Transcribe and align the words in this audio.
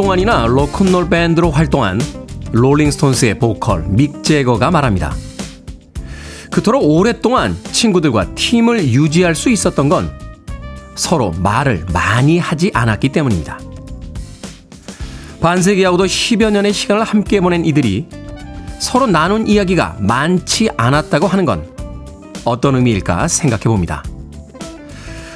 60년 0.00 0.02
동안이나 0.02 0.46
로큰롤 0.46 1.08
밴드로 1.10 1.50
활동한 1.50 2.00
롤링스톤스의 2.52 3.38
보컬 3.38 3.84
믹 3.86 4.24
제거가 4.24 4.70
말합니다. 4.70 5.14
그토록 6.50 6.82
오랫동안 6.82 7.56
친구들과 7.70 8.34
팀을 8.34 8.88
유지할 8.88 9.34
수 9.34 9.50
있었던 9.50 9.88
건 9.88 10.10
서로 10.94 11.32
말을 11.32 11.84
많이 11.92 12.38
하지 12.38 12.70
않았기 12.72 13.10
때문입니다. 13.10 13.58
반세기하고도 15.40 16.04
10여 16.04 16.50
년의 16.50 16.72
시간을 16.72 17.04
함께 17.04 17.40
보낸 17.40 17.64
이들이 17.64 18.08
서로 18.80 19.06
나눈 19.06 19.46
이야기가 19.46 19.96
많지 20.00 20.70
않았다고 20.76 21.26
하는 21.26 21.44
건 21.44 21.70
어떤 22.44 22.74
의미일까 22.76 23.28
생각해 23.28 23.64
봅니다. 23.64 24.02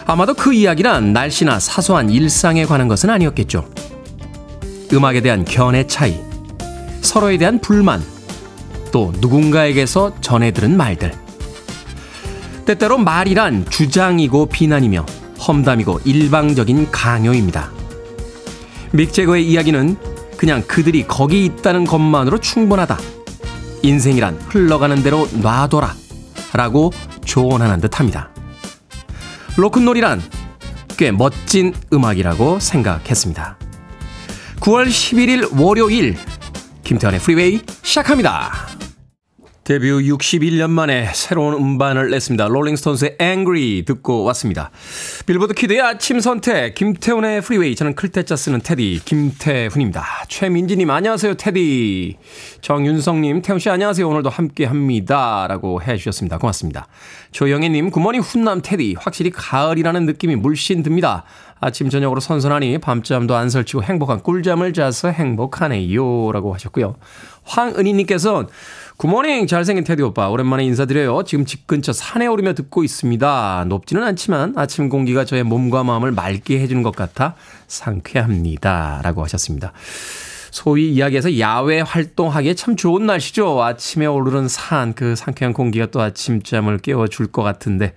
아마도 0.06 0.34
그 0.34 0.52
이야기란 0.52 1.12
날씨나 1.12 1.61
사소한 1.61 2.11
일상에 2.11 2.64
관한 2.64 2.89
것은 2.89 3.11
아니었겠죠. 3.11 3.73
음악에 4.95 5.20
대한 5.20 5.45
견해 5.45 5.87
차이, 5.87 6.20
서로에 7.00 7.37
대한 7.37 7.59
불만, 7.59 8.03
또 8.92 9.12
누군가에게서 9.20 10.20
전해 10.20 10.53
들은 10.53 10.77
말들. 10.77 11.12
때때로 12.64 12.98
말이란 12.98 13.67
주장이고 13.69 14.47
비난이며 14.47 15.05
험담이고 15.47 16.01
일방적인 16.05 16.91
강요입니다. 16.91 17.70
믹제거의 18.92 19.51
이야기는 19.51 19.97
그냥 20.36 20.62
그들이 20.62 21.06
거기 21.06 21.45
있다는 21.45 21.84
것만으로 21.84 22.39
충분하다. 22.39 22.98
인생이란 23.83 24.39
흘러가는 24.48 25.03
대로 25.03 25.29
놔둬라. 25.42 25.95
라고 26.53 26.92
조언하는 27.25 27.81
듯 27.81 27.98
합니다. 27.98 28.31
로큰롤이란 29.56 30.23
꽤 30.97 31.11
멋진 31.11 31.75
음악이라고 31.92 32.61
생각했습니다. 32.61 33.58
9월 34.65 34.87
11일 34.87 35.61
월요일 35.61 36.17
김태훈의 36.84 37.20
프리웨이 37.20 37.61
시작합니다. 37.83 38.51
데뷔 39.65 39.91
61년 39.91 40.70
만에 40.70 41.11
새로운 41.15 41.55
음반을 41.55 42.11
냈습니다. 42.11 42.48
롤링스톤스의 42.48 43.17
Angry 43.20 43.85
듣고 43.85 44.25
왔습니다. 44.25 44.70
빌보드 45.27 45.53
키드의 45.53 45.81
아침 45.83 46.20
선택 46.20 46.75
김태훈의 46.75 47.42
프리웨이 47.42 47.75
저는 47.75 47.95
클 47.94 48.13
태 48.13 48.27
자 48.27 48.36
쓰는 48.37 48.61
태디 48.61 49.00
김태훈입니다. 49.05 50.05
최민지님 50.29 50.91
안녕하세요 50.91 51.35
태디 51.34 52.17
정윤성님 52.61 53.42
태훈씨 53.42 53.69
안녕하세요 53.69 54.07
오늘도 54.09 54.31
함께합니다 54.31 55.47
라고 55.47 55.83
해주셨습니다. 55.83 56.39
고맙습니다. 56.39 56.87
조영애님 57.33 57.91
굿모닝 57.91 58.20
훈남 58.20 58.61
테디 58.62 58.97
확실히 58.98 59.31
가을이라는 59.31 60.07
느낌이 60.07 60.37
물씬 60.37 60.83
듭니다. 60.83 61.25
아침 61.65 61.89
저녁으로 61.89 62.20
선선하니 62.20 62.77
밤잠도 62.79 63.35
안 63.35 63.48
설치고 63.48 63.83
행복한 63.83 64.23
꿀잠을 64.23 64.75
자서 64.75 65.08
행복하네요 65.08 66.30
라고 66.30 66.52
하셨고요. 66.52 66.95
황은희님께서는 67.45 68.48
굿모닝 68.98 69.47
잘생긴 69.47 69.83
테디 69.85 70.03
오빠 70.03 70.29
오랜만에 70.29 70.63
인사드려요. 70.64 71.24
지금 71.24 71.47
집 71.47 71.67
근처 71.67 71.95
산에 71.95 72.27
오르며 72.27 72.53
듣고 72.53 72.85
있습니다. 72.85 73.64
높지는 73.69 74.05
않지만 74.05 74.53
아침 74.57 74.91
공기가 74.91 75.24
저의 75.24 75.42
몸과 75.42 75.85
마음을 75.85 76.13
맑게 76.13 76.61
해주는 76.61 76.83
것 76.83 76.95
같아 76.95 77.35
상쾌합니다. 77.67 79.01
라고 79.03 79.23
하셨습니다. 79.24 79.73
소위 80.55 80.92
이야기해서 80.92 81.41
야외 81.41 81.81
활동하기에 81.81 82.55
참 82.55 82.77
좋은 82.77 83.07
날씨죠. 83.07 83.61
아침에 83.61 84.07
오르는 84.07 84.47
산, 84.47 84.95
그 84.95 85.17
상쾌한 85.17 85.53
공기가 85.53 85.87
또 85.87 86.01
아침잠을 86.01 86.79
깨워줄 86.79 87.27
것 87.27 87.42
같은데 87.42 87.92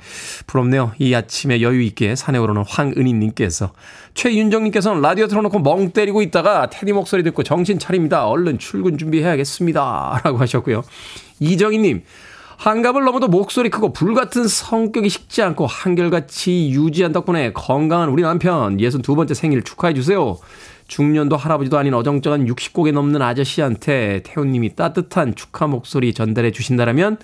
부럽네요. 0.48 0.92
이 0.98 1.14
아침에 1.14 1.62
여유 1.62 1.84
있게 1.84 2.16
산에 2.16 2.40
오르는 2.40 2.64
황은희님께서 2.68 3.74
최윤정님께서는 4.16 5.04
라디오 5.04 5.28
틀어놓고 5.28 5.60
멍 5.60 5.92
때리고 5.92 6.24
있다가 6.24 6.72
테디 6.72 6.94
목소리 6.94 7.22
듣고 7.22 7.44
정신 7.44 7.78
차립니다. 7.78 8.28
얼른 8.28 8.58
출근 8.58 8.98
준비해야겠습니다. 8.98 10.22
라고 10.26 10.40
하셨고요. 10.40 10.82
이정희님, 11.40 12.02
한갑을 12.58 13.04
넘어도 13.04 13.28
목소리 13.28 13.70
크고 13.70 13.94
불같은 13.94 14.48
성격이 14.48 15.10
식지 15.10 15.44
않고 15.44 15.68
한결같이 15.68 16.72
유지한 16.72 17.12
덕분에 17.12 17.54
건강한 17.54 18.10
우리 18.10 18.24
남편 18.24 18.78
62번째 18.78 19.36
생일 19.36 19.62
축하해 19.62 19.94
주세요. 19.94 20.40
중년도 20.88 21.38
할아버지도 21.38 21.78
아닌 21.78 21.94
어정쩡한 21.94 22.46
60고개 22.46 22.92
넘는 22.92 23.22
아저씨한테 23.22 24.22
태훈님이 24.24 24.76
따뜻한 24.76 25.36
축하 25.36 25.68
목소리 25.68 26.14
전달해 26.14 26.52
주신다라면 26.52 27.18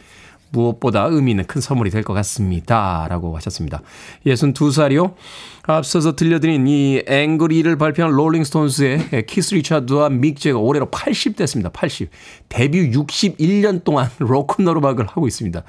무엇보다 0.51 1.07
의미 1.09 1.31
있는 1.31 1.45
큰 1.45 1.61
선물이 1.61 1.89
될 1.89 2.03
것 2.03 2.13
같습니다. 2.13 3.07
라고 3.09 3.35
하셨습니다. 3.37 3.81
62살이요. 4.27 5.15
앞서서 5.63 6.15
들려드린 6.15 6.67
이 6.67 7.01
Angry를 7.07 7.75
발표한 7.77 8.11
롤링스톤스의 8.13 9.25
키스 9.25 9.55
리차드와 9.55 10.09
믹 10.09 10.39
재거가 10.39 10.59
올해로 10.59 10.91
80 10.91 11.37
됐습니다. 11.37 11.69
80. 11.69 12.09
데뷔 12.49 12.91
61년 12.91 13.83
동안 13.83 14.09
로큰롤 14.19 14.77
음악을 14.77 15.07
하고 15.07 15.27
있습니다. 15.27 15.63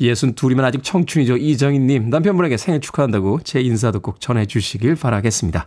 62이면 0.00 0.64
아직 0.64 0.82
청춘이죠. 0.82 1.36
이정희님, 1.36 2.10
남편분에게 2.10 2.56
생일 2.56 2.80
축하한다고 2.80 3.40
제 3.44 3.60
인사도 3.60 4.00
꼭 4.00 4.20
전해주시길 4.20 4.96
바라겠습니다. 4.96 5.66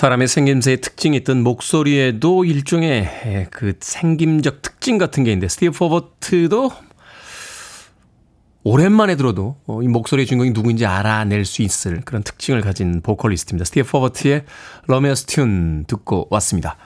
사람의 0.00 0.28
생김새의 0.28 0.80
특징이 0.80 1.18
있듯 1.18 1.42
목소리에도 1.42 2.46
일종의 2.46 3.48
그 3.50 3.74
생김적 3.78 4.62
특징 4.62 4.96
같은 4.96 5.24
게 5.24 5.32
있는데 5.32 5.46
스티브 5.46 5.76
포버트도 5.76 6.72
오랜만에 8.62 9.16
들어도 9.16 9.58
이 9.82 9.88
목소리의 9.88 10.24
주인공이 10.24 10.52
누구인지 10.52 10.86
알아낼 10.86 11.44
수 11.44 11.60
있을 11.60 12.00
그런 12.06 12.22
특징을 12.22 12.62
가진 12.62 13.02
보컬리스트입니다. 13.02 13.66
스티브 13.66 13.90
포버트의 13.90 14.46
Romeo's 14.86 15.26
Tune 15.26 15.86
듣고 15.86 16.28
왔습니다. 16.30 16.78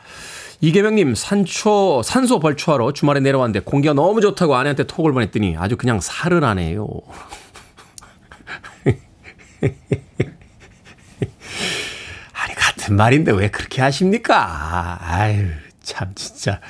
이계명님 0.61 1.15
산초 1.15 2.03
산소 2.03 2.41
벌초하러 2.41 2.95
주말에 2.95 3.21
내려왔는데 3.21 3.61
공기가 3.61 3.95
너무 3.95 4.23
좋다고 4.23 4.57
아내한테 4.57 4.89
톡을 4.89 5.13
보냈더니 5.13 5.57
아주 5.57 5.77
그냥 5.77 6.01
살라 6.01 6.43
하네요. 6.43 6.89
같은 12.85 12.97
말인데 12.97 13.33
왜 13.33 13.49
그렇게 13.49 13.81
하십니까? 13.81 14.99
아유, 15.01 15.49
참, 15.83 16.15
진짜. 16.15 16.61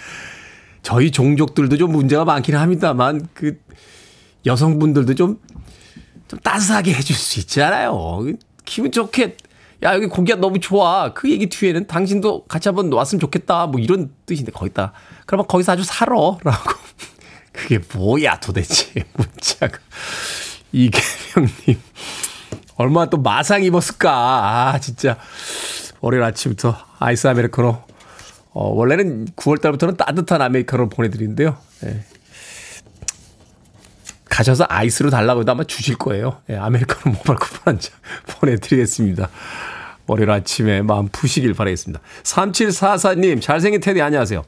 저희 0.82 1.10
종족들도 1.10 1.76
좀 1.76 1.92
문제가 1.92 2.24
많긴 2.24 2.56
합니다만, 2.56 3.28
그, 3.34 3.60
여성분들도 4.46 5.14
좀, 5.14 5.40
좀 6.28 6.38
따스하게 6.40 6.94
해줄 6.94 7.16
수 7.16 7.40
있잖아요. 7.40 8.26
기분 8.64 8.92
좋게, 8.92 9.36
야, 9.82 9.94
여기 9.94 10.06
고기가 10.06 10.38
너무 10.38 10.60
좋아. 10.60 11.12
그 11.14 11.30
얘기 11.30 11.48
뒤에는 11.48 11.86
당신도 11.86 12.44
같이 12.44 12.68
한번 12.68 12.92
왔으면 12.92 13.20
좋겠다. 13.20 13.66
뭐 13.66 13.80
이런 13.80 14.10
뜻인데, 14.26 14.52
거기다. 14.52 14.92
그러면 15.26 15.46
거기서 15.48 15.72
아주 15.72 15.82
살아. 15.82 16.14
라고. 16.14 16.72
그게 17.52 17.80
뭐야, 17.94 18.38
도대체. 18.40 19.04
문자가. 19.14 19.78
이계명님. 20.72 21.80
얼마나 22.76 23.08
또 23.10 23.18
마상 23.18 23.62
입었을까. 23.62 24.10
아, 24.72 24.78
진짜. 24.80 25.16
월요일 26.00 26.24
아침부터 26.24 26.76
아이스 26.98 27.26
아메리카노. 27.26 27.82
어, 28.52 28.68
원래는 28.68 29.26
9월달부터는 29.36 29.96
따뜻한 29.96 30.42
아메리카노를 30.42 30.88
보내드리는데요. 30.90 31.56
예. 31.86 32.04
가셔서 34.26 34.66
아이스로 34.68 35.10
달라고 35.10 35.42
해도 35.42 35.52
아마 35.52 35.64
주실 35.64 35.96
거예요. 35.96 36.40
예, 36.50 36.56
아메리카노 36.56 37.14
모바일 37.16 37.38
쿠폰 37.38 37.74
한 37.74 37.78
장 37.80 37.92
보내드리겠습니다. 38.40 39.28
월요일 40.06 40.30
아침에 40.30 40.82
마음 40.82 41.08
푸시길 41.08 41.54
바라겠습니다. 41.54 42.00
3744님, 42.24 43.40
잘생긴 43.40 43.80
테디 43.80 44.02
안녕하세요. 44.02 44.42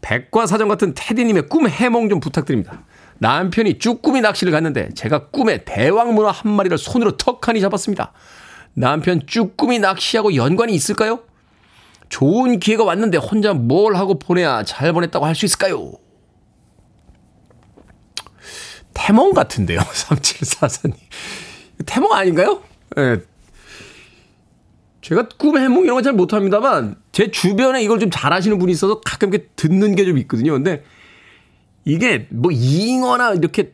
백과사전 0.00 0.68
같은 0.68 0.94
테디님의 0.94 1.48
꿈 1.48 1.68
해몽 1.68 2.08
좀 2.08 2.20
부탁드립니다. 2.20 2.82
남편이 3.18 3.78
쭈꾸미 3.78 4.20
낚시를 4.20 4.52
갔는데 4.52 4.90
제가 4.94 5.28
꿈에 5.28 5.64
대왕 5.64 6.14
문어 6.14 6.28
한 6.30 6.52
마리를 6.52 6.76
손으로 6.78 7.16
턱하니 7.16 7.60
잡았습니다. 7.60 8.12
남편 8.74 9.20
쭈꾸미 9.26 9.80
낚시하고 9.80 10.34
연관이 10.36 10.72
있을까요? 10.74 11.20
좋은 12.08 12.58
기회가 12.60 12.84
왔는데 12.84 13.18
혼자 13.18 13.52
뭘 13.54 13.96
하고 13.96 14.18
보내야 14.18 14.62
잘 14.64 14.92
보냈다고 14.92 15.26
할 15.26 15.34
수 15.34 15.44
있을까요? 15.46 15.92
태몽 18.94 19.32
같은데요, 19.32 19.78
3744님. 19.92 20.94
태몽 21.86 22.12
아닌가요? 22.12 22.62
예. 22.96 23.00
네. 23.02 23.16
제가 25.02 25.28
꿈 25.38 25.56
해몽 25.58 25.84
이런 25.84 25.94
건 25.96 26.02
잘 26.04 26.12
못합니다만, 26.14 26.96
제 27.12 27.30
주변에 27.30 27.82
이걸 27.82 27.98
좀 28.00 28.10
잘하시는 28.10 28.58
분이 28.58 28.72
있어서 28.72 29.00
가끔 29.00 29.32
이렇게 29.32 29.48
듣는 29.56 29.94
게 29.94 30.04
좀 30.04 30.18
있거든요. 30.18 30.52
근데 30.52 30.82
이게 31.88 32.26
뭐 32.30 32.50
잉어나 32.52 33.32
이렇게 33.32 33.72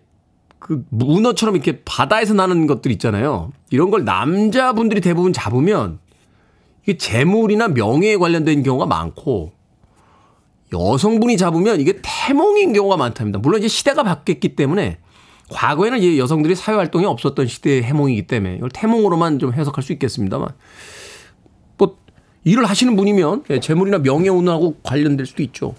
그 0.61 0.85
문어처럼 0.91 1.57
이렇게 1.57 1.83
바다에서 1.85 2.33
나는 2.33 2.69
것들 2.69 2.93
있잖아요. 2.93 3.51
이런 3.71 3.91
걸 3.91 4.05
남자분들이 4.05 5.01
대부분 5.01 5.33
잡으면 5.33 5.99
이게 6.85 6.97
재물이나 6.97 7.69
명예에 7.69 8.17
관련된 8.17 8.63
경우가 8.63 8.87
많고 8.87 9.53
여성분이 10.73 11.37
잡으면 11.37 11.81
이게 11.81 11.99
태몽인 12.03 12.73
경우가 12.73 12.97
많답니다. 12.97 13.41
물론 13.41 13.59
이제 13.59 13.67
시대가 13.67 14.05
바뀌었기 14.05 14.55
때문에 14.55 14.99
과거에는 15.51 15.99
이제 15.99 16.17
여성들이 16.17 16.55
사회 16.55 16.77
활동이 16.77 17.07
없었던 17.07 17.49
시대의 17.49 17.83
해몽이기 17.83 18.29
때문에 18.29 18.57
이걸 18.57 18.71
태몽으로만 18.71 19.41
좀 19.41 19.53
해석할 19.53 19.83
수 19.83 19.93
있겠습니다만 19.93 20.49
뭐 21.79 21.99
일을 22.45 22.65
하시는 22.65 22.95
분이면 22.95 23.45
예, 23.51 23.59
재물이나 23.59 23.99
명예 23.99 24.29
운하고 24.29 24.77
관련될 24.85 25.27
수도 25.27 25.43
있죠. 25.43 25.75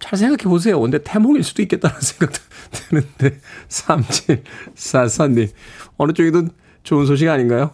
잘 0.00 0.18
생각해 0.18 0.44
보세요. 0.44 0.80
근데 0.80 0.98
태몽일 1.02 1.42
수도 1.42 1.62
있겠다는 1.62 1.96
생각도 2.00 2.38
드는데 2.70 3.40
3744님 3.68 5.50
어느 5.96 6.12
쪽이든 6.12 6.50
좋은 6.84 7.06
소식 7.06 7.28
아닌가요? 7.28 7.72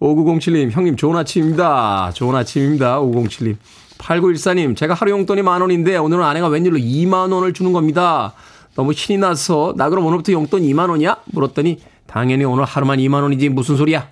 5907님, 0.00 0.70
형님 0.70 0.96
좋은 0.96 1.16
아침입니다. 1.16 2.10
좋은 2.14 2.34
아침입니다. 2.34 3.00
5907님. 3.00 3.56
8914님, 3.98 4.76
제가 4.76 4.92
하루 4.94 5.10
용돈이 5.10 5.40
만 5.42 5.62
원인데 5.62 5.96
오늘은 5.96 6.22
아내가 6.22 6.48
웬일로 6.48 6.76
2만 6.76 7.32
원을 7.32 7.54
주는 7.54 7.72
겁니다. 7.72 8.34
너무 8.74 8.92
신이 8.92 9.18
나서 9.18 9.72
나 9.76 9.88
그럼 9.88 10.04
오늘부터 10.04 10.32
용돈 10.32 10.62
2만 10.62 10.90
원이야? 10.90 11.22
물었더니 11.26 11.80
당연히 12.06 12.44
오늘 12.44 12.64
하루만 12.64 12.98
2만 12.98 13.22
원이지 13.22 13.48
무슨 13.48 13.76
소리야? 13.76 14.08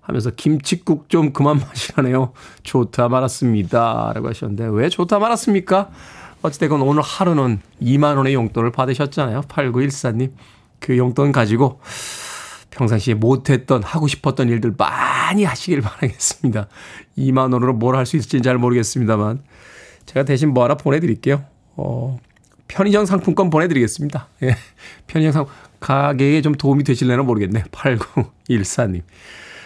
하면서 0.00 0.30
김치국 0.30 1.08
좀 1.08 1.32
그만 1.32 1.58
마시라네요. 1.60 2.32
좋다 2.64 3.08
말았습니다. 3.08 4.12
라고 4.14 4.28
하셨는데 4.28 4.68
왜 4.72 4.88
좋다 4.88 5.18
말았습니까? 5.18 5.90
어찌됐건 6.42 6.82
오늘 6.82 7.02
하루는 7.02 7.60
2만 7.82 8.16
원의 8.16 8.34
용돈을 8.34 8.72
받으셨잖아요. 8.72 9.42
8914님. 9.42 10.32
그 10.80 10.96
용돈 10.96 11.32
가지고 11.32 11.80
평상시에 12.70 13.14
못했던 13.14 13.82
하고 13.82 14.06
싶었던 14.06 14.48
일들 14.48 14.74
많이 14.78 15.42
하시길 15.44 15.80
바라겠습니다. 15.80 16.68
2만 17.18 17.52
원으로 17.52 17.72
뭘 17.74 17.96
할 17.96 18.06
수 18.06 18.16
있을지는 18.16 18.42
잘 18.44 18.56
모르겠습니다만 18.58 19.42
제가 20.06 20.24
대신 20.24 20.54
뭐 20.54 20.64
하나 20.64 20.76
보내드릴게요. 20.76 21.44
어, 21.76 22.18
편의점 22.68 23.04
상품권 23.06 23.50
보내드리겠습니다. 23.50 24.28
예. 24.44 24.56
편의점 25.08 25.32
상품 25.32 25.52
가게에 25.80 26.40
좀 26.42 26.54
도움이 26.54 26.84
되실려나 26.84 27.22
모르겠네. 27.24 27.64
8914님. 27.72 29.02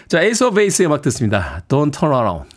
자, 0.08 0.22
Ace 0.22 0.44
of 0.44 0.56
Base의 0.56 0.86
음악 0.86 1.02
듣습니다. 1.02 1.62
Don't 1.68 1.92
turn 1.92 2.14
around. 2.14 2.48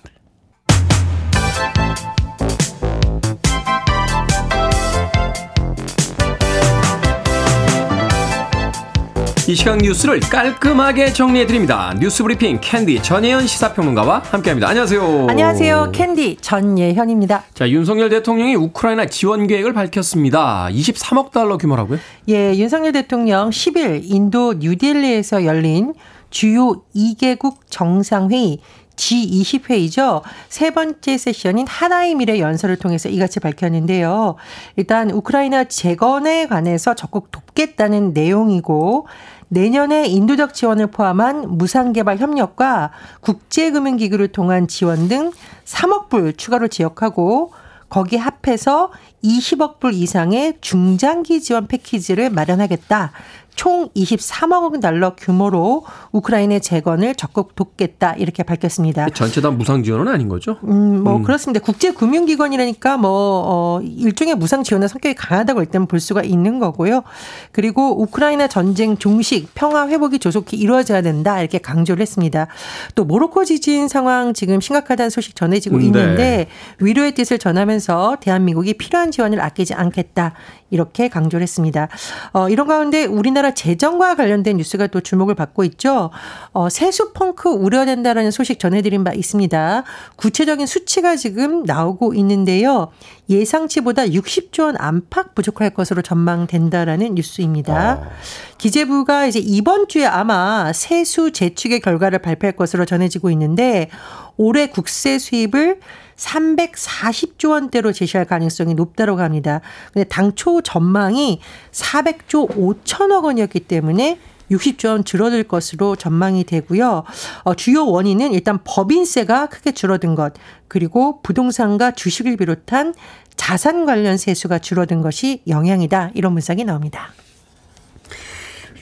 이 9.47 9.53
시간 9.53 9.77
뉴스를 9.77 10.19
깔끔하게 10.21 11.13
정리해드립니다. 11.13 11.93
뉴스 11.99 12.23
브리핑 12.23 12.57
캔디 12.59 13.03
전예현 13.03 13.45
시사평론가와 13.45 14.23
함께합니다. 14.31 14.67
안녕하세요. 14.67 15.27
안녕하세요. 15.29 15.91
캔디 15.93 16.37
전예현입니다. 16.41 17.43
자, 17.53 17.69
윤석열 17.69 18.09
대통령이 18.09 18.55
우크라이나 18.55 19.05
지원 19.05 19.45
계획을 19.45 19.73
밝혔습니다. 19.73 20.67
23억 20.71 21.29
달러 21.29 21.57
규모라고요? 21.57 21.99
예, 22.29 22.55
윤석열 22.55 22.91
대통령 22.91 23.51
10일 23.51 24.01
인도 24.05 24.53
뉴델리에서 24.53 25.45
열린 25.45 25.93
주요 26.31 26.81
20개국 26.95 27.57
정상회의 27.69 28.57
G20 28.95 29.69
회의죠. 29.69 30.21
세 30.49 30.71
번째 30.71 31.17
세션인 31.17 31.67
하나의 31.67 32.15
미래 32.15 32.39
연설을 32.39 32.77
통해서 32.77 33.09
이같이 33.09 33.39
밝혔는데요. 33.39 34.35
일단 34.75 35.11
우크라이나 35.11 35.65
재건에 35.65 36.47
관해서 36.47 36.95
적극 36.95 37.31
돕겠다는 37.31 38.13
내용이고 38.13 39.07
내년에 39.49 40.07
인도적 40.07 40.53
지원을 40.53 40.87
포함한 40.87 41.57
무상개발 41.57 42.17
협력과 42.17 42.91
국제금융기구를 43.21 44.29
통한 44.29 44.67
지원 44.67 45.07
등 45.07 45.31
3억 45.65 46.09
불 46.09 46.33
추가로 46.33 46.67
지역하고 46.67 47.53
거기 47.89 48.17
합해서 48.17 48.91
20억 49.23 49.79
불 49.79 49.93
이상의 49.93 50.57
중장기 50.61 51.41
지원 51.41 51.67
패키지를 51.67 52.29
마련하겠다. 52.29 53.11
총 53.55 53.89
23억 53.95 54.81
달러 54.81 55.15
규모로 55.15 55.85
우크라이나 56.11 56.59
재건을 56.59 57.15
적극 57.15 57.55
돕겠다 57.55 58.13
이렇게 58.13 58.43
밝혔습니다. 58.43 59.09
전체 59.09 59.41
다 59.41 59.51
무상 59.51 59.83
지원은 59.83 60.11
아닌 60.11 60.29
거죠? 60.29 60.57
음, 60.63 61.03
뭐 61.03 61.17
음. 61.17 61.23
그렇습니다. 61.23 61.63
국제 61.63 61.91
금융 61.91 62.25
기관이라니까 62.25 62.97
뭐 62.97 63.09
어, 63.11 63.81
일종의 63.81 64.35
무상 64.35 64.63
지원의 64.63 64.89
성격이 64.89 65.15
강하다고 65.15 65.61
일단 65.61 65.87
볼 65.87 65.99
수가 65.99 66.23
있는 66.23 66.59
거고요. 66.59 67.03
그리고 67.51 68.01
우크라이나 68.01 68.47
전쟁 68.47 68.97
종식, 68.97 69.49
평화 69.55 69.87
회복이 69.87 70.19
조속히 70.19 70.57
이루어져야 70.57 71.01
된다 71.01 71.39
이렇게 71.39 71.57
강조를 71.57 72.01
했습니다. 72.01 72.47
또 72.95 73.05
모로코 73.05 73.45
지진 73.45 73.87
상황 73.87 74.33
지금 74.33 74.59
심각하다는 74.59 75.09
소식 75.09 75.35
전해지고 75.35 75.77
음, 75.77 75.79
네. 75.79 75.85
있는데 75.85 76.47
위로의 76.79 77.13
뜻을 77.13 77.39
전하면서 77.39 78.17
대한민국이 78.19 78.73
필요한 78.73 79.11
지원을 79.11 79.41
아끼지 79.41 79.73
않겠다 79.73 80.33
이렇게 80.75 81.07
강조를 81.07 81.41
했습니다. 81.41 81.87
어, 82.33 82.49
이런 82.49 82.67
가운데 82.67 83.05
우리나라 83.05 83.51
재정과 83.51 84.15
관련된 84.15 84.57
뉴스가 84.57 84.87
또 84.87 84.99
주목을 84.99 85.33
받고 85.33 85.63
있죠. 85.63 86.11
어, 86.51 86.69
세수 86.69 87.13
펑크 87.13 87.49
우려된다라는 87.49 88.31
소식 88.31 88.59
전해드린 88.59 89.05
바 89.05 89.13
있습니다. 89.13 89.83
구체적인 90.17 90.67
수치가 90.67 91.15
지금 91.15 91.63
나오고 91.63 92.13
있는데요. 92.15 92.89
예상치보다 93.29 94.05
60조 94.07 94.65
원 94.65 94.75
안팎 94.77 95.33
부족할 95.33 95.71
것으로 95.71 96.01
전망된다라는 96.01 97.15
뉴스입니다. 97.15 97.93
어. 97.93 98.11
기재부가 98.57 99.27
이제 99.27 99.39
이번 99.39 99.87
주에 99.87 100.05
아마 100.05 100.73
세수 100.73 101.31
재축의 101.31 101.79
결과를 101.79 102.19
발표할 102.19 102.55
것으로 102.55 102.85
전해지고 102.85 103.29
있는데 103.31 103.89
올해 104.37 104.67
국세 104.67 105.17
수입을 105.17 105.79
340조 106.17 107.51
원대로 107.51 107.91
제시할 107.91 108.25
가능성이 108.25 108.73
높다고 108.73 109.19
합니다. 109.19 109.61
근데 109.93 110.07
당초 110.07 110.61
전망이 110.61 111.41
400조 111.71 112.49
5천억 112.49 113.23
원이었기 113.23 113.61
때문에 113.61 114.19
60조 114.51 114.89
원 114.89 115.03
줄어들 115.03 115.43
것으로 115.43 115.95
전망이 115.95 116.43
되고요. 116.43 117.03
어, 117.43 117.55
주요 117.55 117.85
원인은 117.87 118.33
일단 118.33 118.59
법인세가 118.63 119.47
크게 119.47 119.71
줄어든 119.71 120.15
것, 120.15 120.33
그리고 120.67 121.21
부동산과 121.21 121.91
주식을 121.91 122.37
비롯한 122.37 122.93
자산 123.35 123.85
관련 123.85 124.17
세수가 124.17 124.59
줄어든 124.59 125.01
것이 125.01 125.41
영향이다. 125.47 126.11
이런 126.13 126.33
분석이 126.33 126.63
나옵니다. 126.63 127.09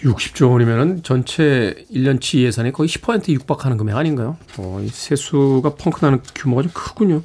60조 0.04 0.52
원이면 0.52 1.04
전체 1.04 1.86
1년치 1.92 2.40
예산의 2.40 2.72
거의 2.74 2.90
10% 2.90 3.30
육박하는 3.30 3.78
금액 3.78 3.96
아닌가요? 3.96 4.38
어, 4.58 4.86
세수가 4.92 5.76
펑크 5.76 6.04
나는 6.04 6.22
규모가 6.36 6.64
좀 6.64 6.72
크군요. 6.74 7.22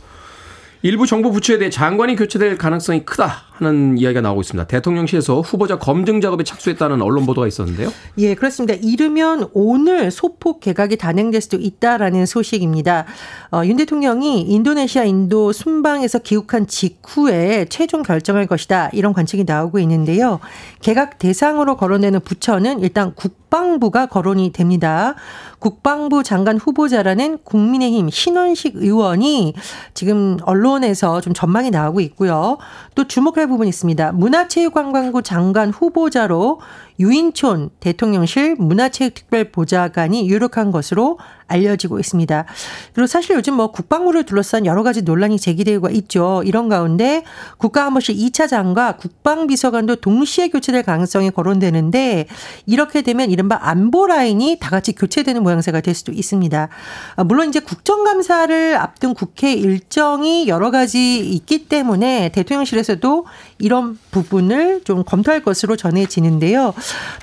일부 0.82 1.06
정부 1.06 1.32
부처에 1.32 1.58
대해 1.58 1.70
장관이 1.70 2.14
교체될 2.14 2.56
가능성이 2.56 3.04
크다 3.04 3.47
하는 3.58 3.98
이야기가 3.98 4.20
나오고 4.20 4.40
있습니다. 4.42 4.66
대통령실에서 4.68 5.40
후보자 5.40 5.78
검증 5.78 6.20
작업에 6.20 6.44
착수했다는 6.44 7.02
언론 7.02 7.26
보도가 7.26 7.46
있었는데요. 7.46 7.92
예, 8.18 8.34
그렇습니다. 8.34 8.74
이르면 8.80 9.48
오늘 9.52 10.10
소폭 10.10 10.60
개각이 10.60 10.96
단행될 10.96 11.40
수도 11.40 11.56
있다라는 11.56 12.26
소식입니다. 12.26 13.04
어, 13.52 13.62
윤 13.64 13.76
대통령이 13.76 14.42
인도네시아 14.42 15.04
인도 15.04 15.52
순방에서 15.52 16.20
귀국한 16.20 16.66
직후에 16.66 17.66
최종 17.68 18.02
결정할 18.02 18.46
것이다 18.46 18.90
이런 18.92 19.12
관측이 19.12 19.44
나오고 19.44 19.78
있는데요. 19.80 20.38
개각 20.80 21.18
대상으로 21.18 21.76
거론되는 21.76 22.20
부처는 22.20 22.80
일단 22.80 23.14
국방부가 23.14 24.06
거론이 24.06 24.52
됩니다. 24.52 25.14
국방부 25.58 26.22
장관 26.22 26.56
후보자라는 26.56 27.38
국민의힘 27.42 28.10
신원식 28.10 28.76
의원이 28.76 29.54
지금 29.94 30.36
언론에서 30.42 31.20
좀 31.20 31.34
전망이 31.34 31.70
나오고 31.70 32.00
있고요. 32.00 32.58
또 32.98 33.04
주목할 33.04 33.46
부분이 33.46 33.68
있습니다. 33.68 34.10
문화체육관광부 34.10 35.22
장관 35.22 35.70
후보자로 35.70 36.58
유인촌 37.00 37.70
대통령실 37.80 38.56
문화체육특별보좌관이 38.58 40.28
유력한 40.28 40.70
것으로 40.70 41.18
알려지고 41.48 41.98
있습니다. 41.98 42.44
그리고 42.92 43.06
사실 43.06 43.34
요즘 43.34 43.54
뭐 43.54 43.72
국방부를 43.72 44.24
둘러싼 44.24 44.66
여러 44.66 44.82
가지 44.82 45.02
논란이 45.02 45.38
제기되고 45.38 45.88
있죠. 45.90 46.42
이런 46.44 46.68
가운데 46.68 47.24
국가안보실 47.56 48.16
2차장과 48.16 48.98
국방비서관도 48.98 49.96
동시에 49.96 50.48
교체될 50.48 50.82
가능성이 50.82 51.30
거론되는데 51.30 52.26
이렇게 52.66 53.02
되면 53.02 53.30
이른바 53.30 53.58
안보 53.62 54.06
라인이 54.06 54.58
다 54.60 54.68
같이 54.70 54.92
교체되는 54.92 55.42
모양새가 55.42 55.80
될 55.80 55.94
수도 55.94 56.12
있습니다. 56.12 56.68
아, 57.16 57.24
물론 57.24 57.48
이제 57.48 57.60
국정감사를 57.60 58.76
앞둔 58.76 59.14
국회 59.14 59.52
일정이 59.54 60.48
여러 60.48 60.70
가지 60.70 61.18
있기 61.18 61.68
때문에 61.68 62.28
대통령실에서도 62.30 63.26
이런 63.58 63.98
부분을 64.10 64.82
좀 64.84 65.02
검토할 65.04 65.42
것으로 65.42 65.76
전해지는데요. 65.76 66.74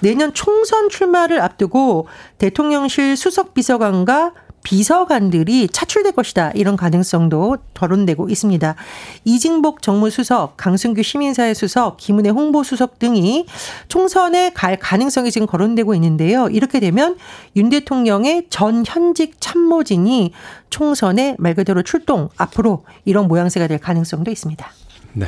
내년 0.01 0.33
총선 0.33 0.89
출마를 0.89 1.41
앞두고 1.41 2.07
대통령실 2.37 3.17
수석 3.17 3.53
비서관과 3.53 4.33
비서관들이 4.65 5.69
차출될 5.69 6.11
것이다. 6.13 6.51
이런 6.55 6.75
가능성도 6.75 7.57
거론되고 7.75 8.29
있습니다. 8.29 8.75
이징복 9.23 9.81
정무수석, 9.81 10.57
강승규 10.57 11.03
시민사회 11.03 11.53
수석, 11.53 11.97
김은혜 11.97 12.29
홍보수석 12.31 12.99
등이 12.99 13.45
총선에 13.87 14.51
갈 14.53 14.77
가능성이 14.77 15.31
지금 15.31 15.47
거론되고 15.47 15.93
있는데요. 15.95 16.49
이렇게 16.49 16.79
되면 16.79 17.15
윤 17.55 17.69
대통령의 17.69 18.47
전 18.49 18.83
현직 18.85 19.39
참모진이 19.39 20.33
총선에 20.71 21.35
말 21.37 21.53
그대로 21.53 21.83
출동 21.83 22.29
앞으로 22.35 22.85
이런 23.05 23.27
모양새가 23.27 23.67
될 23.67 23.77
가능성도 23.77 24.31
있습니다. 24.31 24.67
네. 25.17 25.27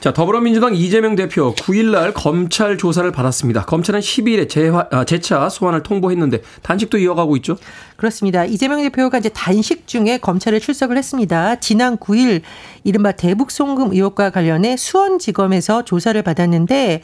자, 0.00 0.12
더불어민주당 0.12 0.74
이재명 0.74 1.16
대표 1.16 1.54
9일날 1.54 2.12
검찰 2.12 2.76
조사를 2.76 3.10
받았습니다. 3.10 3.64
검찰은 3.64 4.00
12일에 4.00 4.50
재화, 4.50 4.86
아, 4.90 5.04
재차 5.04 5.48
소환을 5.48 5.82
통보했는데 5.82 6.42
단식도 6.62 6.98
이어가고 6.98 7.34
있죠? 7.38 7.56
그렇습니다. 7.96 8.44
이재명 8.44 8.82
대표가 8.82 9.16
이제 9.16 9.30
단식 9.30 9.86
중에 9.86 10.18
검찰에 10.18 10.58
출석을 10.58 10.98
했습니다. 10.98 11.56
지난 11.56 11.96
9일 11.96 12.42
이른바 12.84 13.12
대북 13.12 13.50
송금 13.50 13.94
의혹과 13.94 14.28
관련해 14.28 14.76
수원지검에서 14.76 15.86
조사를 15.86 16.20
받았는데 16.20 17.00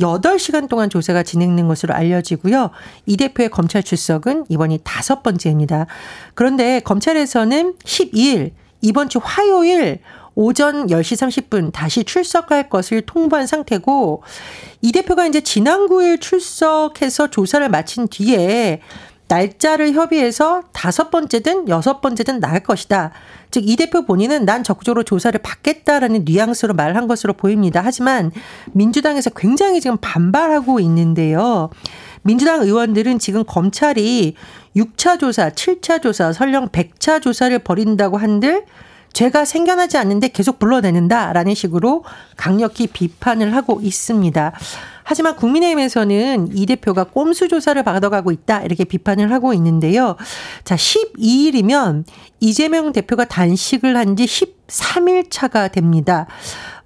8시간 0.00 0.70
동안 0.70 0.88
조사가 0.88 1.22
진행된 1.22 1.68
것으로 1.68 1.92
알려지고요. 1.92 2.70
이 3.04 3.18
대표의 3.18 3.50
검찰 3.50 3.82
출석은 3.82 4.46
이번이 4.48 4.80
다섯 4.84 5.22
번째입니다. 5.22 5.86
그런데 6.34 6.80
검찰에서는 6.80 7.74
12일 7.84 8.52
이번 8.80 9.10
주 9.10 9.20
화요일 9.22 9.98
오전 10.40 10.86
10시 10.86 11.48
30분 11.50 11.72
다시 11.72 12.04
출석할 12.04 12.68
것을 12.68 13.02
통보한 13.02 13.48
상태고 13.48 14.22
이 14.82 14.92
대표가 14.92 15.26
이제 15.26 15.40
지난 15.40 15.88
9일 15.88 16.20
출석해서 16.20 17.30
조사를 17.30 17.68
마친 17.68 18.06
뒤에 18.06 18.80
날짜를 19.26 19.94
협의해서 19.94 20.62
다섯 20.72 21.10
번째든 21.10 21.68
여섯 21.68 22.00
번째든 22.00 22.38
나갈 22.38 22.60
것이다. 22.60 23.10
즉, 23.50 23.68
이 23.68 23.74
대표 23.74 24.06
본인은 24.06 24.44
난 24.44 24.62
적극적으로 24.62 25.02
조사를 25.02 25.38
받겠다라는 25.42 26.22
뉘앙스로 26.24 26.72
말한 26.72 27.08
것으로 27.08 27.32
보입니다. 27.32 27.82
하지만 27.84 28.30
민주당에서 28.72 29.30
굉장히 29.30 29.80
지금 29.80 29.96
반발하고 30.00 30.78
있는데요. 30.78 31.68
민주당 32.22 32.62
의원들은 32.62 33.18
지금 33.18 33.42
검찰이 33.44 34.34
6차 34.76 35.18
조사, 35.18 35.50
7차 35.50 36.00
조사, 36.00 36.32
설령 36.32 36.68
100차 36.68 37.20
조사를 37.20 37.58
벌인다고 37.58 38.18
한들 38.18 38.64
죄가 39.12 39.44
생겨나지 39.44 39.96
않는데 39.98 40.28
계속 40.28 40.58
불러내는다라는 40.58 41.54
식으로 41.54 42.04
강력히 42.36 42.86
비판을 42.86 43.54
하고 43.54 43.80
있습니다. 43.82 44.52
하지만 45.04 45.36
국민의힘에서는 45.36 46.50
이 46.54 46.66
대표가 46.66 47.04
꼼수 47.04 47.48
조사를 47.48 47.82
받아가고 47.82 48.30
있다 48.30 48.62
이렇게 48.62 48.84
비판을 48.84 49.32
하고 49.32 49.54
있는데요. 49.54 50.16
자, 50.64 50.76
12일이면 50.76 52.04
이재명 52.40 52.92
대표가 52.92 53.24
단식을 53.24 53.96
한 53.96 54.16
지 54.16 54.26
13일 54.26 55.30
차가 55.30 55.68
됩니다. 55.68 56.26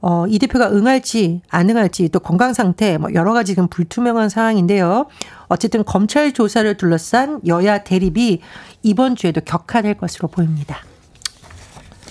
어, 0.01 0.27
이 0.29 0.39
대표가 0.39 0.71
응할지 0.71 1.43
안 1.49 1.71
응할지 1.71 2.09
또 2.11 2.21
건강 2.21 2.53
상태 2.55 2.99
뭐 2.99 3.13
여러 3.15 3.33
가지 3.33 3.53
지금 3.53 3.69
불투명한 3.69 4.29
상황인데요. 4.29 5.07
어쨌든 5.49 5.85
검찰 5.85 6.33
조사를 6.33 6.77
둘러싼 6.77 7.41
여야 7.47 7.79
대립이 7.79 8.41
이번 8.83 9.17
주에도 9.17 9.41
격화될 9.41 9.95
것으로 9.95 10.29
보입니다. 10.29 10.79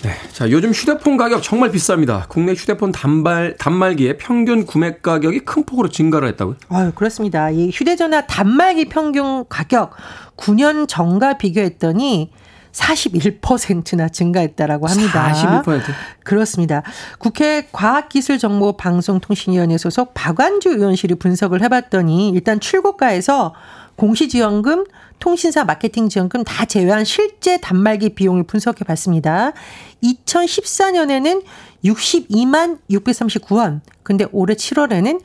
네. 0.02 0.10
자, 0.32 0.50
요즘 0.50 0.72
휴대폰 0.72 1.16
가격 1.16 1.42
정말 1.42 1.70
비쌉니다. 1.70 2.28
국내 2.28 2.54
휴대폰 2.54 2.90
단발, 2.90 3.56
단말기의 3.56 4.18
평균 4.18 4.66
구매 4.66 4.96
가격이 4.96 5.40
큰 5.40 5.64
폭으로 5.64 5.88
증가를 5.88 6.26
했다고요? 6.28 6.56
아유, 6.70 6.90
그렇습니다. 6.92 7.50
이 7.50 7.70
휴대전화 7.70 8.26
단말기 8.26 8.86
평균 8.86 9.44
가격 9.48 9.92
9년 10.36 10.88
전과 10.88 11.38
비교했더니 11.38 12.32
41%나 12.72 14.08
증가했다라고 14.08 14.88
합니다. 14.88 15.62
41%? 15.62 15.82
그렇습니다. 16.24 16.82
국회 17.18 17.68
과학기술정보방송통신위원회 17.70 19.78
소속 19.78 20.14
박완주 20.14 20.70
의원실이 20.70 21.14
분석을 21.16 21.62
해봤더니 21.62 22.30
일단 22.30 22.58
출고가에서 22.58 23.54
공시지원금, 23.96 24.86
통신사 25.22 25.62
마케팅 25.62 26.08
지원금 26.08 26.42
다 26.42 26.64
제외한 26.64 27.04
실제 27.04 27.56
단말기 27.56 28.16
비용을 28.16 28.42
분석해 28.42 28.84
봤습니다. 28.84 29.52
2014년에는 30.02 31.44
62만 31.84 32.80
639원. 32.90 33.82
근데 34.02 34.26
올해 34.32 34.54
7월에는 34.54 35.20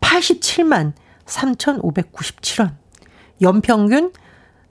87만 0.00 0.92
3,597원. 1.26 2.74
연평균 3.42 4.12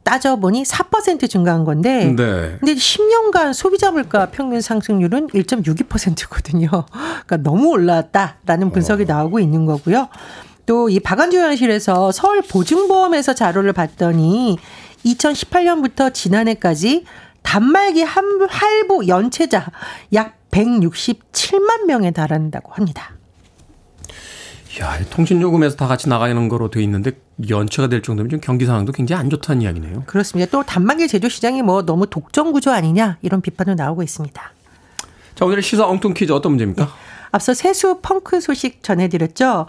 따져보니 0.03 0.63
4% 0.63 1.29
증가한 1.29 1.65
건데. 1.65 2.15
네. 2.15 2.55
근데 2.61 2.73
10년간 2.73 3.51
소비자 3.51 3.91
물가 3.91 4.27
평균 4.27 4.61
상승률은 4.61 5.27
1.62%거든요. 5.27 6.69
그러니까 6.69 7.35
너무 7.37 7.67
올랐다라는 7.71 8.71
분석이 8.71 9.03
어. 9.03 9.05
나오고 9.07 9.41
있는 9.41 9.65
거고요. 9.65 10.07
또 10.69 10.87
이 10.89 10.99
박안주 10.99 11.37
의원실에서 11.37 12.11
서울 12.11 12.43
보증보험에서 12.43 13.33
자료를 13.33 13.73
봤더니 13.73 14.59
2018년부터 15.03 16.13
지난해까지 16.13 17.05
단말기 17.41 18.03
할부 18.03 19.07
연체자 19.07 19.65
약 20.13 20.37
167만 20.51 21.85
명에 21.85 22.11
달한다고 22.11 22.73
합니다. 22.73 23.13
야, 24.79 24.99
통신 25.09 25.41
요금에서 25.41 25.75
다 25.75 25.87
같이 25.87 26.07
나가는 26.07 26.47
거로 26.47 26.69
돼 26.69 26.83
있는데 26.83 27.13
연체가 27.49 27.87
될 27.87 28.03
정도면 28.03 28.29
좀 28.29 28.39
경기 28.39 28.67
상황도 28.67 28.91
굉장히 28.91 29.21
안 29.21 29.31
좋다는 29.31 29.63
이야기네요. 29.63 30.03
그렇습니다. 30.05 30.51
또 30.51 30.63
단말기 30.63 31.07
제조 31.07 31.29
시장이 31.29 31.63
뭐 31.63 31.83
너무 31.83 32.05
독점 32.05 32.51
구조 32.51 32.71
아니냐 32.71 33.17
이런 33.23 33.41
비판도 33.41 33.73
나오고 33.73 34.03
있습니다. 34.03 34.51
자, 35.33 35.45
오늘의 35.45 35.63
시사 35.63 35.87
엉뚱 35.87 36.13
퀴즈 36.13 36.31
어떤 36.31 36.51
문제입니까? 36.51 36.85
네. 36.85 36.91
앞서 37.31 37.55
세수 37.55 37.99
펑크 38.01 38.41
소식 38.41 38.83
전해드렸죠. 38.83 39.65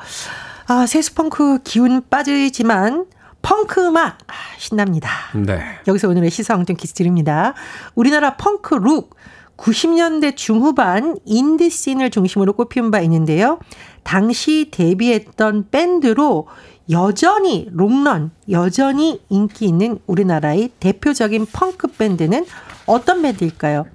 아, 0.72 0.86
세수펑크 0.86 1.64
기운 1.64 2.00
빠지지만 2.08 3.06
펑크 3.42 3.88
음악 3.88 4.18
아, 4.28 4.32
신납니다. 4.56 5.10
네. 5.34 5.60
여기서 5.88 6.08
오늘의 6.08 6.30
시사엉뚱 6.30 6.76
퀴즈 6.76 6.92
드립니다. 6.92 7.54
우리나라 7.96 8.36
펑크 8.36 8.76
룩 8.76 9.16
90년대 9.56 10.36
중후반 10.36 11.16
인디 11.24 11.70
씬을 11.70 12.10
중심으로 12.10 12.52
꼽힌 12.52 12.92
바 12.92 13.00
있는데요. 13.00 13.58
당시 14.04 14.68
데뷔했던 14.70 15.70
밴드로 15.72 16.46
여전히 16.88 17.66
롱런, 17.72 18.30
여전히 18.48 19.20
인기 19.28 19.64
있는 19.64 19.98
우리나라의 20.06 20.70
대표적인 20.78 21.46
펑크 21.52 21.88
밴드는 21.98 22.46
어떤 22.86 23.22
밴드일까요? 23.22 23.86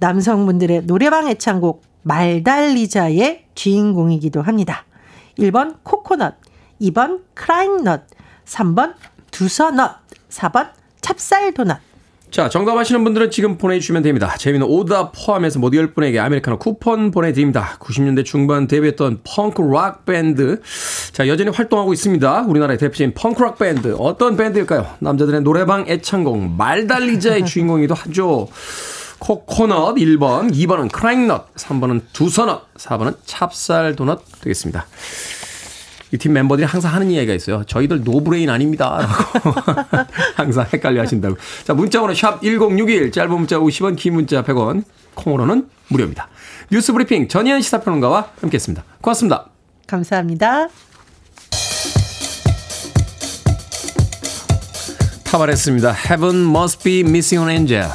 남성분들의 0.00 0.84
노래방 0.84 1.28
애창곡 1.28 1.82
말달리자의 2.02 3.46
주인공이기도 3.54 4.42
합니다. 4.42 4.84
1번 5.38 5.76
코코넛, 5.82 6.34
2번 6.80 7.20
크라잉넛, 7.34 8.02
3번 8.46 8.94
두서넛, 9.30 9.92
4번 10.30 10.70
찹쌀도넛. 11.00 11.78
자, 12.30 12.48
정답 12.48 12.76
아시는 12.78 13.02
분들은 13.02 13.32
지금 13.32 13.58
보내주시면 13.58 14.02
됩니다. 14.02 14.36
재밌는 14.38 14.64
오답 14.68 15.12
포함해서 15.16 15.58
모두 15.58 15.78
10분에게 15.78 16.18
아메리카노 16.18 16.58
쿠폰 16.60 17.10
보내드립니다. 17.10 17.76
90년대 17.80 18.24
중반 18.24 18.68
데뷔했던 18.68 19.22
펑크 19.24 19.60
락 19.62 20.06
밴드. 20.06 20.60
자, 21.10 21.26
여전히 21.26 21.50
활동하고 21.50 21.92
있습니다. 21.92 22.42
우리나라의 22.42 22.78
대표적인 22.78 23.14
펑크 23.14 23.42
락 23.42 23.58
밴드. 23.58 23.96
어떤 23.98 24.36
밴드일까요? 24.36 24.86
남자들의 25.00 25.40
노래방 25.40 25.88
애창곡, 25.88 26.52
말달리자의 26.56 27.46
주인공이기도 27.46 27.94
하죠. 27.94 28.46
코코넛 29.20 29.94
1번, 29.94 30.52
2번은 30.52 30.90
크라잉넛, 30.90 31.54
3번은 31.54 32.00
두서넛, 32.12 32.74
4번은 32.74 33.16
찹쌀 33.24 33.94
도넛 33.94 34.24
되겠습니다. 34.40 34.86
이 36.12 36.18
팀 36.18 36.32
멤버들이 36.32 36.66
항상 36.66 36.92
하는 36.92 37.08
이야기가 37.10 37.34
있어요. 37.34 37.62
저희들 37.64 38.02
노브레인 38.02 38.50
아닙니다. 38.50 38.98
라고 38.98 39.54
항상 40.34 40.66
헷갈려 40.72 41.02
하신다고. 41.02 41.36
자, 41.62 41.72
문자번호 41.72 42.14
샵 42.14 42.42
1061, 42.42 43.12
짧은 43.12 43.30
문자 43.32 43.58
50원, 43.58 43.94
긴 43.96 44.14
문자 44.14 44.42
100원, 44.42 44.82
콩으로는 45.14 45.68
무료입니다. 45.88 46.28
뉴스 46.72 46.92
브리핑 46.92 47.28
전예현 47.28 47.62
시사평론가와 47.62 48.30
함께 48.40 48.56
했습니다. 48.56 48.82
고맙습니다. 49.00 49.46
감사합니다. 49.86 50.68
Tavares입니다. 55.30 55.94
Heaven 55.94 56.48
must 56.50 56.82
be 56.82 57.00
missing 57.00 57.48
an 57.48 57.56
angel. 57.56 57.88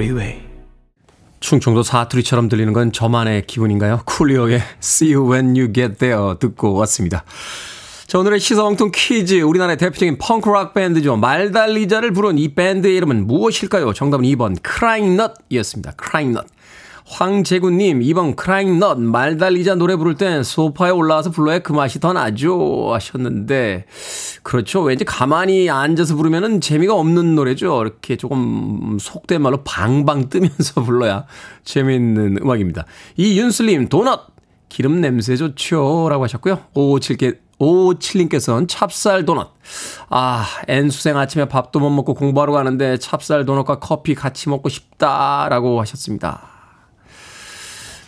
Freeway. 0.00 0.40
충청도 1.40 1.82
사투리처럼 1.82 2.48
들리는 2.48 2.72
건 2.72 2.90
저만의 2.90 3.46
기분인가요? 3.46 4.00
쿨리오의 4.06 4.62
See 4.82 5.14
You 5.14 5.30
When 5.30 5.48
You 5.56 5.72
Get 5.72 5.96
There 5.98 6.38
듣고 6.38 6.72
왔습니다. 6.74 7.24
자, 8.06 8.18
오늘의 8.18 8.40
시사왕통 8.40 8.92
퀴즈. 8.94 9.42
우리나라의 9.42 9.76
대표적인 9.76 10.16
펑크락 10.18 10.72
밴드죠. 10.72 11.16
말달리자를 11.16 12.12
부른 12.12 12.38
이 12.38 12.54
밴드의 12.54 12.96
이름은 12.96 13.26
무엇일까요? 13.26 13.92
정답은 13.92 14.24
2번 14.24 14.56
크라잉넛이었습니다. 14.62 15.92
크라잉넛. 15.96 16.46
황재구님, 17.10 18.00
2번 18.00 18.36
크라잉넛. 18.36 19.00
말달리자 19.00 19.74
노래 19.74 19.96
부를 19.96 20.14
땐 20.14 20.42
소파에 20.42 20.90
올라와서 20.90 21.30
불러야 21.30 21.58
그 21.58 21.72
맛이 21.72 21.98
더 21.98 22.12
나죠. 22.12 22.92
하셨는데, 22.92 23.84
그렇죠. 24.42 24.82
왠지 24.82 25.04
가만히 25.04 25.68
앉아서 25.68 26.14
부르면 26.14 26.60
재미가 26.60 26.94
없는 26.94 27.34
노래죠. 27.34 27.82
이렇게 27.82 28.16
조금 28.16 28.96
속된 29.00 29.42
말로 29.42 29.62
방방 29.64 30.28
뜨면서 30.28 30.82
불러야 30.84 31.26
재미있는 31.64 32.38
음악입니다. 32.40 32.86
이윤슬님, 33.16 33.88
도넛! 33.88 34.28
기름 34.68 35.00
냄새 35.00 35.34
좋죠. 35.34 36.06
라고 36.08 36.22
하셨고요. 36.22 36.60
557개, 36.74 37.38
557님께서는 37.58 38.68
찹쌀 38.68 39.24
도넛. 39.24 39.52
아, 40.10 40.46
N수생 40.68 41.16
아침에 41.16 41.46
밥도 41.46 41.80
못 41.80 41.90
먹고 41.90 42.14
공부하러 42.14 42.52
가는데 42.52 42.96
찹쌀 42.98 43.44
도넛과 43.44 43.80
커피 43.80 44.14
같이 44.14 44.48
먹고 44.48 44.68
싶다라고 44.68 45.80
하셨습니다. 45.80 46.49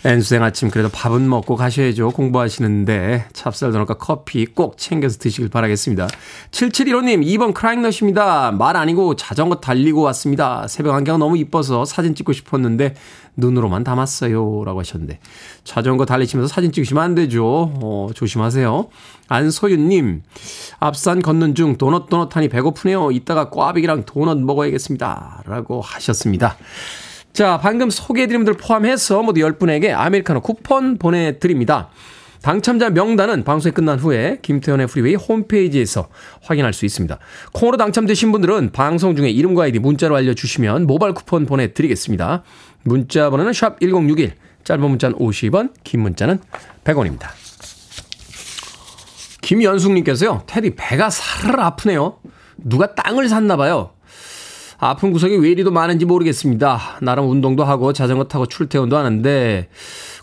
N수생 0.04 0.42
아침 0.42 0.68
그래도 0.68 0.88
밥은 0.88 1.28
먹고 1.28 1.54
가셔야죠. 1.54 2.10
공부하시는데 2.10 3.26
찹쌀 3.32 3.70
도넛과 3.70 3.94
커피 3.94 4.46
꼭 4.46 4.76
챙겨서 4.76 5.18
드시길 5.18 5.48
바라겠습니다. 5.48 6.08
7715님 6.50 7.24
2번 7.24 7.54
크라잉넛입니다. 7.54 8.50
말 8.50 8.76
아니고 8.76 9.14
자전거 9.14 9.56
달리고 9.56 10.02
왔습니다. 10.02 10.66
새벽 10.66 10.96
안경 10.96 11.20
너무 11.20 11.38
이뻐서 11.38 11.84
사진 11.84 12.16
찍고 12.16 12.32
싶었는데 12.32 12.94
눈으로만 13.36 13.84
담았어요. 13.84 14.64
라고 14.64 14.80
하셨는데 14.80 15.20
자전거 15.62 16.04
달리시면서 16.04 16.52
사진 16.52 16.72
찍으시면 16.72 17.00
안 17.00 17.14
되죠. 17.14 17.72
어, 17.80 18.08
조심하세요. 18.12 18.88
안소윤님 19.28 20.22
앞산 20.80 21.22
걷는 21.22 21.54
중 21.54 21.78
도넛 21.78 22.08
도넛 22.08 22.34
하니 22.36 22.48
배고프네요. 22.48 23.12
이따가 23.12 23.50
꽈배기랑 23.50 24.04
도넛 24.04 24.38
먹어야겠습니다. 24.38 25.44
라고 25.46 25.80
하셨습니다. 25.80 26.56
자, 27.32 27.58
방금 27.58 27.88
소개해드린 27.88 28.44
분들 28.44 28.58
포함해서 28.62 29.22
모두 29.22 29.40
10분에게 29.40 29.92
아메리카노 29.92 30.42
쿠폰 30.42 30.98
보내드립니다. 30.98 31.88
당첨자 32.42 32.90
명단은 32.90 33.44
방송이 33.44 33.72
끝난 33.72 33.98
후에 33.98 34.40
김태훈의 34.42 34.88
프리웨이 34.88 35.14
홈페이지에서 35.14 36.08
확인할 36.42 36.74
수 36.74 36.84
있습니다. 36.84 37.18
콩으로 37.52 37.78
당첨되신 37.78 38.32
분들은 38.32 38.72
방송 38.72 39.16
중에 39.16 39.30
이름과 39.30 39.62
아이디 39.62 39.78
문자로 39.78 40.16
알려주시면 40.16 40.86
모바일 40.86 41.14
쿠폰 41.14 41.46
보내드리겠습니다. 41.46 42.42
문자 42.82 43.30
번호는 43.30 43.52
샵 43.54 43.80
1061, 43.80 44.34
짧은 44.64 44.82
문자는 44.82 45.16
50원, 45.16 45.72
긴 45.84 46.00
문자는 46.00 46.40
100원입니다. 46.84 47.28
김연숙님께서요, 49.40 50.42
테디 50.46 50.74
배가 50.76 51.08
사르르 51.08 51.62
아프네요. 51.62 52.18
누가 52.56 52.94
땅을 52.94 53.28
샀나 53.28 53.56
봐요. 53.56 53.92
아픈 54.84 55.12
구석이 55.12 55.36
왜 55.36 55.50
이리도 55.50 55.70
많은지 55.70 56.04
모르겠습니다. 56.04 56.98
나름 57.02 57.30
운동도 57.30 57.62
하고 57.62 57.92
자전거 57.92 58.24
타고 58.24 58.46
출퇴근도 58.46 58.96
하는데 58.96 59.68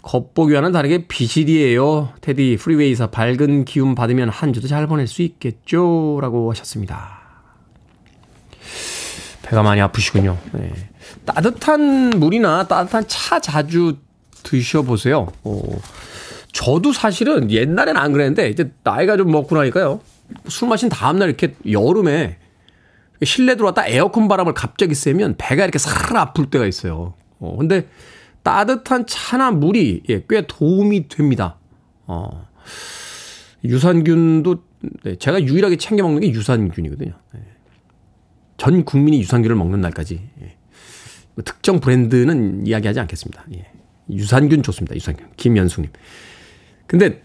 겉보기와는 0.02 0.74
다르게 0.74 1.08
비실이에요. 1.08 2.10
테디 2.19 2.58
프리웨이에서 2.60 3.08
밝은 3.08 3.63
기운 3.63 3.95
받으면 3.95 4.28
한 4.28 4.52
주도 4.52 4.67
잘 4.67 4.86
보낼 4.86 5.08
수 5.08 5.22
있겠죠? 5.22 6.19
라고 6.22 6.52
하셨습니다. 6.52 7.22
배가 9.43 9.63
많이 9.63 9.80
아프시군요. 9.80 10.38
네. 10.52 10.74
따뜻한 11.24 12.10
물이나 12.17 12.67
따뜻한 12.67 13.06
차 13.08 13.39
자주 13.39 13.95
드셔보세요. 14.43 15.32
어, 15.45 15.62
저도 16.52 16.91
사실은 16.91 17.50
옛날엔 17.50 17.95
안 17.95 18.12
그랬는데 18.12 18.50
이제 18.50 18.69
나이가 18.84 19.15
좀 19.15 19.32
먹고 19.32 19.56
나니까요. 19.56 20.02
술 20.50 20.67
마신 20.67 20.89
다음날 20.89 21.30
이렇게 21.30 21.56
여름에 21.72 22.39
실내 23.24 23.56
들어왔다 23.56 23.88
에어컨 23.88 24.28
바람을 24.28 24.54
갑자기 24.54 24.96
쐬면 24.96 25.36
배가 25.38 25.64
이렇게 25.64 25.78
사르르 25.78 26.18
아플 26.18 26.50
때가 26.50 26.66
있어요. 26.66 27.16
어, 27.40 27.58
근데 27.58 27.88
따뜻한 28.44 29.06
차나 29.06 29.52
물이 29.52 30.04
예, 30.10 30.24
꽤 30.30 30.48
도움이 30.48 31.08
됩니다. 31.10 31.58
어, 32.06 32.48
유산균도 33.64 34.64
네, 35.04 35.16
제가 35.18 35.44
유일하게 35.44 35.78
챙겨 35.78 36.04
먹는 36.04 36.22
게 36.22 36.30
유산균이거든요. 36.30 37.14
네. 37.34 37.40
전 38.58 38.86
국민이 38.86 39.20
유산균을 39.20 39.56
먹는 39.56 39.82
날까지 39.82 40.30
예. 40.42 40.58
뭐 41.36 41.44
특정 41.44 41.80
브랜드는 41.80 42.66
이야기하지 42.66 43.00
않겠습니다. 43.02 43.46
예. 43.56 43.68
유산균 44.10 44.64
좋습니다. 44.64 44.96
유산균. 44.96 45.28
김연숙님. 45.38 45.92
근데 46.88 47.22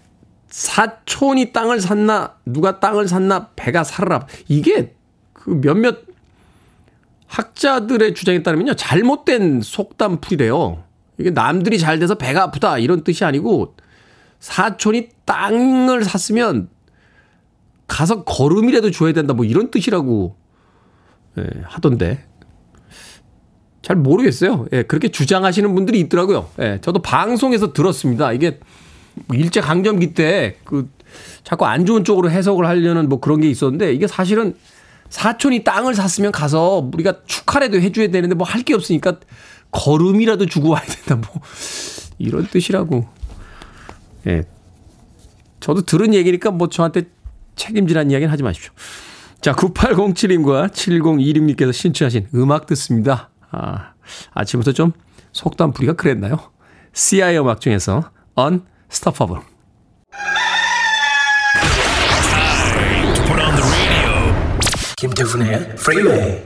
사촌이 0.48 1.52
땅을 1.52 1.80
샀나 1.80 2.36
누가 2.44 2.78
땅을 2.78 3.08
샀나 3.08 3.50
배가 3.56 3.82
사르르 3.82 4.20
이게 4.48 4.94
그 5.44 5.60
몇몇 5.60 5.98
학자들의 7.26 8.14
주장에 8.14 8.42
따르면요. 8.42 8.74
잘못된 8.74 9.60
속담풀이래요. 9.60 10.82
이게 11.18 11.30
남들이 11.30 11.78
잘 11.78 11.98
돼서 11.98 12.14
배가 12.14 12.44
아프다 12.44 12.78
이런 12.78 13.04
뜻이 13.04 13.24
아니고 13.24 13.76
사촌이 14.40 15.10
땅을 15.26 16.04
샀으면 16.04 16.68
가서 17.86 18.24
걸음이라도 18.24 18.90
줘야 18.90 19.12
된다 19.12 19.34
뭐 19.34 19.44
이런 19.44 19.70
뜻이라고 19.70 20.34
예, 21.38 21.46
하던데 21.64 22.24
잘 23.82 23.96
모르겠어요. 23.96 24.66
예, 24.72 24.82
그렇게 24.82 25.08
주장하시는 25.08 25.74
분들이 25.74 26.00
있더라고요. 26.00 26.48
예, 26.60 26.78
저도 26.80 27.02
방송에서 27.02 27.74
들었습니다. 27.74 28.32
이게 28.32 28.60
일제 29.30 29.60
강점기 29.60 30.14
때 30.14 30.56
그 30.64 30.88
자꾸 31.42 31.66
안 31.66 31.86
좋은 31.86 32.04
쪽으로 32.04 32.30
해석을 32.30 32.66
하려는 32.66 33.08
뭐 33.08 33.20
그런 33.20 33.40
게 33.40 33.48
있었는데 33.48 33.92
이게 33.92 34.06
사실은 34.06 34.54
사촌이 35.08 35.64
땅을 35.64 35.94
샀으면 35.94 36.32
가서 36.32 36.88
우리가 36.92 37.24
축하라도 37.26 37.80
해줘야 37.80 38.08
되는데 38.08 38.34
뭐 38.34 38.46
할 38.46 38.62
게 38.62 38.74
없으니까 38.74 39.18
걸음이라도 39.70 40.46
주고 40.46 40.70
와야 40.70 40.82
된다. 40.82 41.16
뭐 41.16 41.42
이런 42.18 42.46
뜻이라고. 42.46 43.06
예. 44.26 44.44
저도 45.60 45.82
들은 45.82 46.14
얘기니까 46.14 46.50
뭐 46.50 46.68
저한테 46.68 47.04
책임지라는 47.56 48.10
이야기는 48.10 48.30
하지 48.32 48.42
마십시오. 48.42 48.72
자, 49.40 49.52
9807님과 49.54 50.70
7026님께서 50.72 51.72
신청하신 51.72 52.28
음악 52.34 52.66
듣습니다. 52.66 53.30
아, 53.50 53.92
아침부터 54.32 54.72
좀 54.72 54.92
속담풀이가 55.32 55.94
그랬나요? 55.94 56.38
CI 56.92 57.36
음악 57.38 57.60
중에서 57.60 58.10
Unstoppable. 58.38 59.42
김태훈의 65.04 65.74
Freeway. 65.74 66.42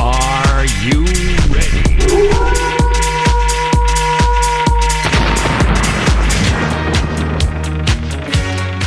Are 0.00 0.66
you 0.82 1.04
ready? 1.52 1.82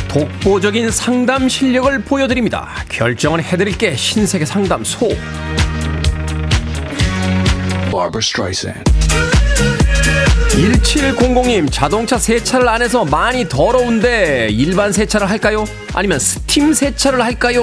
독보적인 0.08 0.90
상담 0.90 1.48
실력을 1.48 2.02
보여드립니다. 2.02 2.68
결정은 2.88 3.40
해드릴게 3.40 3.94
신세계 3.94 4.44
상담소. 4.44 5.10
Barbara 7.92 8.18
Streisand. 8.18 8.97
1700님 10.58 11.70
자동차 11.70 12.18
세차를 12.18 12.68
안 12.68 12.82
해서 12.82 13.04
많이 13.04 13.48
더러운데 13.48 14.48
일반 14.50 14.92
세차를 14.92 15.30
할까요? 15.30 15.64
아니면 15.94 16.18
스팀 16.18 16.72
세차를 16.74 17.22
할까요? 17.22 17.62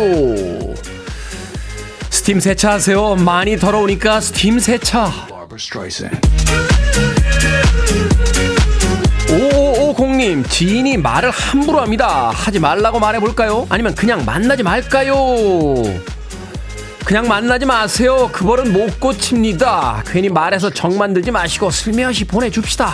스팀 2.09 2.39
세차하세요. 2.39 3.15
많이 3.15 3.57
더러우니까 3.57 4.21
스팀 4.21 4.59
세차. 4.59 5.11
Barbara 5.27 5.55
Streisand. 5.59 6.21
5550님 9.27 10.49
지인이 10.49 10.95
말을 10.95 11.31
함부로 11.31 11.81
합니다. 11.81 12.31
하지 12.33 12.59
말라고 12.59 12.99
말해볼까요? 12.99 13.67
아니면 13.69 13.93
그냥 13.93 14.23
만나지 14.23 14.63
말까요? 14.63 15.15
그냥 17.05 17.27
만나지 17.27 17.67
마세요. 17.67 18.29
그 18.33 18.43
버릇은 18.43 18.73
못 18.73 18.99
고칩니다. 18.99 20.03
괜히 20.07 20.27
말해서 20.27 20.71
적 20.71 20.97
만들지 20.97 21.29
마시고 21.29 21.69
슬며시 21.69 22.25
보내줍시다. 22.25 22.91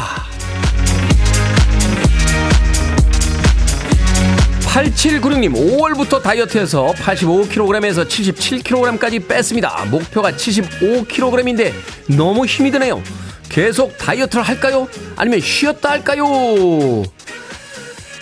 8796님, 4.66 5.54
5월부터 5.54 6.22
다이어트해서 6.22 6.94
85kg에서 6.98 8.08
77kg까지 8.08 9.28
뺐습니다. 9.28 9.86
목표가 9.90 10.32
75kg인데 10.32 11.74
너무 12.08 12.46
힘이 12.46 12.72
드네요. 12.72 13.02
계속 13.48 13.98
다이어트를 13.98 14.44
할까요? 14.44 14.88
아니면 15.16 15.40
쉬었다 15.40 15.92
할까요? 15.92 16.26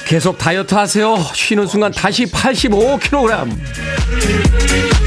계속 0.06 0.38
다이어트 0.38 0.76
하세요. 0.76 1.18
쉬는 1.34 1.66
순간 1.66 1.92
다시 1.92 2.26
85kg. 2.26 4.99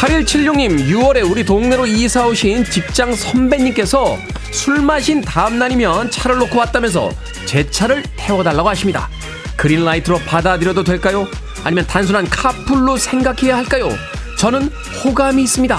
8176님, 0.00 0.88
6월에 0.88 1.30
우리 1.30 1.44
동네로 1.44 1.84
이사 1.86 2.26
오신 2.26 2.64
직장 2.64 3.14
선배님께서 3.14 4.16
술 4.50 4.80
마신 4.80 5.20
다음 5.20 5.58
날이면 5.58 6.10
차를 6.10 6.38
놓고 6.38 6.58
왔다면서 6.58 7.10
제 7.44 7.70
차를 7.70 8.02
태워달라고 8.16 8.66
하십니다. 8.70 9.10
그린라이트로 9.56 10.20
받아들여도 10.20 10.84
될까요? 10.84 11.28
아니면 11.64 11.86
단순한 11.86 12.30
카풀로 12.30 12.96
생각해야 12.96 13.58
할까요? 13.58 13.90
저는 14.38 14.70
호감이 15.04 15.42
있습니다. 15.42 15.78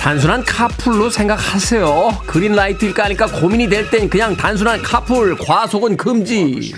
단순한 0.00 0.44
카풀로 0.44 1.10
생각하세요. 1.10 2.22
그린라이트일까 2.26 3.04
하니까 3.04 3.26
고민이 3.26 3.68
될 3.68 3.88
땐 3.90 4.10
그냥 4.10 4.36
단순한 4.36 4.82
카풀, 4.82 5.36
과속은 5.38 5.96
금지. 5.96 6.74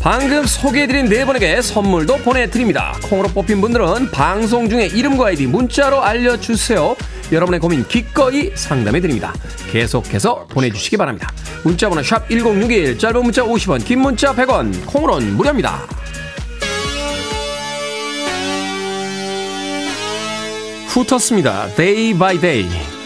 방금 0.00 0.46
소개해드린 0.46 1.10
네 1.10 1.26
분에게 1.26 1.60
선물도 1.60 2.18
보내드립니다. 2.18 2.96
콩으로 3.04 3.28
뽑힌 3.28 3.60
분들은 3.60 4.10
방송 4.10 4.68
중에 4.68 4.86
이름과 4.86 5.26
아이디 5.26 5.46
문자로 5.46 6.02
알려주세요. 6.02 6.96
여러분의 7.30 7.60
고민 7.60 7.86
기꺼이 7.86 8.50
상담해드립니다. 8.54 9.34
계속해서 9.70 10.46
보내주시기 10.46 10.96
바랍니다. 10.96 11.30
문자번호 11.64 12.02
샵 12.02 12.28
1061, 12.30 12.98
짧은 12.98 13.22
문자 13.22 13.42
50원, 13.42 13.84
긴 13.84 14.00
문자 14.00 14.34
100원, 14.34 14.86
콩으로는 14.86 15.36
무료입니다. 15.36 15.86
후터스입니다. 20.88 21.68
Day 21.76 22.18
by 22.18 22.40
Day. 22.40 22.99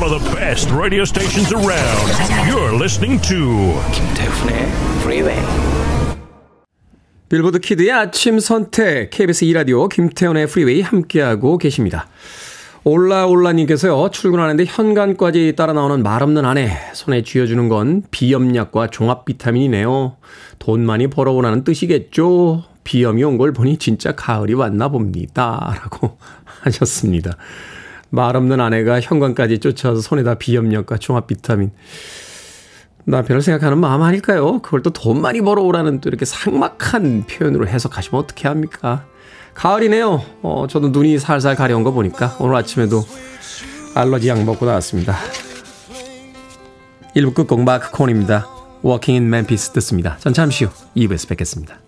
One 0.00 0.12
of 0.14 0.22
the 0.24 0.34
best 0.36 0.70
radio 0.72 1.04
stations 1.04 1.52
around. 1.52 2.08
You're 2.48 2.74
listening 2.74 3.20
to 3.28 3.74
김태훈의 3.92 4.68
Freeway. 5.00 5.40
빌보드 7.28 7.60
키드의 7.60 7.92
아침 7.92 8.40
선택 8.40 9.10
KBS 9.10 9.44
2라디오 9.46 9.88
김태훈의 9.88 10.46
프리웨이 10.48 10.80
함께하고 10.80 11.58
계십니다. 11.58 12.08
올라올라님께서요 12.82 14.10
출근하는데 14.10 14.64
현관까지 14.66 15.54
따라 15.56 15.72
나오는 15.74 16.02
말 16.02 16.22
없는 16.22 16.44
아내 16.44 16.70
손에 16.94 17.22
쥐어주는 17.22 17.68
건 17.68 18.02
비염약과 18.10 18.88
종합 18.88 19.26
비타민이네요. 19.26 20.16
돈 20.58 20.84
많이 20.86 21.06
벌어오라는 21.08 21.62
뜻이겠죠. 21.64 22.64
비염이 22.84 23.22
온 23.22 23.36
걸 23.38 23.52
보니 23.52 23.76
진짜 23.76 24.12
가을이 24.12 24.54
왔나 24.54 24.88
봅니다. 24.88 25.74
라고 25.82 26.16
하셨습니다. 26.62 27.36
말 28.10 28.36
없는 28.36 28.60
아내가 28.60 29.00
현관까지 29.00 29.58
쫓아와서 29.58 30.00
손에다 30.00 30.34
비염약과 30.34 30.98
종합 30.98 31.26
비타민. 31.26 31.70
남편을 33.04 33.40
생각하는 33.42 33.78
마음 33.78 34.02
아닐까요? 34.02 34.60
그걸 34.60 34.82
또 34.82 34.90
돈 34.90 35.20
많이 35.22 35.40
벌어오라는 35.40 36.00
또 36.00 36.08
이렇게 36.08 36.24
삭막한 36.24 37.24
표현으로 37.26 37.66
해석하시면 37.66 38.20
어떻게 38.22 38.46
합니까? 38.48 39.06
가을이네요. 39.54 40.22
어, 40.42 40.66
저도 40.68 40.88
눈이 40.90 41.18
살살 41.18 41.56
가려운 41.56 41.82
거 41.82 41.92
보니까 41.92 42.36
오늘 42.38 42.56
아침에도 42.56 43.02
알러지 43.94 44.28
약 44.28 44.42
먹고 44.44 44.66
나왔습니다. 44.66 45.16
1부 47.16 47.34
끝곡 47.34 47.62
마크 47.62 47.90
콘입니다. 47.90 48.46
Walking 48.84 49.22
in 49.22 49.26
Memphis 49.34 49.70
듣습니다. 49.70 50.16
전 50.20 50.32
잠시 50.32 50.64
후 50.64 50.70
2부에서 50.96 51.28
뵙겠습니다. 51.28 51.78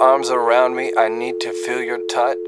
Arms 0.00 0.30
around 0.30 0.74
me. 0.74 0.92
I 0.96 1.06
need 1.08 1.38
to 1.40 1.50
feel 1.50 1.84
your 1.84 2.00
touch. 2.06 2.38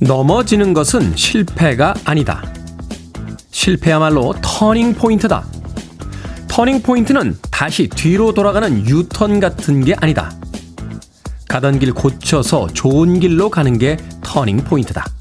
넘어지는 0.00 0.74
것은 0.74 1.16
실패가 1.16 1.94
아니다. 2.04 2.42
실패야말로 3.50 4.34
터닝 4.42 4.94
포인트다. 4.94 5.44
터닝 6.48 6.82
포인트는 6.82 7.38
다시 7.50 7.88
뒤로 7.88 8.32
돌아가는 8.32 8.86
유턴 8.86 9.40
같은 9.40 9.84
게 9.84 9.94
아니다. 9.94 10.32
가던 11.48 11.78
길 11.78 11.92
고쳐서 11.94 12.68
좋은 12.68 13.20
길로 13.20 13.48
가는 13.48 13.78
게 13.78 13.96
터닝 14.22 14.58
포인트다. 14.58 15.17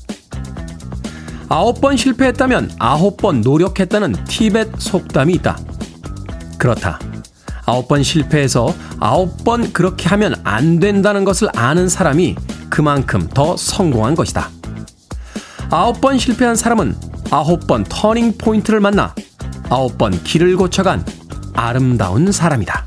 아홉 1.50 1.80
번 1.80 1.96
실패했다면 1.96 2.72
아홉 2.78 3.18
번 3.18 3.42
노력했다는 3.42 4.26
티벳 4.26 4.70
속담이 4.80 5.34
있다. 5.36 5.58
그렇다. 6.58 7.00
아홉 7.66 7.88
번 7.88 8.04
실패해서 8.04 8.74
아홉 9.00 9.44
번 9.44 9.72
그렇게 9.72 10.10
하면 10.10 10.36
안 10.44 10.80
된다는 10.80 11.24
것을 11.24 11.50
아는 11.56 11.88
사람이 11.88 12.36
그만큼 12.70 13.28
더 13.34 13.56
성공한 13.56 14.16
것이다. 14.16 14.50
아홉 15.70 16.02
번 16.02 16.18
실패한 16.18 16.56
사람은 16.56 16.96
아홉 17.32 17.68
번 17.68 17.84
터닝 17.84 18.38
포인트를 18.38 18.80
만나 18.80 19.14
아홉 19.70 19.98
번 19.98 20.12
길을 20.24 20.58
고쳐간 20.58 21.06
아름다운 21.54 22.32
사람이다. 22.32 22.87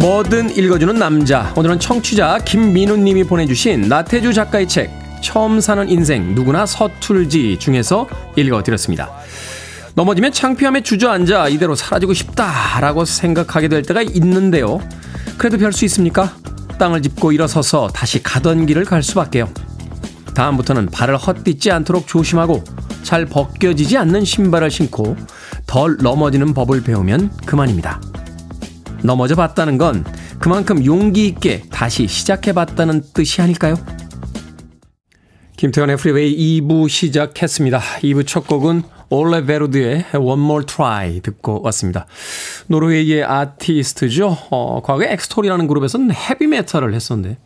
뭐든 0.00 0.56
읽어주는 0.56 0.94
남자. 0.94 1.52
오늘은 1.56 1.78
청취자 1.78 2.38
김민우 2.38 2.96
님이 2.96 3.22
보내주신 3.22 3.82
나태주 3.82 4.32
작가의 4.32 4.66
책 4.66 4.90
처음 5.20 5.60
사는 5.60 5.86
인생 5.90 6.34
누구나 6.34 6.64
서툴지 6.64 7.58
중에서 7.58 8.08
읽어드렸습니다. 8.34 9.10
넘어지면 9.94 10.32
창피함에 10.32 10.82
주저앉아 10.82 11.50
이대로 11.50 11.74
사라지고 11.74 12.14
싶다라고 12.14 13.04
생각하게 13.04 13.68
될 13.68 13.82
때가 13.82 14.00
있는데요. 14.00 14.80
그래도 15.36 15.58
별 15.58 15.70
수 15.70 15.84
있습니까? 15.84 16.34
땅을 16.78 17.02
짚고 17.02 17.32
일어서서 17.32 17.88
다시 17.88 18.22
가던 18.22 18.64
길을 18.64 18.86
갈 18.86 19.02
수밖에요. 19.02 19.50
다음부터는 20.34 20.86
발을 20.86 21.18
헛디지 21.18 21.70
않도록 21.72 22.06
조심하고 22.06 22.64
잘 23.02 23.26
벗겨지지 23.26 23.98
않는 23.98 24.24
신발을 24.24 24.70
신고 24.70 25.14
덜 25.66 25.98
넘어지는 26.00 26.54
법을 26.54 26.84
배우면 26.84 27.32
그만입니다. 27.44 28.00
넘어져 29.02 29.34
봤다는 29.34 29.78
건 29.78 30.04
그만큼 30.38 30.84
용기 30.84 31.26
있게 31.26 31.62
다시 31.70 32.06
시작해 32.06 32.52
봤다는 32.52 33.02
뜻이 33.12 33.42
아닐까요? 33.42 33.76
김태훈의 35.56 35.98
프리웨이 35.98 36.60
2부 36.62 36.88
시작했습니다. 36.88 37.78
2부 38.02 38.26
첫 38.26 38.46
곡은 38.46 38.82
Ole 39.10 39.44
Børud의 39.44 40.06
One 40.14 40.42
More 40.42 40.64
Try 40.64 41.20
듣고 41.20 41.60
왔습니다. 41.64 42.06
노르웨이의 42.68 43.24
아티스트죠. 43.24 44.38
어, 44.50 44.80
과거에 44.82 45.12
Extol이라는 45.12 45.66
그룹에서는 45.66 46.12
헤비메탈을 46.14 46.94
했었는데 46.94 47.36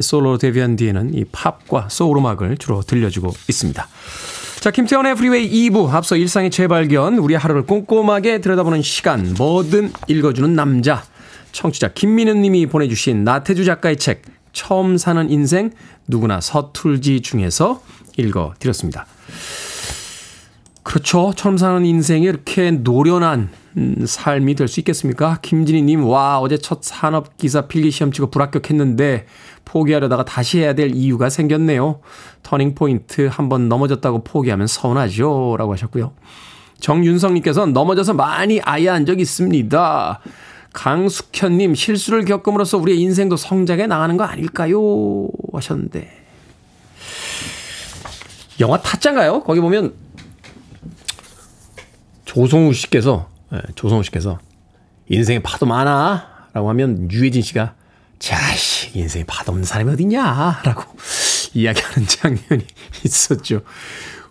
솔로 0.00 0.38
데뷔한 0.38 0.76
뒤에는 0.76 1.14
이 1.14 1.24
팝과 1.24 1.88
소울 1.90 2.18
음악을 2.18 2.56
주로 2.58 2.82
들려주고 2.82 3.32
있습니다. 3.48 3.88
자, 4.60 4.72
김태훈의 4.72 5.14
프리웨이 5.14 5.70
2부 5.70 5.88
앞서 5.90 6.16
일상의 6.16 6.50
재발견, 6.50 7.18
우리 7.18 7.36
하루를 7.36 7.62
꼼꼼하게 7.62 8.40
들여다보는 8.40 8.82
시간, 8.82 9.34
뭐든 9.38 9.92
읽어주는 10.08 10.52
남자. 10.54 11.04
청취자 11.52 11.92
김민은 11.92 12.42
님이 12.42 12.66
보내주신 12.66 13.22
나태주 13.22 13.64
작가의 13.64 13.96
책 13.98 14.22
처음 14.52 14.96
사는 14.96 15.30
인생 15.30 15.70
누구나 16.08 16.40
서툴지 16.40 17.20
중에서 17.20 17.80
읽어드렸습니다. 18.16 19.06
그렇죠. 20.82 21.32
처음 21.36 21.56
사는 21.56 21.84
인생이 21.84 22.24
이렇게 22.24 22.72
노련한 22.72 23.50
음, 23.78 24.04
삶이 24.04 24.54
될 24.56 24.66
수 24.68 24.80
있겠습니까? 24.80 25.38
김진희님, 25.40 26.04
와, 26.04 26.40
어제 26.40 26.58
첫 26.58 26.80
산업기사 26.82 27.68
필기시험 27.68 28.10
치고 28.12 28.30
불합격했는데 28.30 29.26
포기하려다가 29.64 30.24
다시 30.24 30.58
해야 30.58 30.74
될 30.74 30.90
이유가 30.94 31.30
생겼네요. 31.30 32.00
터닝포인트 32.42 33.28
한번 33.30 33.68
넘어졌다고 33.68 34.24
포기하면 34.24 34.66
서운하죠. 34.66 35.56
라고 35.58 35.72
하셨고요. 35.72 36.12
정윤성님께서 36.80 37.66
넘어져서 37.66 38.14
많이 38.14 38.60
아야한 38.60 39.06
적 39.06 39.20
있습니다. 39.20 40.20
강숙현님, 40.72 41.74
실수를 41.74 42.24
겪음으로써 42.24 42.78
우리의 42.78 43.00
인생도 43.00 43.36
성장해 43.36 43.86
나가는 43.86 44.16
거 44.16 44.24
아닐까요? 44.24 45.28
하셨는데. 45.52 46.10
영화 48.60 48.80
타짜인가요? 48.80 49.42
거기 49.44 49.60
보면 49.60 49.94
조성우 52.24 52.72
씨께서, 52.74 53.28
네, 53.30 53.37
조성우 53.74 54.02
씨께서 54.04 54.38
인생에 55.08 55.40
파도 55.40 55.66
많아. 55.66 56.48
라고 56.52 56.68
하면 56.70 57.10
유해진 57.10 57.42
씨가 57.42 57.74
자식, 58.18 58.96
인생에 58.96 59.24
파도 59.26 59.52
없는 59.52 59.64
사람이 59.64 59.92
어딨냐. 59.92 60.60
라고 60.64 60.84
이야기하는 61.54 62.06
장면이 62.06 62.64
있었죠. 63.04 63.62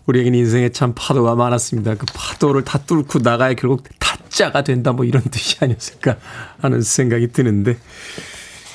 우리에겐 0.06 0.34
인생에 0.34 0.70
참 0.70 0.94
파도가 0.94 1.34
많았습니다. 1.34 1.94
그 1.96 2.06
파도를 2.14 2.64
다 2.64 2.78
뚫고 2.78 3.18
나가야 3.18 3.54
결국 3.54 3.84
타짜가 3.98 4.64
된다 4.64 4.92
뭐 4.92 5.04
이런 5.04 5.22
뜻이 5.22 5.56
아니었을까 5.60 6.16
하는 6.60 6.80
생각이 6.80 7.28
드는데 7.28 7.76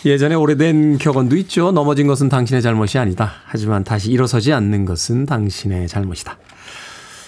예전에 0.05 0.35
오래된 0.35 0.99
격언도 0.99 1.35
있죠. 1.37 1.71
넘어진 1.71 2.07
것은 2.07 2.29
당신의 2.29 2.61
잘못이 2.61 2.99
아니다. 2.99 3.33
하지만 3.45 3.83
다시 3.83 4.11
일어서지 4.11 4.53
않는 4.53 4.85
것은 4.85 5.25
당신의 5.25 5.87
잘못이다. 5.87 6.37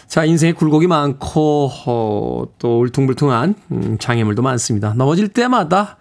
자, 0.07 0.23
인생에 0.23 0.53
굴곡이 0.53 0.87
많고 0.87 1.71
어, 1.87 2.43
또 2.59 2.79
울퉁불퉁한 2.79 3.55
음, 3.71 3.97
장애물도 3.99 4.41
많습니다. 4.41 4.93
넘어질 4.93 5.27
때마다 5.27 5.97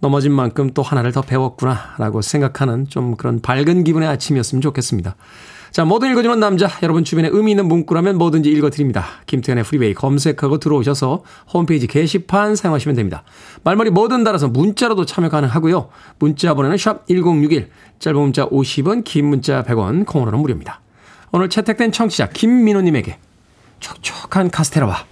넘어진 0.00 0.32
만큼 0.32 0.70
또 0.74 0.82
하나를 0.82 1.12
더 1.12 1.22
배웠구나라고 1.22 2.20
생각하는 2.20 2.86
좀 2.88 3.16
그런 3.16 3.40
밝은 3.40 3.84
기분의 3.84 4.08
아침이었으면 4.08 4.60
좋겠습니다. 4.60 5.16
자, 5.70 5.84
뭐든 5.84 6.12
읽어주는 6.12 6.38
남자. 6.38 6.68
여러분 6.82 7.02
주변에 7.02 7.28
의미 7.32 7.50
있는 7.52 7.66
문구라면 7.66 8.16
뭐든지 8.18 8.48
읽어드립니다. 8.48 9.04
김태훈의 9.26 9.64
프리웨이 9.64 9.94
검색하고 9.94 10.58
들어오셔서 10.58 11.24
홈페이지 11.52 11.88
게시판 11.88 12.54
사용하시면 12.54 12.94
됩니다. 12.94 13.24
말머리 13.64 13.90
뭐든 13.90 14.22
달아서 14.22 14.48
문자로도 14.48 15.04
참여 15.04 15.30
가능하고요. 15.30 15.88
문자 16.20 16.54
번호는 16.54 16.76
샵 16.76 17.06
1061, 17.08 17.70
짧은 17.98 18.20
문자 18.20 18.46
50원, 18.46 19.02
긴 19.02 19.26
문자 19.26 19.64
100원, 19.64 20.06
콩으로는 20.06 20.38
무료입니다. 20.38 20.80
오늘 21.32 21.48
채택된 21.48 21.90
청취자 21.90 22.28
김민호님에게 22.28 23.18
촉촉한 23.84 24.50
카스테라와 24.50 25.04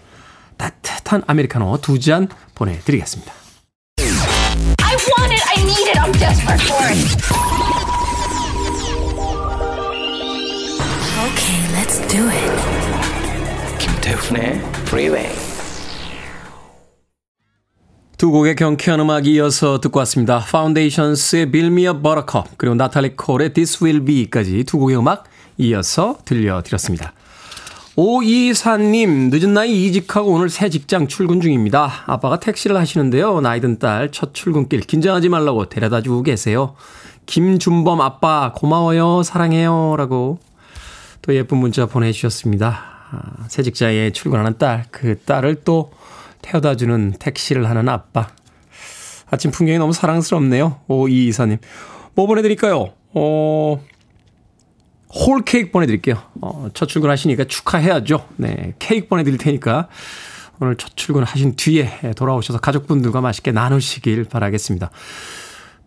따뜻한 0.57 1.23
아메리카노 1.27 1.79
두 1.83 1.99
잔 2.01 2.29
보내드리겠습니다. 2.55 3.33
I 3.99 4.97
want 4.97 5.33
it. 5.35 5.43
I 5.49 5.63
need 5.63 5.89
it. 5.91 5.99
I'm 5.99 6.13
desperate 6.19 6.63
for 6.65 6.83
it. 6.89 8.13
Okay, 11.29 11.61
let's 11.77 12.01
do 12.09 12.29
it. 12.29 12.53
김태훈의 13.79 14.59
Freeway. 14.87 15.31
두 18.17 18.31
곡의 18.31 18.55
경쾌한 18.57 19.01
음악이 19.01 19.33
이어서 19.35 19.81
듣고 19.81 19.99
왔습니다. 20.01 20.39
Foundations의 20.39 21.51
Build 21.51 21.73
Me 21.73 21.87
a 21.87 21.93
Buttercup 21.93 22.51
그리고 22.57 22.75
나탈리 22.77 23.17
콜의 23.17 23.53
This 23.53 23.83
Will 23.83 24.05
Be까지 24.05 24.65
두 24.65 24.79
곡의 24.79 24.97
음악 24.97 25.25
이어서 25.59 26.19
들려드렸습니다. 26.25 27.13
오이사님 27.95 29.29
늦은 29.29 29.53
나이 29.53 29.85
이직하고 29.87 30.33
오늘 30.33 30.49
새 30.49 30.71
직장 30.71 31.09
출근 31.09 31.43
중입니다. 31.43 32.05
아빠가 32.07 32.41
택시를 32.41 32.77
하시는데요. 32.79 33.43
나이든 33.43 33.79
딸 33.79 34.11
첫 34.11 34.33
출근길 34.33 34.81
긴장하지 34.81 35.29
말라고 35.29 35.69
데려다 35.69 36.01
주고 36.01 36.23
계세요. 36.23 36.75
김준범 37.27 38.01
아빠 38.01 38.53
고마워요 38.57 39.23
사랑해요 39.23 39.97
라고 39.99 40.39
또 41.21 41.35
예쁜 41.35 41.59
문자 41.59 41.85
보내주셨습니다. 41.85 42.83
아, 43.11 43.45
새 43.49 43.63
직장에 43.63 44.11
출근하는 44.13 44.57
딸, 44.57 44.87
그 44.91 45.19
딸을 45.21 45.63
또 45.65 45.93
태워다 46.41 46.77
주는 46.77 47.13
택시를 47.19 47.69
하는 47.69 47.91
아빠. 47.91 48.29
아침 49.31 49.51
풍경이 49.51 49.79
너무 49.79 49.93
사랑스럽네요. 49.93 50.81
오이이사님. 50.89 51.59
뭐 52.15 52.27
보내드릴까요? 52.27 52.89
어, 53.15 53.85
홀 55.15 55.43
케이크 55.45 55.71
보내드릴게요. 55.71 56.17
어, 56.41 56.69
첫 56.75 56.87
출근하시니까 56.87 57.45
축하해야죠. 57.45 58.27
네, 58.37 58.75
케이크 58.79 59.09
보내드릴 59.09 59.39
테니까 59.39 59.89
오늘 60.61 60.77
첫 60.77 60.97
출근하신 60.97 61.57
뒤에 61.57 62.13
돌아오셔서 62.17 62.61
가족분들과 62.61 63.21
맛있게 63.21 63.53
나누시길 63.53 64.25
바라겠습니다. 64.25 64.91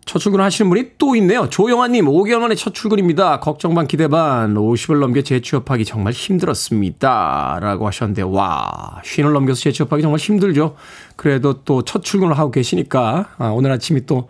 첫 0.06 0.20
출근 0.20 0.40
하시는 0.42 0.70
분이 0.70 0.92
또 1.00 1.16
있네요. 1.16 1.50
조영아님, 1.50 2.06
5개월 2.06 2.38
만에 2.38 2.54
첫 2.54 2.76
출근입니다. 2.76 3.40
걱정 3.40 3.74
반 3.74 3.88
기대 3.88 4.08
반, 4.08 4.54
50을 4.54 5.00
넘겨 5.00 5.22
재취업하기 5.24 5.84
정말 5.84 6.14
힘들었습니다. 6.14 7.58
라고 7.60 7.88
하셨는데, 7.88 8.22
와, 8.22 9.02
쉰을 9.04 9.34
넘겨서 9.34 9.62
재취업하기 9.62 10.04
정말 10.04 10.20
힘들죠. 10.20 10.76
그래도 11.16 11.64
또 11.64 11.82
첫 11.82 12.04
출근을 12.04 12.38
하고 12.38 12.52
계시니까, 12.52 13.30
아, 13.40 13.48
오늘 13.48 13.72
아침이 13.72 14.06
또, 14.06 14.30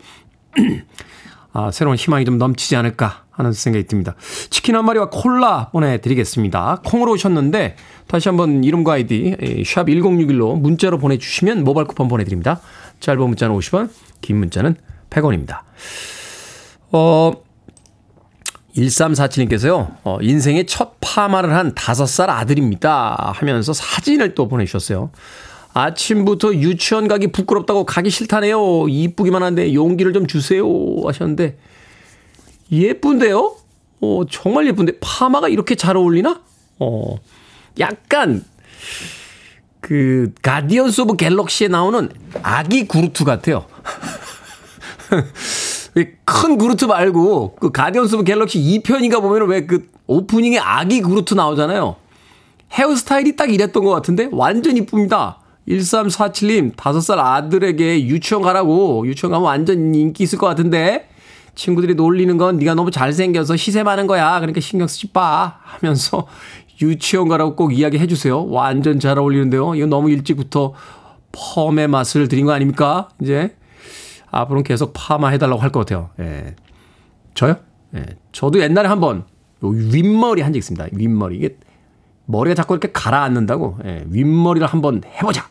아, 1.55 1.71
새로운 1.71 1.95
희망이 1.95 2.25
좀 2.25 2.37
넘치지 2.37 2.75
않을까 2.75 3.23
하는 3.31 3.53
생각이 3.53 3.87
듭니다. 3.87 4.15
치킨 4.49 4.75
한 4.75 4.83
마리와 4.83 5.09
콜라 5.09 5.69
보내드리겠습니다. 5.69 6.81
콩으로 6.85 7.13
오셨는데, 7.13 7.77
다시 8.07 8.27
한번 8.27 8.65
이름과 8.65 8.93
아이디, 8.93 9.63
샵 9.65 9.85
1061로 9.85 10.59
문자로 10.59 10.97
보내주시면 10.97 11.63
모바일 11.63 11.87
쿠폰 11.87 12.09
보내드립니다. 12.09 12.59
짧은 12.99 13.21
문자는 13.21 13.55
50원, 13.55 13.89
긴 14.19 14.37
문자는 14.37 14.75
100원입니다. 15.09 15.61
어, 16.91 17.31
1347님께서요, 18.75 19.95
어, 20.03 20.17
인생의 20.21 20.65
첫 20.67 20.97
파마를 20.99 21.55
한 21.55 21.73
5살 21.73 22.27
아들입니다. 22.27 23.31
하면서 23.33 23.71
사진을 23.71 24.35
또 24.35 24.49
보내주셨어요. 24.49 25.09
아침부터 25.75 26.55
유치원 26.55 27.09
가기 27.09 27.27
부끄럽다고 27.27 27.85
가기 27.85 28.09
싫다네요. 28.09 28.87
이쁘기만 28.87 29.43
한데 29.43 29.73
용기를 29.73 30.13
좀 30.13 30.25
주세요. 30.25 30.65
하셨는데, 31.03 31.57
예쁜데요? 32.71 33.55
어, 33.99 34.21
정말 34.31 34.67
예쁜데, 34.67 34.99
파마가 35.01 35.49
이렇게 35.49 35.75
잘 35.75 35.97
어울리나? 35.97 36.41
어, 36.79 37.17
약간, 37.77 38.45
그, 39.81 40.31
가디언스 40.41 41.01
오브 41.01 41.17
갤럭시에 41.17 41.67
나오는 41.67 42.09
아기 42.41 42.87
그루트 42.87 43.25
같아요. 43.25 43.65
큰 46.23 46.57
그루트 46.57 46.85
말고 46.85 47.55
그 47.55 47.71
가디언스 47.71 48.15
오브 48.15 48.23
갤럭시 48.23 48.59
2편인가 48.59 49.21
보면 49.21 49.47
왜 49.47 49.68
그 49.68 49.89
오프닝에 50.07 50.57
아기 50.57 51.01
그루트 51.01 51.33
나오잖아요. 51.33 51.95
헤어스타일이 52.71 53.35
딱 53.35 53.53
이랬던 53.53 53.83
것 53.83 53.91
같은데 53.91 54.27
완전 54.31 54.75
이쁩니다. 54.75 55.39
1347님 55.67 56.75
5살 56.75 57.17
아들에게 57.17 58.05
유치원 58.07 58.43
가라고 58.43 59.05
유치원 59.07 59.31
가면 59.31 59.45
완전 59.45 59.95
인기 59.95 60.23
있을 60.23 60.37
것 60.37 60.47
같은데 60.47 61.09
친구들이 61.55 61.95
놀리는 61.95 62.37
건 62.37 62.57
네가 62.57 62.75
너무 62.75 62.91
잘생겨서 62.91 63.55
시세 63.55 63.81
많은 63.83 64.07
거야. 64.07 64.39
그러니까 64.39 64.59
신경 64.59 64.87
쓰지 64.87 65.09
마 65.13 65.55
하면서 65.63 66.27
유치원 66.81 67.29
가라고 67.29 67.55
꼭 67.55 67.73
이야기해 67.73 68.07
주세요. 68.07 68.45
완전 68.45 68.99
잘 68.99 69.17
어울리는데요. 69.17 69.75
이거 69.75 69.85
너무 69.87 70.09
일찍부터 70.11 70.73
펌의 71.31 71.87
맛을 71.87 72.27
드린 72.27 72.45
거 72.45 72.51
아닙니까? 72.51 73.09
이제 73.21 73.55
앞으로는 74.31 74.63
계속 74.63 74.91
파마 74.93 75.29
해달라고 75.29 75.61
할 75.61 75.69
것 75.71 75.79
같아요. 75.79 76.09
예. 76.19 76.55
저요? 77.33 77.55
예. 77.95 78.05
저도 78.33 78.59
옛날에 78.59 78.87
한번 78.89 79.23
윗머리 79.61 80.41
한 80.41 80.51
적 80.51 80.59
있습니다. 80.59 80.87
윗머리. 80.91 81.37
이게 81.37 81.57
머리가 82.25 82.53
자꾸 82.55 82.73
이렇게 82.73 82.91
가라앉는다고 82.91 83.77
예. 83.85 84.03
윗머리를 84.09 84.67
한번 84.67 85.01
해보자. 85.05 85.47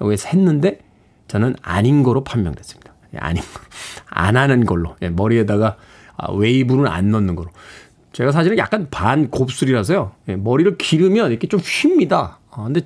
라고 0.00 0.12
해서 0.12 0.28
했는데 0.28 0.80
저는 1.28 1.54
아닌 1.62 2.02
거로 2.02 2.24
판명됐습니다. 2.24 2.92
예. 3.14 3.18
아닌 3.18 3.42
거로. 3.54 3.64
안 4.08 4.36
하는 4.36 4.64
걸로. 4.64 4.96
예. 5.02 5.10
머리에다가 5.10 5.76
아, 6.16 6.32
웨이브는 6.32 6.86
안 6.88 7.10
넣는 7.10 7.36
거로. 7.36 7.50
제가 8.12 8.32
사실은 8.32 8.58
약간 8.58 8.88
반 8.90 9.30
곱슬이라서요. 9.30 10.12
예. 10.28 10.36
머리를 10.36 10.76
기르면 10.78 11.30
이렇게 11.30 11.46
좀 11.46 11.60
휩니다. 11.60 12.38
아, 12.50 12.64
근데 12.64 12.80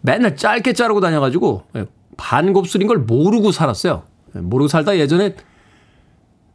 맨날 0.00 0.36
짧게 0.36 0.72
자르고 0.72 1.00
다녀가지고 1.00 1.64
예. 1.76 1.86
반 2.16 2.52
곱슬인 2.52 2.88
걸 2.88 2.98
모르고 2.98 3.52
살았어요. 3.52 4.02
모르고 4.32 4.68
살다 4.68 4.96
예전에 4.96 5.36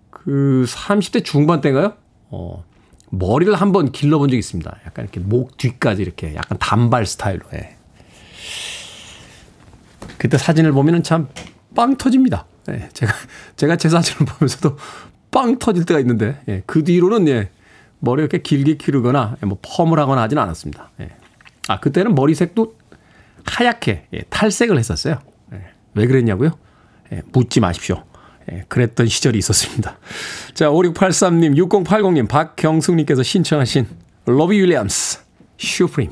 그 0.10 0.66
30대 0.68 1.24
중반 1.24 1.62
때인가요? 1.62 1.94
어, 2.32 2.64
머리를 3.12 3.54
한번 3.54 3.92
길러본 3.92 4.30
적이 4.30 4.40
있습니다. 4.40 4.80
약간 4.88 5.06
이렇게 5.06 5.20
목 5.20 5.58
뒤까지 5.58 6.02
이렇게 6.02 6.36
약간 6.36 6.58
단발 6.58 7.06
스타일로. 7.06 7.42
예. 7.54 7.75
그때 10.18 10.38
사진을 10.38 10.72
보면은 10.72 11.04
참 11.04 11.28
빵 11.76 11.98
터집니다. 11.98 12.46
예. 12.70 12.90
제가, 12.94 13.14
제가 13.58 13.76
제 13.76 13.90
사진을 13.90 14.26
보면서도 14.26 14.78
빵 15.30 15.60
터질 15.60 15.84
때가 15.84 16.00
있는데, 16.00 16.42
예. 16.48 16.64
그 16.66 16.84
뒤로는 16.84 17.28
예. 17.28 17.50
머리 18.00 18.22
이렇게 18.22 18.40
길게 18.42 18.78
기르거나 18.78 19.38
뭐 19.42 19.58
펌을 19.62 20.00
하거나 20.00 20.22
하진 20.22 20.38
않았습니다. 20.38 20.90
예. 21.02 21.10
아, 21.68 21.80
그때는 21.80 22.16
머리색도 22.16 22.76
하얗게 23.46 24.08
예, 24.14 24.22
탈색을 24.30 24.78
했었어요. 24.78 25.20
예, 25.54 25.62
왜 25.96 26.08
그랬냐고요? 26.08 26.52
예, 27.12 27.22
묻지 27.32 27.60
마십시오. 27.60 28.04
예, 28.52 28.66
그랬던 28.68 29.08
시절이 29.08 29.38
있었습니다. 29.40 29.98
자, 30.54 30.70
5683님, 30.70 31.56
6080님, 31.58 32.28
박경숙님께서 32.28 33.24
신청하신 33.24 33.88
로비 34.26 34.60
윌리엄스, 34.62 35.20
슈프림. 35.58 36.12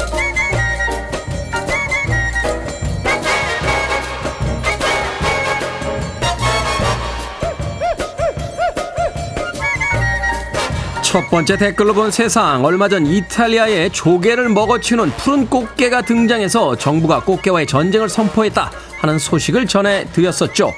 첫 11.11 11.29
번째 11.29 11.57
댓글로 11.57 11.93
본 11.93 12.09
세상. 12.09 12.63
얼마 12.63 12.87
전 12.87 13.05
이탈리아에 13.05 13.89
조개를 13.89 14.47
먹어치우는 14.47 15.11
푸른 15.17 15.45
꽃게가 15.45 16.03
등장해서 16.03 16.77
정부가 16.77 17.19
꽃게와의 17.25 17.67
전쟁을 17.67 18.07
선포했다 18.07 18.71
하는 19.01 19.19
소식을 19.19 19.67
전해드렸었죠. 19.67 20.71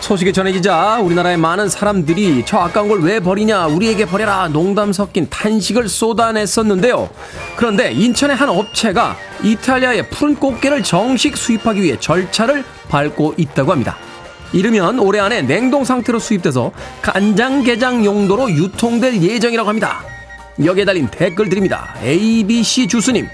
소식이 0.00 0.32
전해지자 0.32 0.98
우리나라의 0.98 1.36
많은 1.36 1.68
사람들이 1.68 2.42
저 2.44 2.58
아까운 2.58 2.88
걸 2.88 2.98
왜 3.02 3.20
버리냐 3.20 3.68
우리에게 3.68 4.06
버려라 4.06 4.48
농담 4.48 4.92
섞인 4.92 5.30
탄식을 5.30 5.88
쏟아냈었는데요. 5.88 7.08
그런데 7.54 7.92
인천의 7.92 8.34
한 8.34 8.48
업체가 8.48 9.16
이탈리아의 9.44 10.10
푸른 10.10 10.34
꽃게를 10.34 10.82
정식 10.82 11.36
수입하기 11.36 11.80
위해 11.80 11.96
절차를 12.00 12.64
밟고 12.88 13.34
있다고 13.36 13.70
합니다. 13.70 13.96
이르면 14.52 14.98
올해 14.98 15.20
안에 15.20 15.42
냉동 15.42 15.84
상태로 15.84 16.18
수입돼서 16.18 16.72
간장게장 17.02 18.04
용도로 18.04 18.50
유통될 18.50 19.22
예정이라고 19.22 19.68
합니다. 19.68 20.04
여기에 20.64 20.84
달린 20.84 21.08
댓글 21.08 21.48
드립니다. 21.48 21.94
ABC 22.02 22.88
주스님. 22.88 23.28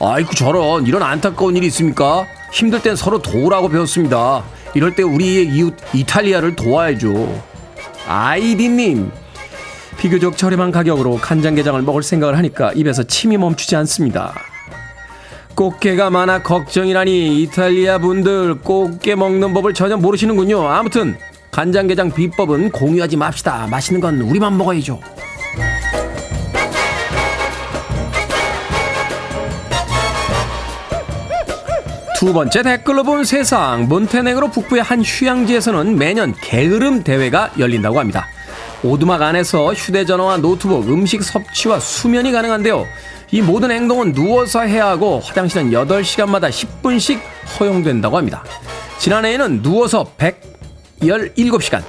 아이고 0.00 0.32
저런 0.34 0.86
이런 0.86 1.02
안타까운 1.02 1.56
일이 1.56 1.66
있습니까? 1.66 2.26
힘들 2.52 2.80
땐 2.80 2.96
서로 2.96 3.20
도우라고 3.20 3.68
배웠습니다. 3.68 4.44
이럴 4.74 4.94
때 4.94 5.02
우리의 5.02 5.46
이웃 5.46 5.74
이탈리아를 5.92 6.54
도와야죠. 6.54 7.42
아이디님. 8.06 9.10
비교적 9.98 10.36
저렴한 10.36 10.70
가격으로 10.70 11.16
간장게장을 11.16 11.82
먹을 11.82 12.02
생각을 12.04 12.38
하니까 12.38 12.72
입에서 12.74 13.02
침이 13.02 13.36
멈추지 13.36 13.74
않습니다. 13.76 14.32
꽃게가 15.58 16.08
많아 16.10 16.44
걱정이라니 16.44 17.42
이탈리아 17.42 17.98
분들 17.98 18.60
꽃게 18.60 19.16
먹는 19.16 19.52
법을 19.54 19.74
전혀 19.74 19.96
모르시는군요. 19.96 20.68
아무튼 20.68 21.18
간장게장 21.50 22.12
비법은 22.12 22.70
공유하지 22.70 23.16
맙시다. 23.16 23.66
맛있는 23.66 24.00
건 24.00 24.20
우리만 24.20 24.56
먹어야죠. 24.56 25.00
두 32.16 32.32
번째 32.32 32.62
댓글로 32.62 33.02
본 33.02 33.24
세상 33.24 33.88
몬테네그로 33.88 34.52
북부의 34.52 34.84
한 34.84 35.02
휴양지에서는 35.02 35.98
매년 35.98 36.36
게으름 36.40 37.02
대회가 37.02 37.50
열린다고 37.58 37.98
합니다. 37.98 38.28
오두막 38.84 39.20
안에서 39.20 39.74
휴대전화와 39.74 40.36
노트북, 40.36 40.88
음식 40.88 41.24
섭취와 41.24 41.80
수면이 41.80 42.30
가능한데요. 42.30 42.86
이 43.30 43.42
모든 43.42 43.70
행동은 43.70 44.12
누워서 44.12 44.62
해야 44.62 44.88
하고 44.88 45.20
화장실은 45.20 45.70
8시간마다 45.70 46.48
10분씩 46.48 47.20
허용된다고 47.60 48.16
합니다. 48.16 48.42
지난해에는 48.98 49.62
누워서 49.62 50.10
117시간, 51.00 51.82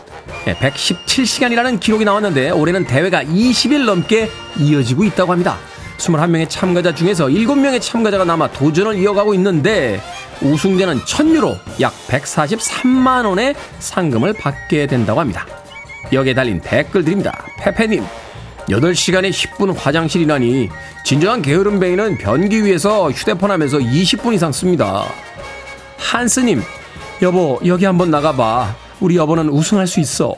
117시간이라는 0.46 1.80
기록이 1.80 2.04
나왔는데 2.04 2.50
올해는 2.52 2.86
대회가 2.86 3.24
20일 3.24 3.86
넘게 3.86 4.30
이어지고 4.60 5.06
있다고 5.06 5.32
합니다. 5.32 5.58
21명의 5.98 6.50
참가자 6.50 6.94
중에서 6.94 7.28
7명의 7.28 7.82
참가자가 7.82 8.26
남아 8.26 8.52
도전을 8.52 8.98
이어가고 8.98 9.34
있는데 9.36 10.02
우승자는 10.42 11.00
1000유로 11.00 11.58
약 11.82 11.94
143만 12.08 13.26
원의 13.26 13.56
상금을 13.80 14.34
받게 14.34 14.88
된다고 14.88 15.20
합니다. 15.20 15.46
여기에 16.12 16.34
달린 16.34 16.60
댓글들입니다. 16.62 17.46
페페님 17.60 18.04
8시간에 18.70 19.30
10분 19.32 19.76
화장실이라니 19.76 20.70
진정한 21.04 21.42
게으름뱅이는 21.42 22.18
변기 22.18 22.64
위에서 22.64 23.10
휴대폰 23.12 23.52
하면서 23.52 23.78
20분 23.78 24.34
이상 24.34 24.52
씁니다. 24.52 25.06
한스님 25.98 26.62
여보 27.22 27.60
여기 27.66 27.86
한번 27.86 28.10
나가봐 28.12 28.76
우리 29.00 29.18
여보는 29.18 29.50
우승할 29.50 29.88
수 29.88 30.00
있어 30.00 30.36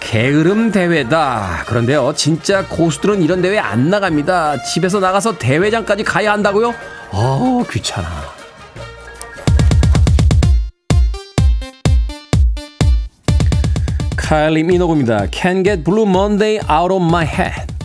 게으름 0.00 0.72
대회다. 0.72 1.64
그런데요, 1.68 2.12
진짜 2.16 2.66
고수들은 2.66 3.22
이런 3.22 3.42
대회 3.42 3.60
안 3.60 3.90
나갑니다. 3.90 4.60
집에서 4.64 4.98
나가서 4.98 5.38
대회장까지 5.38 6.02
가야 6.02 6.32
한다고요? 6.32 6.74
어, 7.12 7.62
귀찮아. 7.70 8.08
카일리 14.30 14.62
미노그입니다. 14.62 15.26
Can't 15.26 15.64
get 15.64 15.82
blue 15.82 16.08
Monday 16.08 16.60
out 16.70 16.94
of 16.94 17.02
my 17.02 17.24
head. 17.24 17.79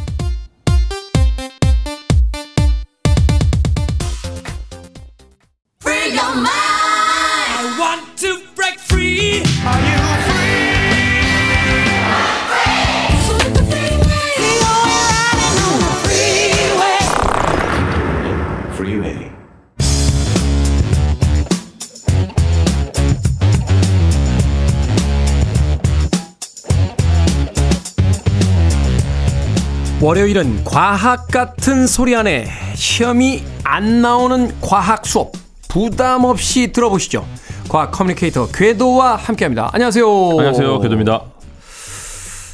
월요일은 30.06 30.66
과학 30.66 31.30
같은 31.30 31.88
소리 31.88 32.16
안에 32.16 32.46
시험이 32.76 33.44
안 33.64 34.04
나오는 34.04 34.54
과학 34.62 35.04
수업 35.04 35.32
부담 35.68 36.26
없이 36.26 36.72
들어보시죠. 36.72 37.26
과학 37.70 37.90
커뮤니케이터 37.90 38.48
궤도와 38.48 39.16
함께합니다. 39.16 39.72
안녕하세요. 39.74 40.06
안녕하세요. 40.30 40.80
궤도입니다. 40.82 41.24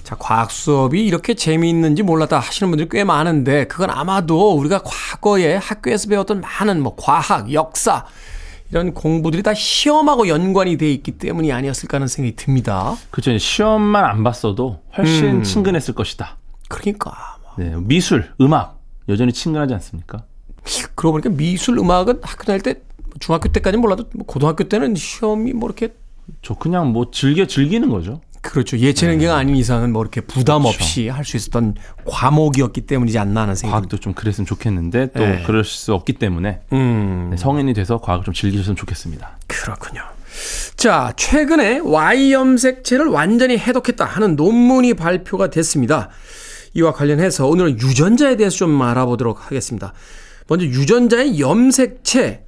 자, 0.05 0.15
과학 0.17 0.49
수업이 0.49 1.05
이렇게 1.05 1.33
재미있는지 1.33 2.03
몰랐다 2.03 2.39
하시는 2.39 2.71
분들이 2.71 2.87
꽤 2.89 3.03
많은데 3.03 3.67
그건 3.67 3.89
아마도 3.89 4.53
우리가 4.53 4.79
과거에 4.85 5.55
학교에서 5.55 6.07
배웠던 6.07 6.39
많은 6.39 6.81
뭐 6.81 6.95
과학, 6.97 7.51
역사 7.51 8.05
이런 8.69 8.93
공부들이 8.93 9.43
다 9.43 9.53
시험하고 9.53 10.29
연관이 10.29 10.77
돼 10.77 10.89
있기 10.93 11.17
때문이 11.17 11.51
아니었을까 11.51 11.97
하는 11.97 12.07
생각이 12.07 12.37
듭니다. 12.37 12.95
그렇죠. 13.09 13.38
시험만 13.38 14.05
안 14.05 14.23
봤어도 14.23 14.80
훨씬 14.97 15.39
음. 15.39 15.43
친근했을 15.43 15.93
것이다. 15.93 16.38
그러니까 16.69 17.30
네, 17.58 17.74
미술, 17.78 18.32
음악 18.41 18.80
여전히 19.10 19.34
친근하지 19.34 19.74
않습니까? 19.76 20.24
그러고 20.95 21.20
보니까 21.20 21.30
미술 21.30 21.78
음악은 21.80 22.20
학교 22.22 22.43
다닐 22.43 22.62
때 22.62 22.82
중학교 23.20 23.49
때까지는 23.49 23.82
몰라도 23.82 24.06
뭐 24.14 24.26
고등학교 24.26 24.64
때는 24.66 24.95
시험이 24.95 25.54
뭐 25.54 25.68
이렇게 25.70 25.93
저 26.41 26.54
그냥 26.56 26.91
뭐 26.93 27.10
즐겨 27.12 27.45
즐기는 27.45 27.89
거죠. 27.89 28.22
그렇죠 28.41 28.78
예체능계가 28.78 29.36
아닌 29.36 29.56
이상은 29.56 29.91
뭐 29.93 30.02
이렇게 30.02 30.22
부담 30.22 30.62
그렇죠. 30.64 30.76
없이 30.78 31.10
할 31.10 31.24
수 31.26 31.38
있었던 31.38 31.76
과목이었기 32.06 32.82
때문이지 32.82 33.20
않나 33.20 33.41
하는 33.41 33.54
생각이 33.54 33.72
과학도 33.82 33.97
좀 33.97 34.14
그랬으면 34.14 34.47
좋겠는데 34.47 35.12
또 35.12 35.20
네. 35.20 35.43
그럴 35.45 35.64
수 35.64 35.93
없기 35.93 36.14
때문에 36.14 36.62
음. 36.74 37.28
네, 37.32 37.38
성인이 37.38 37.74
돼서 37.74 37.99
과학을 37.99 38.24
좀 38.26 38.34
즐기셨으면 38.34 38.76
좋겠습니다. 38.78 39.38
그렇군요. 39.47 40.02
자, 40.76 41.14
최근에 41.18 41.80
Y 41.80 42.34
염색체를 42.34 43.08
완전히 43.08 43.58
해독했다 43.58 44.06
하는 44.06 44.36
논문이 44.36 44.95
발표가 44.95 45.49
됐습니다. 45.52 46.10
이와 46.74 46.93
관련해서 46.93 47.47
오늘은 47.47 47.80
유전자에 47.80 48.38
대해서 48.38 48.57
좀 48.57 48.82
알아보도록 48.82 49.45
하겠습니다. 49.45 49.93
먼저 50.47 50.65
유전자의 50.65 51.39
염색체 51.39 52.45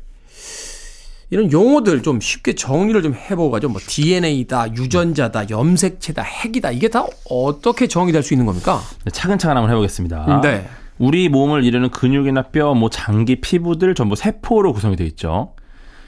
이런 1.30 1.52
용어들 1.52 2.04
좀 2.04 2.20
쉽게 2.22 2.54
정리를 2.54 3.02
좀 3.02 3.16
해보고 3.16 3.50
가죠. 3.50 3.68
뭐 3.68 3.82
DNA다, 3.84 4.76
유전자다, 4.76 5.50
염색체다, 5.50 6.22
핵이다 6.22 6.72
이게 6.72 6.90
다 6.90 7.06
어떻게 7.30 7.88
정의될 7.88 8.22
수 8.22 8.34
있는 8.34 8.46
겁니까? 8.46 8.80
네, 9.04 9.12
차근차근 9.12 9.58
한번 9.58 9.72
해보겠습니다. 9.72 10.42
네. 10.44 10.68
우리 11.00 11.30
몸을 11.30 11.64
이루는 11.64 11.90
근육이나 11.90 12.44
뼈, 12.44 12.76
뭐 12.76 12.90
장기, 12.90 13.42
피부들 13.42 13.96
전부 13.96 14.16
세포로 14.16 14.74
구성이 14.74 14.96
되어 14.96 15.08
있죠. 15.08 15.54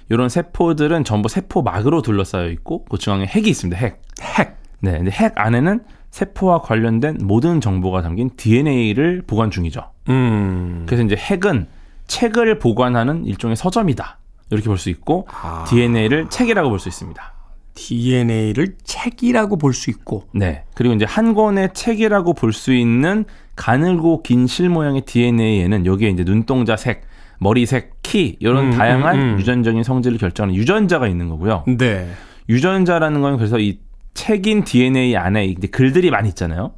이런 0.09 0.29
세포들은 0.29 1.03
전부 1.03 1.27
세포막으로 1.27 2.03
둘러싸여 2.03 2.49
있고 2.49 2.85
그 2.85 2.99
중앙에 2.99 3.25
핵이 3.25 3.49
있습니다. 3.49 3.79
핵. 3.79 4.01
핵. 4.21 4.57
네, 4.79 4.91
근데 4.91 5.09
핵 5.09 5.33
안에는 5.35 5.79
세포와 6.19 6.61
관련된 6.61 7.17
모든 7.23 7.59
정보가 7.59 8.01
담긴 8.01 8.29
DNA를 8.37 9.23
보관 9.27 9.51
중이죠. 9.51 9.81
음. 10.07 10.83
그래서 10.85 11.03
이제 11.03 11.17
핵은 11.17 11.67
책을 12.07 12.57
보관하는 12.59 13.25
일종의 13.25 13.57
서점이다. 13.57 14.17
이렇게 14.49 14.67
볼 14.69 14.77
수 14.77 14.89
있고 14.89 15.27
DNA를 15.67 16.29
책이라고 16.29 16.69
볼 16.69 16.79
수 16.79 16.87
있습니다. 16.87 17.33
DNA를 17.73 18.75
책이라고 18.85 19.57
볼 19.57 19.73
수 19.73 19.89
있고. 19.89 20.23
네. 20.33 20.63
그리고 20.73 20.95
이제 20.95 21.03
한 21.03 21.33
권의 21.33 21.73
책이라고 21.73 22.31
볼 22.33 22.53
수 22.53 22.73
있는 22.73 23.25
가늘고 23.57 24.23
긴 24.23 24.47
실 24.47 24.69
모양의 24.69 25.01
DNA에는 25.01 25.85
여기에 25.85 26.11
이제 26.11 26.23
눈동자 26.23 26.77
색, 26.77 27.01
머리색, 27.39 27.91
키 28.03 28.37
이런 28.39 28.67
음, 28.67 28.71
다양한 28.71 29.15
음, 29.17 29.21
음. 29.33 29.39
유전적인 29.39 29.83
성질을 29.83 30.17
결정하는 30.17 30.55
유전자가 30.55 31.09
있는 31.09 31.27
거고요. 31.27 31.65
네. 31.77 32.07
유전자라는 32.47 33.19
건 33.21 33.35
그래서 33.35 33.59
이 33.59 33.79
책인 34.15 34.63
DNA 34.63 35.15
안에 35.15 35.53
글들이 35.71 36.09
많이 36.09 36.29
있잖아요. 36.29 36.71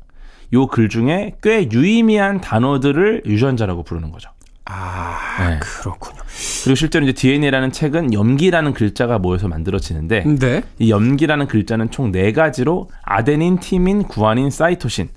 요 0.54 0.68
글 0.68 0.90
중에 0.90 1.34
꽤 1.42 1.70
유의미한 1.72 2.42
단어들을 2.42 3.24
유전자라고 3.26 3.84
부르는 3.84 4.12
거죠. 4.12 4.30
아, 4.66 5.18
네. 5.40 5.60
그렇군요. 5.60 6.18
그리고 6.64 6.76
실제로 6.76 7.06
이제 7.08 7.14
DNA라는 7.14 7.72
책은 7.72 8.14
염기라는 8.14 8.74
글자가 8.74 9.18
모여서 9.18 9.48
만들어지는데 9.48 10.24
네. 10.40 10.64
이 10.80 10.90
염기라는 10.92 11.48
글자는 11.48 11.90
총 11.92 12.12
네 12.12 12.34
가지로 12.34 12.90
아데닌, 13.04 13.60
티민, 13.60 14.04
구아닌, 14.04 14.50
사이토신 14.50 15.08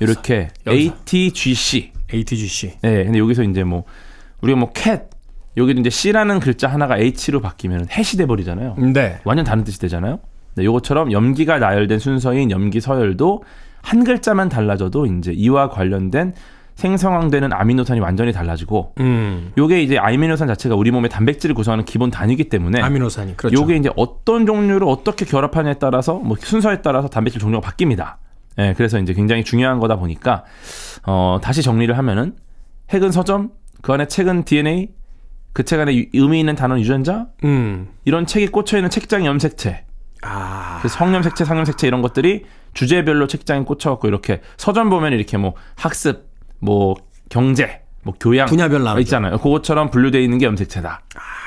이렇게 0.00 0.48
여기서. 0.66 0.94
ATGC. 0.94 1.92
ATGC. 2.12 2.78
네, 2.82 3.04
근데 3.04 3.18
여기서 3.18 3.42
이제 3.44 3.64
뭐 3.64 3.84
우리가 4.42 4.58
뭐 4.58 4.70
cat 4.74 5.02
여기도 5.56 5.80
이제 5.80 5.90
C라는 5.90 6.40
글자 6.40 6.68
하나가 6.68 6.96
H로 6.98 7.40
바뀌면 7.40 7.88
해시 7.90 8.16
돼 8.16 8.26
버리잖아요. 8.26 8.76
네. 8.92 9.18
완전 9.24 9.44
다른 9.44 9.64
뜻이 9.64 9.78
되잖아요. 9.80 10.20
네, 10.56 10.64
요것처럼 10.64 11.12
염기가 11.12 11.58
나열된 11.58 11.98
순서인 11.98 12.50
염기 12.50 12.80
서열도 12.80 13.42
한 13.82 14.04
글자만 14.04 14.48
달라져도 14.48 15.06
이제 15.06 15.32
이와 15.32 15.68
관련된 15.70 16.34
생성되는 16.74 17.52
아미노산이 17.52 18.00
완전히 18.00 18.32
달라지고 18.32 18.94
음. 19.00 19.52
요게 19.58 19.82
이제 19.82 19.98
아미노산 19.98 20.48
자체가 20.48 20.74
우리 20.74 20.90
몸의 20.90 21.10
단백질을 21.10 21.54
구성하는 21.54 21.84
기본 21.84 22.10
단위이기 22.10 22.44
때문에 22.48 22.80
아미노산이 22.80 23.36
그렇죠. 23.36 23.54
요게 23.60 23.76
이제 23.76 23.90
어떤 23.96 24.46
종류를 24.46 24.86
어떻게 24.88 25.24
결합하냐에 25.26 25.74
따라서 25.74 26.14
뭐 26.14 26.36
순서에 26.40 26.80
따라서 26.80 27.08
단백질 27.08 27.40
종류가 27.40 27.68
바뀝니다. 27.70 28.14
예, 28.58 28.74
그래서 28.76 28.98
이제 28.98 29.12
굉장히 29.12 29.44
중요한 29.44 29.78
거다 29.78 29.96
보니까 29.96 30.44
어, 31.06 31.38
다시 31.42 31.62
정리를 31.62 31.96
하면은 31.98 32.34
핵은 32.90 33.12
서점, 33.12 33.50
그 33.82 33.92
안에 33.92 34.06
책은 34.08 34.44
DNA, 34.44 34.88
그 35.52 35.64
책 35.64 35.80
안에 35.80 35.94
유- 35.96 36.06
의미 36.14 36.40
있는 36.40 36.54
단어는 36.54 36.80
유전자, 36.82 37.26
음. 37.44 37.88
이런 38.04 38.24
책이 38.26 38.48
꽂혀 38.48 38.78
있는 38.78 38.88
책장 38.90 39.26
염색체, 39.26 39.84
아. 40.22 40.78
그래서 40.80 40.96
성염색체, 40.98 41.44
상염색체 41.44 41.86
이런 41.86 42.02
것들이 42.02 42.44
주제별로 42.74 43.26
책장에 43.26 43.64
꽂혀갖고 43.64 44.08
이렇게 44.08 44.40
서점 44.56 44.90
보면 44.90 45.12
이렇게 45.12 45.36
뭐 45.36 45.54
학습, 45.76 46.28
뭐 46.58 46.94
경제, 47.28 47.82
뭐 48.02 48.14
교양 48.20 48.46
분야별 48.46 48.82
나누죠. 48.82 49.00
있잖아요. 49.02 49.38
그것처럼 49.38 49.90
분류되어 49.90 50.20
있는 50.20 50.38
게 50.38 50.46
염색체다. 50.46 51.02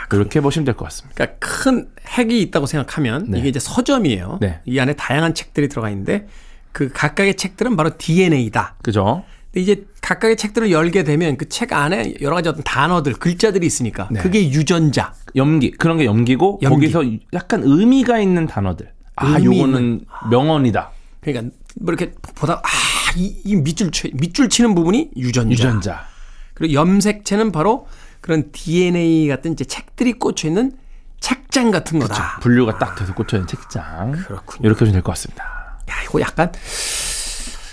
그렇게 0.10 0.42
보시면 0.42 0.66
될 0.66 0.76
것 0.76 0.86
같습니다. 0.86 1.16
그러니까 1.16 1.38
큰 1.40 1.88
핵이 2.08 2.42
있다고 2.42 2.66
생각하면 2.66 3.26
네. 3.30 3.40
이게 3.40 3.50
이제 3.50 3.60
서점이에요. 3.60 4.40
네. 4.42 4.60
이 4.66 4.80
안에 4.80 4.94
다양한 4.94 5.34
책들이 5.34 5.70
들어가 5.70 5.90
있는데 5.90 6.28
그 6.72 6.90
각각의 6.92 7.36
책들은 7.36 7.76
바로 7.76 7.92
DNA다. 7.98 8.76
그죠? 8.84 9.24
근데 9.54 9.62
이제 9.62 9.86
각각의 10.02 10.36
책들을 10.36 10.72
열게 10.72 11.04
되면 11.04 11.38
그 11.38 11.46
책 11.48 11.72
안에 11.74 12.16
여러 12.22 12.36
가지 12.36 12.50
어떤 12.50 12.64
단어들, 12.64 13.14
글자들이 13.14 13.66
있으니까 13.68 14.08
네. 14.12 14.20
그게 14.20 14.50
유전자. 14.50 15.14
염기 15.36 15.72
그런 15.72 15.98
게 15.98 16.06
염기고 16.06 16.60
염기. 16.64 16.92
거기서 16.92 17.04
약간 17.34 17.62
의미가 17.64 18.20
있는 18.20 18.48
단어들. 18.48 18.92
아, 19.16 19.40
요거는 19.42 20.06
명언이다. 20.32 20.90
그러니까 21.22 21.56
뭐 21.80 21.94
이렇게 21.94 22.14
보다 22.36 22.56
아, 22.64 22.68
이, 23.16 23.40
이 23.46 23.56
밑줄 23.56 23.92
치, 23.92 24.12
밑줄 24.16 24.50
치는 24.50 24.74
부분이 24.74 25.12
유전자. 25.18 25.52
유전자. 25.52 26.08
그리고 26.56 26.74
염색체는 26.74 27.52
바로 27.52 27.88
그런 28.22 28.52
DNA 28.52 29.28
같은 29.28 29.54
이제 29.54 29.64
책들이 29.66 30.14
꽂혀 30.14 30.48
있는 30.48 30.72
책장 31.20 31.70
같은 31.72 32.00
거다. 32.00 32.40
분류가 32.42 32.80
딱 32.80 32.96
돼서 32.96 33.14
꽂혀 33.14 33.38
있는 33.38 33.48
책장. 33.48 34.12
그렇군요. 34.14 34.66
이렇게 34.68 34.80
보시면 34.80 34.94
될 34.94 35.02
것 35.04 35.12
같습니다. 35.12 35.44
야, 35.90 35.94
이거 36.04 36.20
약간 36.22 36.52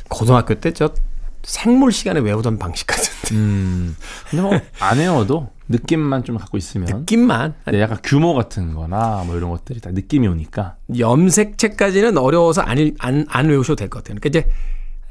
고등학교 0.08 0.54
때 0.54 0.72
저 0.72 0.92
생물 1.42 1.92
시간에 1.92 2.20
외우던 2.20 2.58
방식 2.58 2.86
같은데. 2.86 3.34
음. 3.34 3.96
근데 4.28 4.42
뭐 4.42 4.60
안 4.80 4.98
외워도 4.98 5.48
느낌만 5.68 6.24
좀 6.24 6.36
갖고 6.36 6.56
있으면 6.58 6.88
느낌만. 7.00 7.54
네, 7.70 7.80
약간 7.80 7.98
규모 8.02 8.34
같은 8.34 8.74
거나 8.74 9.22
뭐 9.26 9.36
이런 9.36 9.50
것들이 9.50 9.80
다 9.80 9.90
느낌이 9.92 10.26
오니까 10.26 10.76
염색체까지는 10.98 12.18
어려워서 12.18 12.60
안, 12.62 12.78
읽- 12.78 12.96
안, 12.98 13.24
안 13.28 13.48
외우셔도 13.48 13.76
될 13.76 13.88
것 13.88 14.02
같아요. 14.02 14.18
그러니까 14.20 14.28
이제 14.40 14.50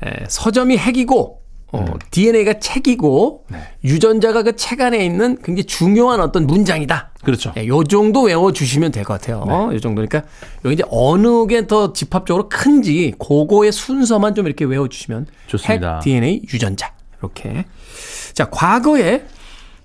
에, 0.05 0.25
서점이 0.27 0.77
핵이고 0.77 1.41
어, 1.71 1.85
DNA가 2.11 2.59
책이고 2.59 3.45
유전자가 3.83 4.43
그 4.43 4.55
책 4.55 4.81
안에 4.81 5.05
있는 5.05 5.37
굉장히 5.43 5.65
중요한 5.65 6.19
어떤 6.19 6.47
문장이다. 6.47 7.08
그렇죠. 7.23 7.51
예, 7.57 7.67
요 7.67 7.83
정도 7.83 8.23
외워주시면 8.23 8.91
될 8.91 9.03
것 9.03 9.19
같아요. 9.19 9.43
어, 9.47 9.73
요 9.73 9.79
정도니까 9.79 10.23
여기 10.65 10.75
이제 10.75 10.83
어느 10.89 11.45
게 11.47 11.67
더 11.67 11.91
집합적으로 11.93 12.47
큰지 12.49 13.13
그거의 13.19 13.71
순서만 13.71 14.35
좀 14.35 14.45
이렇게 14.47 14.63
외워주시면 14.65 15.27
좋습니다. 15.47 15.95
핵, 15.95 16.01
DNA, 16.03 16.41
유전자 16.53 16.93
이렇게. 17.19 17.65
자 18.33 18.45
과거에 18.49 19.25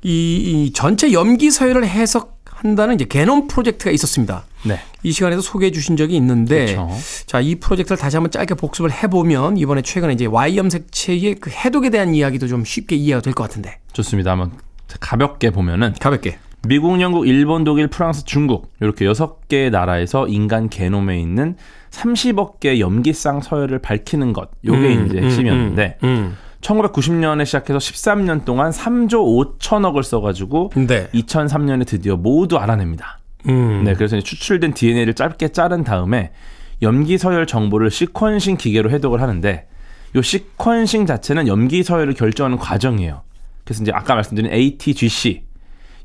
이, 0.02 0.64
이 0.66 0.72
전체 0.72 1.12
염기 1.12 1.50
서열을 1.50 1.86
해석한다는 1.86 2.94
이제 2.96 3.04
게놈 3.06 3.48
프로젝트가 3.48 3.90
있었습니다. 3.90 4.44
네. 4.64 4.78
이 5.02 5.12
시간에도 5.12 5.42
소개해 5.42 5.72
주신 5.72 5.96
적이 5.96 6.16
있는데 6.16 6.74
그렇죠. 6.76 6.90
자, 7.26 7.40
이 7.40 7.56
프로젝트를 7.56 7.96
다시 7.98 8.16
한번 8.16 8.30
짧게 8.30 8.54
복습을 8.54 8.90
해보면 8.92 9.56
이번에 9.58 9.82
최근에 9.82 10.12
이제 10.14 10.24
Y 10.26 10.56
염색체의 10.56 11.34
그 11.36 11.50
해독에 11.50 11.90
대한 11.90 12.14
이야기도 12.14 12.46
좀 12.48 12.64
쉽게 12.64 12.96
이해가 12.96 13.20
될 13.22 13.34
것 13.34 13.42
같은데 13.44 13.78
좋습니다. 13.92 14.30
한번 14.30 14.52
가볍게 15.00 15.50
보면은 15.50 15.94
가볍게 16.00 16.38
미국, 16.66 17.00
영국, 17.00 17.26
일본, 17.26 17.64
독일, 17.64 17.88
프랑스, 17.88 18.24
중국 18.24 18.72
이렇게 18.80 19.04
여섯 19.04 19.48
개의 19.48 19.70
나라에서 19.70 20.26
인간 20.28 20.68
게놈에 20.68 21.18
있는 21.20 21.56
30억 21.90 22.60
개의 22.60 22.80
염기쌍 22.80 23.40
서열을 23.40 23.80
밝히는 23.80 24.32
것. 24.32 24.50
요게 24.64 24.96
음, 24.96 25.06
이제 25.06 25.18
음, 25.18 25.24
핵심이었는데 25.24 25.98
음. 26.04 26.36
1990년에 26.60 27.44
시작해서 27.44 27.78
13년 27.78 28.44
동안 28.44 28.70
3조 28.70 29.58
5천억을 29.58 30.02
써가지고 30.02 30.72
네. 30.74 31.08
2003년에 31.12 31.86
드디어 31.86 32.16
모두 32.16 32.56
알아냅니다. 32.56 33.18
음. 33.48 33.82
네, 33.84 33.94
그래서 33.94 34.18
추출된 34.18 34.72
DNA를 34.72 35.14
짧게 35.14 35.48
자른 35.48 35.84
다음에 35.84 36.32
염기 36.80 37.18
서열 37.18 37.46
정보를 37.46 37.90
시퀀싱 37.90 38.58
기계로 38.58 38.90
해독을 38.90 39.20
하는데 39.20 39.68
요 40.16 40.20
시퀀싱 40.20 41.06
자체는 41.06 41.46
염기 41.46 41.82
서열을 41.82 42.14
결정하는 42.14 42.58
과정이에요. 42.58 43.22
그래서 43.64 43.82
이제 43.82 43.92
아까 43.94 44.14
말씀드린 44.14 44.50
ATGC 44.52 45.43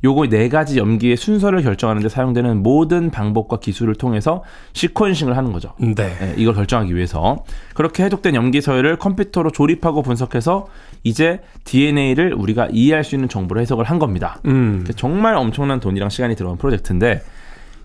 요거 0.03 0.27
네 0.27 0.47
가지 0.47 0.77
염기의 0.77 1.17
순서를 1.17 1.61
결정하는 1.61 2.01
데 2.01 2.07
사용되는 2.09 2.63
모든 2.63 3.09
방법과 3.11 3.59
기술을 3.59 3.95
통해서 3.95 4.43
시퀀싱을 4.73 5.33
하는 5.33 5.51
거죠. 5.51 5.73
네. 5.77 5.93
네, 5.93 6.33
이걸 6.37 6.55
결정하기 6.55 6.95
위해서 6.95 7.43
그렇게 7.73 8.05
해독된 8.05 8.33
염기 8.33 8.61
서열을 8.61 8.97
컴퓨터로 8.97 9.51
조립하고 9.51 10.01
분석해서 10.01 10.67
이제 11.03 11.41
DNA를 11.65 12.33
우리가 12.33 12.69
이해할 12.71 13.03
수 13.03 13.15
있는 13.15 13.27
정보로 13.27 13.59
해석을 13.59 13.83
한 13.85 13.99
겁니다. 13.99 14.39
음. 14.45 14.85
정말 14.95 15.35
엄청난 15.35 15.81
돈이랑 15.81 16.09
시간이 16.09 16.35
들어간 16.35 16.57
프로젝트인데 16.57 17.21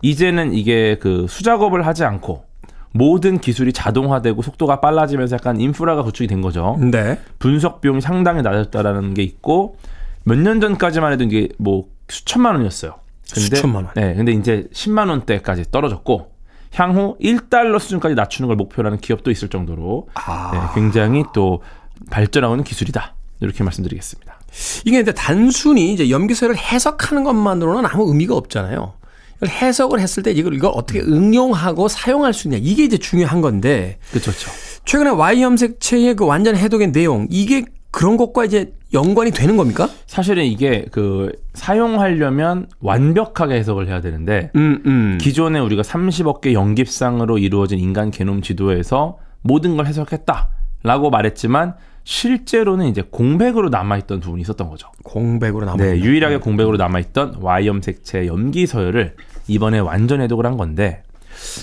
이제는 0.02 0.52
이게 0.54 0.98
그 1.00 1.26
수작업을 1.28 1.84
하지 1.84 2.04
않고 2.04 2.44
모든 2.92 3.38
기술이 3.38 3.72
자동화되고 3.72 4.40
속도가 4.40 4.80
빨라지면서 4.80 5.34
약간 5.34 5.60
인프라가 5.60 6.02
구축이 6.02 6.28
된 6.28 6.42
거죠. 6.42 6.78
네. 6.80 7.18
분석 7.40 7.80
비용이 7.80 8.00
상당히 8.00 8.42
낮았다라는 8.42 9.14
게 9.14 9.22
있고 9.24 9.76
몇 10.22 10.38
년 10.38 10.60
전까지만 10.60 11.12
해도 11.12 11.24
이게 11.24 11.48
뭐 11.58 11.86
수천만 12.08 12.54
원이었어요. 12.54 12.96
근데 13.32 13.56
수천만 13.56 13.84
원. 13.84 13.94
네, 13.94 14.14
근데 14.14 14.32
이제 14.32 14.68
10만 14.72 15.08
원대까지 15.08 15.70
떨어졌고 15.70 16.32
향후 16.74 17.16
1달러 17.20 17.78
수준까지 17.78 18.14
낮추는 18.14 18.48
걸 18.48 18.56
목표로 18.56 18.88
하는 18.88 18.98
기업도 18.98 19.30
있을 19.30 19.48
정도로 19.48 20.08
아. 20.14 20.50
네, 20.52 20.80
굉장히 20.80 21.24
또 21.32 21.62
발전하고 22.10 22.54
있는 22.54 22.64
기술이다. 22.64 23.14
이렇게 23.40 23.64
말씀드리겠습니다. 23.64 24.40
이게 24.84 24.98
근데 24.98 25.12
단순히 25.12 25.92
이제 25.92 26.10
염기서열을 26.10 26.56
해석하는 26.56 27.24
것만으로는 27.24 27.86
아무 27.86 28.08
의미가 28.08 28.34
없잖아요. 28.34 28.94
이걸 29.36 29.48
해석을 29.48 30.00
했을 30.00 30.22
때 30.22 30.30
이걸 30.32 30.54
이걸 30.54 30.70
어떻게 30.74 31.00
응용하고 31.00 31.88
사용할 31.88 32.32
수 32.32 32.48
있냐 32.48 32.58
이게 32.60 32.84
이제 32.84 32.98
중요한 32.98 33.40
건데. 33.40 33.98
그렇죠. 34.10 34.50
최근에 34.84 35.10
Y 35.10 35.42
염색체의 35.42 36.14
그 36.14 36.26
완전 36.26 36.56
해독의 36.56 36.92
내용 36.92 37.26
이게 37.30 37.64
그런 37.94 38.16
것과 38.16 38.44
이제 38.44 38.74
연관이 38.92 39.30
되는 39.30 39.56
겁니까? 39.56 39.88
사실은 40.06 40.44
이게 40.44 40.84
그 40.90 41.30
사용하려면 41.52 42.66
완벽하게 42.80 43.54
해석을 43.54 43.86
해야 43.86 44.00
되는데 44.00 44.50
음, 44.56 44.82
음. 44.84 45.18
기존에 45.20 45.60
우리가 45.60 45.82
30억 45.82 46.40
개 46.40 46.54
연깁상으로 46.54 47.38
이루어진 47.38 47.78
인간 47.78 48.10
게놈 48.10 48.42
지도에서 48.42 49.18
모든 49.42 49.76
걸 49.76 49.86
해석했다라고 49.86 51.10
말했지만 51.10 51.74
실제로는 52.02 52.88
이제 52.88 53.04
공백으로 53.08 53.68
남아있던 53.68 54.18
부분이 54.18 54.42
있었던 54.42 54.68
거죠. 54.68 54.88
공백으로 55.04 55.64
남아. 55.64 55.76
네, 55.76 55.96
유일하게 55.96 56.38
공백으로 56.38 56.76
남아있던 56.76 57.36
Y 57.42 57.68
염색체 57.68 58.26
염기 58.26 58.66
서열을 58.66 59.14
이번에 59.46 59.78
완전 59.78 60.20
해독을 60.20 60.46
한 60.46 60.56
건데 60.56 61.04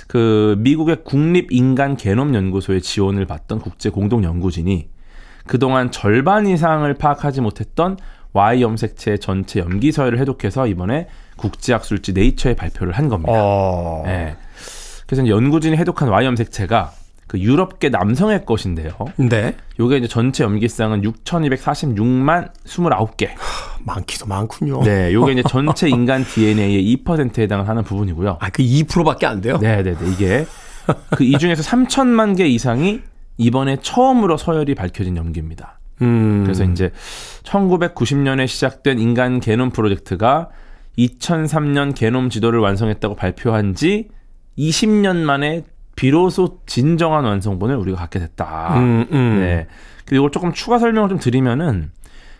그 0.08 0.56
미국의 0.60 1.04
국립 1.04 1.52
인간 1.52 1.98
게놈 1.98 2.34
연구소의 2.34 2.82
지원을 2.82 3.26
받던 3.26 3.60
국제 3.60 3.90
공동 3.90 4.24
연구진이 4.24 4.88
그동안 5.52 5.92
절반 5.92 6.48
이상을 6.48 6.94
파악하지 6.94 7.42
못했던 7.42 7.98
Y 8.32 8.62
염색체 8.62 9.18
전체 9.18 9.60
염기 9.60 9.92
서열을 9.92 10.18
해독해서 10.20 10.66
이번에 10.66 11.10
국제학술지 11.36 12.14
네이처에 12.14 12.56
발표를 12.56 12.94
한 12.94 13.10
겁니다. 13.10 13.34
어. 13.36 14.02
예. 14.08 14.38
그래서 15.08 15.28
연구진이 15.28 15.76
해독한 15.76 16.08
Y 16.08 16.26
염색체가 16.26 16.92
그 17.28 17.38
유럽계 17.38 17.90
남성의 17.90 18.46
것인데요. 18.46 18.92
네. 19.18 19.58
요게 19.78 19.98
이제 19.98 20.08
전체 20.08 20.46
염기쌍은 20.46 21.02
6,246만 21.02 22.54
29개. 22.66 23.32
많기도 23.84 24.28
많군요. 24.28 24.84
네, 24.84 25.12
요게 25.14 25.34
이제 25.34 25.44
전체 25.50 25.90
인간 25.90 26.24
DNA의 26.24 26.96
2%에 27.04 27.44
해당을 27.44 27.68
하는 27.68 27.84
부분이고요. 27.84 28.38
아, 28.40 28.50
그 28.52 28.64
2%밖에 28.64 29.26
안 29.26 29.42
돼요? 29.42 29.58
네, 29.60 29.84
네, 29.84 29.96
네. 29.96 30.12
이게 30.14 30.46
그 31.10 31.26
이 31.26 31.38
중에서 31.38 31.62
3천만 31.64 32.38
개 32.38 32.48
이상이 32.48 33.02
이번에 33.42 33.78
처음으로 33.82 34.38
서열이 34.38 34.76
밝혀진 34.76 35.18
염기입니다. 35.18 35.80
음. 36.04 36.44
그래서 36.44 36.64
이제 36.64 36.92
1990년에 37.44 38.48
시작된 38.48 39.00
인간 39.00 39.40
게놈 39.40 39.72
프로젝트가 39.72 40.50
2003년 40.98 41.96
게놈 41.96 42.30
지도를 42.30 42.60
완성했다고 42.60 43.16
발표한 43.16 43.74
지 43.74 44.10
20년 44.58 45.18
만에 45.18 45.64
비로소 45.96 46.60
진정한 46.68 47.24
완성본을 47.24 47.76
우리가 47.78 47.98
갖게 47.98 48.20
됐다. 48.20 48.80
음, 48.80 49.08
음. 49.12 49.40
네. 49.40 49.68
그리고 50.06 50.24
이걸 50.24 50.32
조금 50.32 50.54
추가 50.54 50.78
설명을 50.78 51.10
좀 51.10 51.20
드리면은 51.20 51.92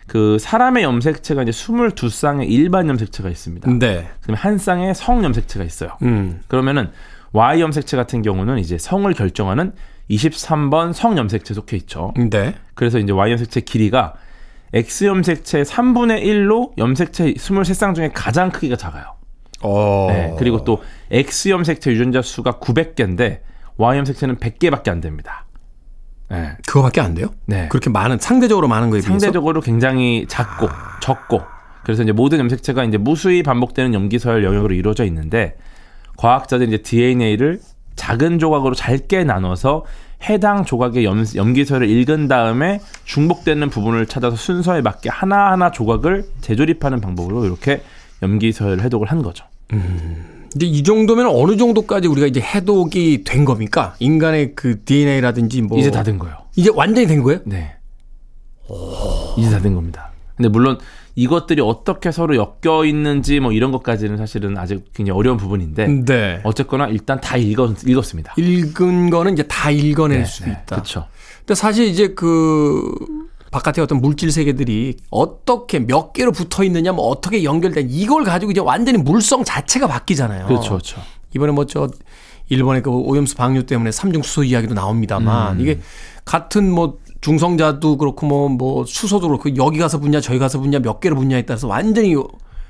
그 0.06 0.38
사람의 0.38 0.84
염색체가 0.84 1.42
이제 1.42 1.50
22쌍의 1.50 2.48
일반 2.48 2.88
염색체가 2.88 3.28
있습니다. 3.28 3.70
네. 3.78 4.08
그다음에 4.20 4.38
한 4.38 4.58
쌍의 4.58 4.94
성 4.94 5.24
염색체가 5.24 5.64
있어요. 5.64 5.96
음. 6.02 6.40
그러면은 6.48 6.90
Y 7.32 7.60
염색체 7.60 7.96
같은 7.96 8.22
경우는 8.22 8.58
이제 8.58 8.78
성을 8.78 9.12
결정하는 9.14 9.72
23번 10.10 10.92
성 10.92 11.16
염색체 11.16 11.54
속해 11.54 11.76
있죠. 11.78 12.12
네. 12.16 12.54
그래서 12.74 12.98
이제 12.98 13.12
Y 13.12 13.32
염색체 13.32 13.60
길이가 13.62 14.14
X 14.72 15.04
염색체 15.04 15.62
3분의 15.62 16.22
1로 16.24 16.76
염색체 16.78 17.34
23쌍 17.34 17.94
중에 17.94 18.10
가장 18.14 18.50
크기가 18.50 18.76
작아요. 18.76 19.16
어. 19.62 20.06
네, 20.10 20.34
그리고 20.38 20.64
또 20.64 20.82
X 21.10 21.50
염색체 21.50 21.92
유전자 21.92 22.22
수가 22.22 22.52
900개인데 22.52 23.40
Y 23.76 23.98
염색체는 23.98 24.36
100개밖에 24.36 24.88
안 24.88 25.00
됩니다. 25.00 25.46
네. 26.28 26.56
그거밖에 26.66 27.00
안 27.00 27.14
돼요? 27.14 27.28
네. 27.46 27.68
그렇게 27.68 27.90
많은 27.90 28.18
상대적으로 28.18 28.66
많은 28.66 28.88
거에 28.90 29.00
비해서 29.00 29.08
상대적으로 29.08 29.60
굉장히 29.60 30.26
작고 30.28 30.68
적고 31.00 31.42
그래서 31.84 32.02
이제 32.02 32.12
모든 32.12 32.38
염색체가 32.38 32.84
이제 32.84 32.96
무수히 32.96 33.42
반복되는 33.42 33.92
염기서열 33.92 34.44
영역으로 34.44 34.74
이루어져 34.74 35.04
있는데 35.04 35.56
과학자들이 36.16 36.68
이제 36.68 36.82
DNA를 36.82 37.60
작은 37.96 38.38
조각으로 38.38 38.74
짧게 38.74 39.24
나눠서 39.24 39.84
해당 40.28 40.64
조각의 40.64 41.04
염, 41.04 41.24
염기서열을 41.34 41.88
읽은 41.90 42.28
다음에 42.28 42.80
중복되는 43.04 43.70
부분을 43.70 44.06
찾아서 44.06 44.36
순서에 44.36 44.80
맞게 44.80 45.08
하나하나 45.10 45.70
조각을 45.72 46.24
재조립하는 46.40 47.00
방법으로 47.00 47.44
이렇게 47.44 47.82
염기서열 48.22 48.80
해독을 48.80 49.10
한 49.10 49.22
거죠. 49.22 49.44
이제 50.54 50.66
이 50.66 50.82
정도면 50.82 51.26
어느 51.26 51.56
정도까지 51.56 52.06
우리가 52.08 52.26
이제 52.26 52.40
해독이 52.40 53.24
된 53.24 53.44
겁니까? 53.44 53.94
인간의 53.98 54.52
그 54.54 54.84
DNA라든지 54.84 55.62
뭐 55.62 55.78
이제 55.78 55.90
다 55.90 56.02
된 56.02 56.18
거예요. 56.18 56.36
이제 56.54 56.70
완전히 56.74 57.06
된 57.06 57.22
거예요? 57.22 57.40
네. 57.44 57.72
이제 59.38 59.50
다 59.50 59.58
된 59.60 59.74
겁니다. 59.74 60.10
근데 60.36 60.48
물론 60.48 60.78
이것들이 61.14 61.60
어떻게 61.60 62.10
서로 62.10 62.36
엮여 62.36 62.84
있는지 62.86 63.40
뭐 63.40 63.52
이런 63.52 63.70
것까지는 63.72 64.16
사실은 64.16 64.56
아직 64.56 64.92
굉장히 64.94 65.18
어려운 65.18 65.36
부분인데 65.36 65.86
네. 66.06 66.40
어쨌거나 66.44 66.88
일단 66.88 67.20
다 67.20 67.36
읽었, 67.36 67.86
읽었습니다. 67.86 68.34
읽은 68.36 69.10
거는 69.10 69.34
이제 69.34 69.42
다 69.44 69.70
읽어낼 69.70 70.20
네, 70.20 70.24
수 70.24 70.44
네, 70.44 70.52
있다. 70.52 70.76
그렇죠. 70.76 71.06
근데 71.40 71.54
사실 71.54 71.86
이제 71.86 72.08
그 72.08 72.90
바깥에 73.50 73.82
어떤 73.82 74.00
물질 74.00 74.32
세계들이 74.32 74.96
어떻게 75.10 75.78
몇 75.78 76.14
개로 76.14 76.32
붙어 76.32 76.64
있느냐, 76.64 76.92
뭐 76.92 77.08
어떻게 77.08 77.44
연결된 77.44 77.88
이걸 77.90 78.24
가지고 78.24 78.52
이제 78.52 78.60
완전히 78.60 78.96
물성 78.98 79.44
자체가 79.44 79.86
바뀌잖아요. 79.86 80.46
그렇죠, 80.46 80.70
그렇죠. 80.70 81.00
이번에 81.34 81.52
뭐 81.52 81.66
저 81.66 81.88
일본의 82.52 82.82
그 82.82 82.90
오염수 82.90 83.36
방류 83.36 83.64
때문에 83.64 83.90
삼중 83.92 84.22
수소 84.22 84.44
이야기도 84.44 84.74
나옵니다만 84.74 85.56
음. 85.56 85.60
이게 85.60 85.80
같은 86.24 86.70
뭐 86.70 86.98
중성자도 87.22 87.96
그렇고 87.96 88.26
뭐 88.26 88.48
뭐 88.48 88.84
수소도 88.84 89.28
그렇고 89.28 89.56
여기 89.56 89.78
가서 89.78 89.98
분야 89.98 90.20
저기 90.20 90.38
가서 90.38 90.58
분야 90.58 90.78
몇 90.80 91.00
개로 91.00 91.16
분야에 91.16 91.42
따라서 91.42 91.66
완전히 91.68 92.14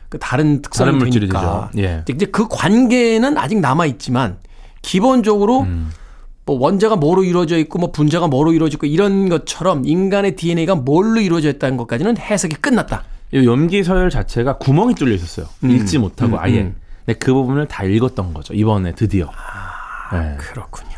그 0.09 0.19
다른 0.19 0.63
특성이 0.63 0.87
다른 0.89 0.99
물질이 0.99 1.27
되니까. 1.29 1.71
예. 1.79 2.05
이제 2.09 2.27
그 2.27 2.47
관계는 2.49 3.37
아직 3.39 3.59
남아 3.59 3.87
있지만 3.87 4.37
기본적으로 4.83 5.63
음. 5.63 5.91
뭐 6.45 6.59
원자가 6.59 6.97
뭐로 6.97 7.25
이루어져 7.25 7.57
있고 7.59 7.79
뭐 7.79 7.93
분자가 7.93 8.27
뭐로 8.29 8.53
이루어져 8.53 8.77
있고 8.77 8.87
이런 8.87 9.29
것처럼 9.29 9.85
인간의 9.87 10.37
DNA가 10.37 10.75
뭘로 10.75 11.21
이루어져 11.21 11.49
있다는 11.49 11.77
것까지는 11.79 12.19
해석이 12.19 12.57
끝났다. 12.57 13.05
이 13.33 13.47
염기 13.47 13.83
서열 13.83 14.11
자체가 14.11 14.59
구멍이 14.59 14.95
뚫려 14.95 15.15
있었어요. 15.15 15.47
읽지 15.63 15.99
못하고 15.99 16.35
음, 16.35 16.39
아예. 16.39 16.61
음. 16.63 16.77
근데 17.07 17.19
그 17.19 17.33
부분을 17.33 17.67
다 17.69 17.85
읽었던 17.85 18.35
거죠. 18.35 18.53
이번에 18.55 18.93
드디어. 18.93 19.31
네. 20.13 20.37
그렇군요. 20.39 20.91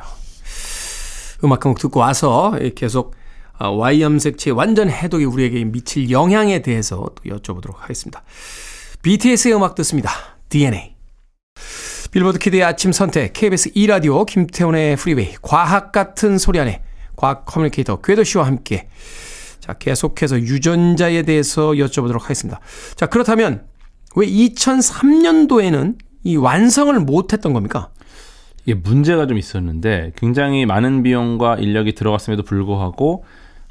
음악 1.44 1.64
한 1.64 1.72
곡 1.72 1.78
듣고 1.78 2.00
와서 2.00 2.58
계속 2.74 3.14
아, 3.14 3.23
Y 3.70 4.02
염색체 4.02 4.50
완전 4.50 4.90
해독이 4.90 5.24
우리에게 5.24 5.64
미칠 5.64 6.10
영향에 6.10 6.62
대해서 6.62 7.06
또 7.14 7.22
여쭤보도록 7.24 7.76
하겠습니다. 7.76 8.22
BTS의 9.02 9.54
음악 9.54 9.74
듣습니다. 9.74 10.10
DNA. 10.48 10.94
빌보드 12.10 12.38
키드의 12.38 12.62
아침 12.62 12.92
선택 12.92 13.32
KBS 13.32 13.72
2라디오 13.72 14.24
김태훈의 14.24 14.96
프리웨이 14.96 15.34
과학 15.42 15.90
같은 15.90 16.38
소리 16.38 16.60
하네 16.60 16.82
과학 17.16 17.44
커뮤니케이터 17.44 18.00
궤도 18.00 18.22
씨와 18.22 18.46
함께 18.46 18.88
자 19.58 19.72
계속해서 19.72 20.38
유전자에 20.38 21.22
대해서 21.22 21.70
여쭤보도록 21.72 22.20
하겠습니다. 22.20 22.60
자 22.94 23.06
그렇다면 23.06 23.66
왜 24.14 24.26
2003년도에는 24.26 25.98
이 26.22 26.36
완성을 26.36 26.98
못 27.00 27.32
했던 27.32 27.52
겁니까? 27.52 27.90
이게 28.64 28.74
문제가 28.74 29.26
좀 29.26 29.36
있었는데 29.36 30.12
굉장히 30.16 30.66
많은 30.66 31.02
비용과 31.02 31.56
인력이 31.56 31.94
들어갔음에도 31.94 32.42
불구하고 32.44 33.24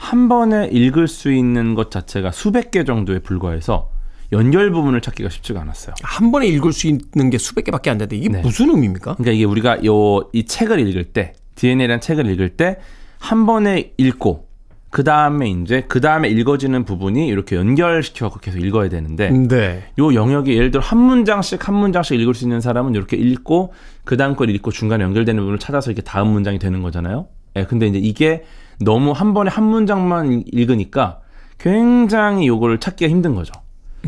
한 0.03 0.27
번에 0.27 0.67
읽을 0.71 1.07
수 1.07 1.31
있는 1.31 1.75
것 1.75 1.89
자체가 1.91 2.31
수백 2.31 2.71
개 2.71 2.83
정도에 2.83 3.19
불과해서 3.19 3.89
연결 4.31 4.71
부분을 4.71 4.99
찾기가 5.01 5.29
쉽지가 5.29 5.61
않았어요. 5.61 5.95
한 6.01 6.31
번에 6.31 6.47
읽을 6.47 6.73
수 6.73 6.87
있는 6.87 7.29
게 7.29 7.37
수백 7.37 7.63
개밖에 7.65 7.89
안 7.89 7.97
되는데 7.97 8.17
이게 8.17 8.29
네. 8.29 8.41
무슨 8.41 8.69
의미입니까? 8.69 9.15
그러니까 9.15 9.31
이게 9.31 9.45
우리가 9.45 9.85
요 9.85 10.29
이 10.33 10.45
책을 10.45 10.79
읽을 10.87 11.05
때 11.05 11.33
DNA라는 11.55 12.01
책을 12.01 12.25
읽을 12.27 12.49
때 12.49 12.77
한 13.19 13.45
번에 13.45 13.93
읽고 13.97 14.49
그 14.89 15.05
다음에 15.05 15.49
이제 15.49 15.85
그 15.87 16.01
다음에 16.01 16.27
읽어지는 16.27 16.83
부분이 16.83 17.25
이렇게 17.27 17.55
연결시켜서 17.55 18.37
계속 18.39 18.59
읽어야 18.59 18.89
되는데 18.89 19.29
네. 19.29 19.85
요 19.97 20.13
영역이 20.13 20.53
예를 20.53 20.71
들어 20.71 20.83
한 20.83 20.99
문장씩 20.99 21.65
한 21.65 21.75
문장씩 21.75 22.19
읽을 22.19 22.33
수 22.33 22.43
있는 22.43 22.59
사람은 22.59 22.93
이렇게 22.95 23.15
읽고 23.15 23.73
그 24.03 24.17
다음 24.17 24.35
걸 24.35 24.49
읽고 24.49 24.71
중간에 24.71 25.03
연결되는 25.05 25.39
부분을 25.41 25.57
찾아서 25.57 25.89
이렇게 25.89 26.01
다음 26.01 26.27
문장이 26.33 26.59
되는 26.59 26.81
거잖아요. 26.81 27.27
예, 27.55 27.63
근데 27.63 27.87
이제 27.87 27.97
이게 27.97 28.43
너무 28.79 29.11
한 29.11 29.33
번에 29.33 29.49
한 29.49 29.63
문장만 29.63 30.43
읽으니까 30.51 31.19
굉장히 31.59 32.47
요거를 32.47 32.79
찾기가 32.79 33.09
힘든 33.09 33.35
거죠. 33.35 33.53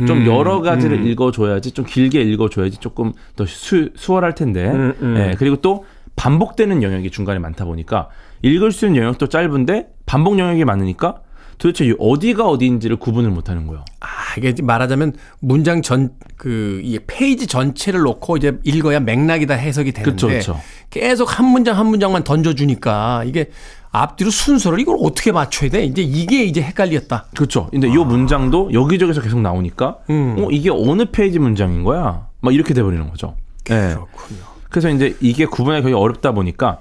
좀 0.05 0.19
음, 0.19 0.25
여러 0.25 0.59
가지를 0.59 0.97
음. 0.97 1.07
읽어줘야지 1.07 1.71
좀 1.71 1.85
길게 1.85 2.21
읽어줘야지 2.21 2.79
조금 2.79 3.13
더 3.37 3.45
수, 3.45 3.91
수월할 3.95 4.35
텐데 4.35 4.69
음, 4.69 4.93
음. 5.01 5.15
예, 5.17 5.35
그리고 5.37 5.55
또 5.57 5.85
반복되는 6.17 6.83
영역이 6.83 7.11
중간에 7.11 7.39
많다 7.39 7.63
보니까 7.63 8.09
읽을 8.41 8.73
수 8.73 8.87
있는 8.87 9.01
영역도 9.01 9.27
짧은데 9.27 9.87
반복 10.05 10.37
영역이 10.37 10.65
많으니까 10.65 11.21
도대체 11.57 11.85
이 11.85 11.95
어디가 11.97 12.45
어디인지를 12.45 12.97
구분을 12.97 13.29
못하는 13.31 13.67
거예요. 13.67 13.85
아, 14.01 14.07
이게 14.37 14.53
말하자면 14.61 15.13
문장 15.39 15.81
전, 15.81 16.11
그, 16.37 16.81
이 16.83 16.99
페이지 17.05 17.47
전체를 17.47 18.01
놓고 18.01 18.37
이제 18.37 18.57
읽어야 18.63 18.99
맥락이 18.99 19.45
다 19.45 19.53
해석이 19.53 19.91
되는데. 19.91 20.11
그쵸, 20.11 20.27
그쵸. 20.27 20.61
계속 20.89 21.39
한 21.39 21.45
문장 21.47 21.77
한 21.77 21.87
문장만 21.87 22.23
던져주니까 22.23 23.23
이게 23.25 23.49
앞뒤로 23.91 24.29
순서를 24.29 24.79
이걸 24.79 24.97
어떻게 25.01 25.31
맞춰야 25.31 25.69
돼? 25.69 25.85
이제 25.85 26.01
이게 26.01 26.43
이제 26.43 26.61
헷갈렸다. 26.61 27.27
그렇죠. 27.35 27.67
근데 27.71 27.87
이 27.87 27.91
문장도 27.91 28.73
여기저기서 28.73 29.21
계속 29.21 29.39
나오니까 29.39 29.85
아. 29.85 30.03
음. 30.09 30.35
어 30.37 30.49
이게 30.51 30.69
어느 30.69 31.05
페이지 31.05 31.39
문장인 31.39 31.83
거야? 31.83 32.27
막 32.41 32.53
이렇게 32.53 32.73
돼 32.73 32.83
버리는 32.83 33.09
거죠. 33.09 33.35
네. 33.63 33.93
그렇군요. 33.93 34.39
그래서 34.69 34.89
이제 34.89 35.15
이게 35.21 35.45
구분하기 35.45 35.83
거의 35.83 35.93
어렵다 35.93 36.33
보니까 36.33 36.79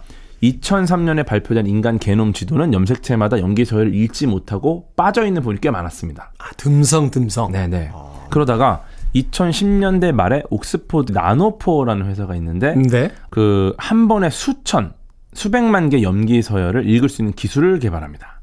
2003년에 0.52 1.26
발표된 1.26 1.66
인간 1.66 1.98
게놈 1.98 2.32
지도는 2.32 2.72
염색체마다 2.72 3.40
염기 3.40 3.64
서열을 3.64 3.94
읽지 3.94 4.26
못하고 4.26 4.88
빠져 4.96 5.26
있는 5.26 5.42
부분이 5.42 5.60
꽤 5.60 5.70
많았습니다. 5.70 6.32
아, 6.38 6.50
듬성, 6.56 7.10
듬성. 7.10 7.52
네네. 7.52 7.90
그러다가 8.30 8.82
2010년대 9.14 10.12
말에 10.12 10.42
옥스포드 10.50 11.12
나노포라는 11.12 12.06
회사가 12.06 12.34
있는데 12.36 12.74
네. 12.74 13.10
그한 13.30 14.08
번에 14.08 14.28
수천 14.28 14.92
수백만 15.34 15.88
개 15.88 16.02
염기 16.02 16.42
서열을 16.42 16.88
읽을 16.88 17.08
수 17.08 17.22
있는 17.22 17.32
기술을 17.32 17.78
개발합니다. 17.78 18.40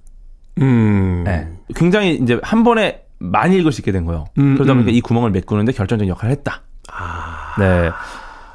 음. 0.59 1.23
네. 1.25 1.47
굉장히 1.75 2.15
이제 2.15 2.39
한 2.43 2.63
번에 2.63 3.03
많이 3.19 3.57
읽을 3.57 3.71
수 3.71 3.81
있게 3.81 3.91
된 3.91 4.05
거예요. 4.05 4.25
음, 4.37 4.55
그러다 4.55 4.73
보니까 4.73 4.91
음. 4.91 4.95
이 4.95 5.01
구멍을 5.01 5.31
메꾸는데 5.31 5.71
결정적인 5.73 6.09
역할을 6.09 6.31
했다. 6.31 6.61
네. 7.59 7.91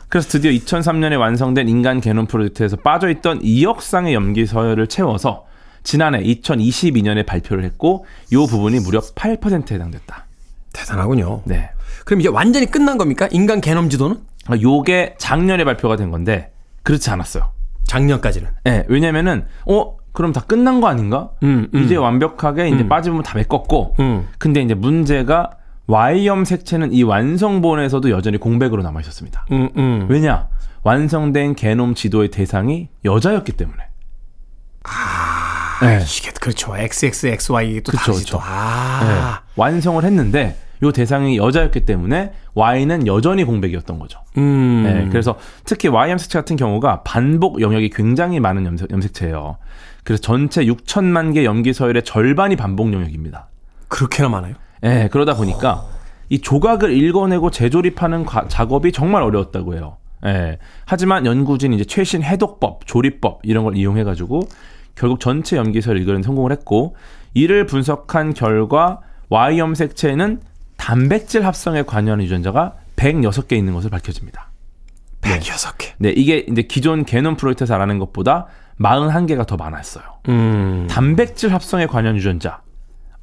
그래서 0.08 0.28
드디어 0.28 0.50
2003년에 0.52 1.18
완성된 1.18 1.68
인간 1.68 2.00
게놈 2.00 2.26
프로젝트에서 2.26 2.76
빠져있던 2.76 3.40
2억 3.40 3.80
쌍의 3.80 4.14
염기 4.14 4.46
서열을 4.46 4.86
채워서 4.86 5.46
지난해 5.82 6.22
2022년에 6.22 7.26
발표를 7.26 7.64
했고 7.64 8.06
이 8.32 8.36
부분이 8.36 8.80
무려 8.80 9.00
8%에 9.00 9.74
해당됐다. 9.74 10.26
대단하군요. 10.72 11.42
네. 11.44 11.70
그럼 12.04 12.20
이제 12.20 12.28
완전히 12.28 12.66
끝난 12.66 12.98
겁니까? 12.98 13.28
인간 13.30 13.60
개념 13.60 13.88
지도는? 13.88 14.16
아, 14.46 14.56
요게 14.60 15.16
작년에 15.18 15.64
발표가 15.64 15.96
된 15.96 16.10
건데 16.10 16.52
그렇지 16.82 17.10
않았어요. 17.10 17.50
작년까지는. 17.84 18.48
네, 18.64 18.84
왜냐면은 18.88 19.46
어 19.66 19.96
그럼 20.12 20.32
다 20.32 20.40
끝난 20.40 20.80
거 20.80 20.88
아닌가? 20.88 21.30
음, 21.42 21.68
음. 21.74 21.82
이제 21.84 21.96
완벽하게 21.96 22.68
이제 22.68 22.82
음. 22.84 22.88
빠지면 22.88 23.22
다 23.22 23.36
메꿨고. 23.36 23.96
음. 24.00 24.28
근데 24.38 24.62
이제 24.62 24.74
문제가 24.74 25.50
Y염 25.86 26.44
색채는 26.44 26.92
이 26.92 27.02
완성본에서도 27.02 28.10
여전히 28.10 28.38
공백으로 28.38 28.82
남아 28.82 29.00
있었습니다. 29.02 29.46
음, 29.52 29.68
음. 29.76 30.06
왜냐? 30.08 30.48
완성된 30.82 31.54
게놈 31.54 31.94
지도의 31.94 32.30
대상이 32.30 32.88
여자였기 33.04 33.52
때문에. 33.52 33.78
네. 35.82 35.98
이게 36.02 36.30
그렇죠. 36.40 36.76
XXXY 36.76 37.82
또 37.82 37.92
그쵸, 37.92 38.12
다르지 38.12 38.26
또. 38.30 38.38
아. 38.40 39.00
네. 39.04 39.52
완성을 39.56 40.02
했는데 40.02 40.56
요 40.82 40.92
대상이 40.92 41.38
여자였기 41.38 41.84
때문에 41.84 42.32
Y는 42.54 43.06
여전히 43.06 43.44
공백이었던 43.44 43.98
거죠. 43.98 44.20
음. 44.36 44.82
네, 44.84 45.08
그래서 45.10 45.38
특히 45.64 45.88
Y염 45.88 46.18
색채 46.18 46.38
같은 46.38 46.56
경우가 46.56 47.02
반복 47.02 47.60
영역이 47.60 47.90
굉장히 47.90 48.40
많은 48.40 48.66
염색, 48.66 48.90
염색체예요. 48.90 49.58
그래서 50.04 50.20
전체 50.20 50.64
6천만 50.64 51.34
개 51.34 51.44
염기 51.44 51.72
서열의 51.72 52.04
절반이 52.04 52.56
반복 52.56 52.92
영역입니다. 52.92 53.48
그렇게나 53.88 54.28
많아요? 54.28 54.54
예, 54.84 55.08
그러다 55.10 55.34
보니까 55.36 55.84
이 56.28 56.40
조각을 56.40 56.90
읽어내고 56.96 57.50
재조립하는 57.50 58.24
과- 58.24 58.48
작업이 58.48 58.92
정말 58.92 59.22
어려웠다고 59.22 59.74
해요. 59.74 59.96
예. 60.24 60.58
하지만 60.86 61.24
연구진이 61.26 61.76
이제 61.76 61.84
최신 61.84 62.22
해독법, 62.22 62.86
조립법 62.86 63.40
이런 63.44 63.64
걸 63.64 63.76
이용해 63.76 64.04
가지고 64.04 64.40
결국 64.94 65.20
전체 65.20 65.56
염기서를 65.56 66.00
읽어내는 66.00 66.22
성공을 66.22 66.52
했고 66.52 66.96
이를 67.34 67.66
분석한 67.66 68.34
결과 68.34 69.00
Y 69.28 69.58
염색체에는 69.58 70.40
단백질 70.76 71.44
합성에 71.44 71.82
관여하는 71.82 72.24
유전자가 72.24 72.74
106개 72.96 73.52
있는 73.52 73.74
것으로 73.74 73.90
밝혀집니다. 73.90 74.50
106개. 75.20 75.92
네, 75.98 76.10
이게 76.10 76.44
이제 76.48 76.62
기존 76.62 77.04
게놈 77.04 77.36
프로젝트에서 77.36 77.74
알아낸 77.74 77.98
것보다 77.98 78.46
41개가 78.80 79.46
더 79.46 79.56
많았어요. 79.56 80.04
음. 80.28 80.86
단백질 80.88 81.52
합성에 81.52 81.86
관여한 81.86 82.16
유전자. 82.16 82.60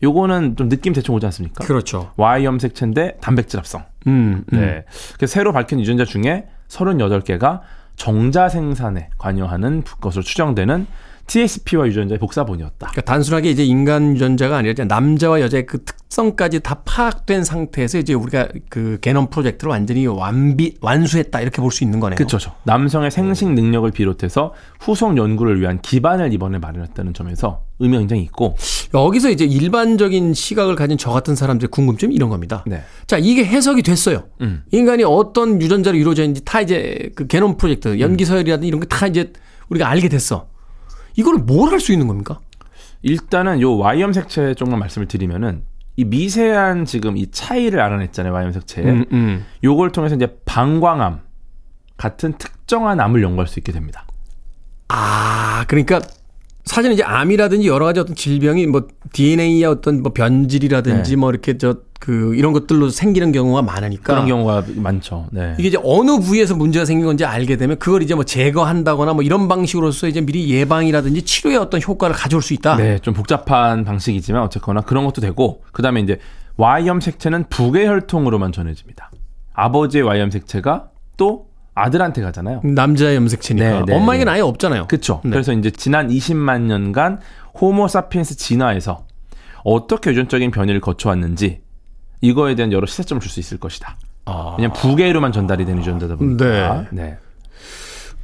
요거는 0.04 0.58
좀 0.58 0.70
느낌 0.70 0.94
대충 0.94 1.16
오지 1.16 1.26
않습니까? 1.28 1.64
그렇죠. 1.64 2.12
Y 2.18 2.46
염색체인데 2.46 3.18
단백질 3.22 3.58
합성. 3.58 3.86
음. 4.06 4.44
음. 4.52 4.60
네. 4.60 4.86
그래서 5.16 5.32
새로 5.32 5.54
밝힌 5.54 5.80
유전자 5.80 6.04
중에 6.06 6.46
38개가 6.68 7.62
정자 7.96 8.50
생산에 8.50 9.10
관여하는 9.18 9.84
것으로 10.02 10.24
추정되는 10.24 10.88
TSP와 11.28 11.88
유전자의 11.88 12.20
복사본이었다. 12.20 12.88
그러니까 12.92 13.02
단순하게 13.02 13.50
이제 13.50 13.64
인간 13.64 14.16
유전자가 14.16 14.58
아니라 14.58 14.84
남자와 14.86 15.42
여자의 15.42 15.66
그 15.66 15.84
특성까지 15.84 16.60
다 16.60 16.82
파악된 16.86 17.44
상태에서 17.44 17.98
이제 17.98 18.14
우리가 18.14 18.50
그 18.70 18.98
게놈 19.02 19.28
프로젝트를 19.30 19.72
완전히 19.72 20.06
완비 20.06 20.76
완수했다 20.82 21.42
이렇게 21.42 21.62
볼 21.62 21.72
수 21.72 21.84
있는 21.84 22.00
거네요. 22.00 22.18
그렇죠. 22.18 22.38
남성의 22.66 23.10
생식 23.10 23.50
능력을 23.52 23.90
비롯해서 23.92 24.54
후속 24.80 25.18
연구를 25.18 25.60
위한 25.60 25.82
기반을 25.82 26.34
이번에 26.34 26.60
마련했다는 26.60 27.14
점에서 27.16 27.64
의미가 27.80 28.00
굉장히 28.02 28.22
있고 28.24 28.56
여기서 28.94 29.32
이제 29.32 29.44
일반적인 29.46 30.34
시각을 30.36 30.76
가진 30.76 30.98
저 31.00 31.10
같은 31.12 31.36
사람들의 31.36 31.70
궁금점이 31.70 32.14
이런 32.14 32.30
겁니다. 32.30 32.64
네. 32.68 32.84
자, 33.08 33.18
이게 33.18 33.44
해석이 33.44 33.82
됐어요. 33.82 34.26
음. 34.42 34.64
인간이 34.72 35.04
어떤 35.04 35.60
유전자로 35.60 35.98
이루어져 35.98 36.22
있는지 36.24 36.44
다 36.46 36.62
이제 36.62 37.12
그 37.16 37.26
게놈 37.26 37.58
프로젝트, 37.58 38.00
연기서열이라든지 38.00 38.68
이런 38.68 38.82
게 38.82 38.88
다 38.88 39.08
이제 39.08 39.34
우리가 39.70 39.90
알게 39.90 40.10
됐어. 40.10 40.48
이걸 41.16 41.36
뭘 41.38 41.72
할 41.72 41.80
수 41.80 41.92
있는 41.92 42.08
겁니까? 42.08 42.40
일단은 43.02 43.62
요 43.62 43.78
Y 43.78 44.02
염색체 44.02 44.56
쪽만 44.56 44.80
말씀을 44.80 45.08
드리면은 45.08 45.64
이 45.96 46.06
미세한 46.06 46.86
지금 46.86 47.18
이 47.18 47.30
차이를 47.30 47.80
알아냈잖아요. 47.80 48.34
Y 48.34 48.46
염색체. 48.46 48.82
음. 49.12 49.46
요걸 49.64 49.92
통해서 49.92 50.16
이제 50.16 50.38
방광암 50.46 51.22
같은 51.98 52.34
특정한 52.38 53.00
암을 53.00 53.22
연구할 53.22 53.48
수 53.48 53.60
있게 53.60 53.72
됩니다. 53.72 54.06
아, 54.88 55.66
그러니까 55.68 56.00
사실은 56.66 56.94
이제 56.94 57.04
암이라든지 57.04 57.68
여러 57.68 57.86
가지 57.86 58.00
어떤 58.00 58.16
질병이 58.16 58.68
뭐 58.68 58.88
DNA야 59.12 59.70
어떤 59.70 60.02
뭐 60.02 60.14
변질이라든지 60.14 61.12
네. 61.12 61.16
뭐 61.18 61.30
이렇게 61.30 61.58
저 61.58 61.78
그 62.04 62.36
이런 62.36 62.52
것들로 62.52 62.90
생기는 62.90 63.32
경우가 63.32 63.62
많으니까 63.62 64.04
그런 64.04 64.28
경우가 64.28 64.66
많죠. 64.76 65.28
네. 65.32 65.56
이게 65.58 65.70
이제 65.70 65.78
어느 65.82 66.20
부위에서 66.20 66.54
문제가 66.54 66.84
생긴 66.84 67.06
건지 67.06 67.24
알게 67.24 67.56
되면 67.56 67.80
그걸 67.80 68.04
이제 68.04 68.14
뭐 68.14 68.26
제거한다거나 68.26 69.14
뭐 69.14 69.24
이런 69.24 69.48
방식으로서 69.48 70.10
이제 70.10 70.20
미리 70.20 70.50
예방이라든지 70.50 71.22
치료에 71.22 71.56
어떤 71.56 71.82
효과를 71.82 72.14
가져올 72.14 72.42
수 72.42 72.54
있다. 72.54 72.76
네, 72.76 73.00
좀 73.00 73.14
복잡한 73.14 73.86
방식이지만 73.86 74.42
어쨌거나 74.42 74.82
그런 74.82 75.06
것도 75.06 75.22
되고 75.22 75.64
그다음에 75.72 76.02
이제 76.02 76.20
Y염 76.58 77.00
색체는 77.00 77.46
부계 77.48 77.88
혈통으로만 77.88 78.52
전해집니다. 78.52 79.10
아버지의 79.54 80.04
Y염 80.04 80.30
색체가 80.30 80.90
또 81.16 81.46
아들한테 81.76 82.22
가잖아요. 82.22 82.62
남자 82.64 83.14
염색체니까 83.16 83.70
네, 83.80 83.84
네, 83.88 83.96
엄마에게는 83.96 84.32
네. 84.32 84.36
아예 84.36 84.42
없잖아요. 84.42 84.88
그렇죠. 84.88 85.22
네. 85.24 85.32
그래서 85.32 85.54
이제 85.54 85.72
지난 85.72 86.10
20만 86.10 86.62
년간 86.62 87.20
호모 87.60 87.88
사피엔스 87.88 88.38
진화에서 88.38 89.06
어떻게 89.64 90.12
유전적인 90.12 90.52
변이를 90.52 90.82
거쳐왔는지 90.82 91.62
이거에 92.22 92.56
대한 92.56 92.72
여러 92.72 92.86
시사점을 92.86 93.22
줄 93.22 93.32
수 93.32 93.40
있을 93.40 93.58
것이다. 93.60 93.98
아, 94.26 94.56
왜냐면 94.58 94.74
부계로만 94.78 95.32
전달이 95.32 95.66
되는 95.66 95.82
유전자다 95.82 96.16
보니까. 96.16 96.86
네. 96.92 97.18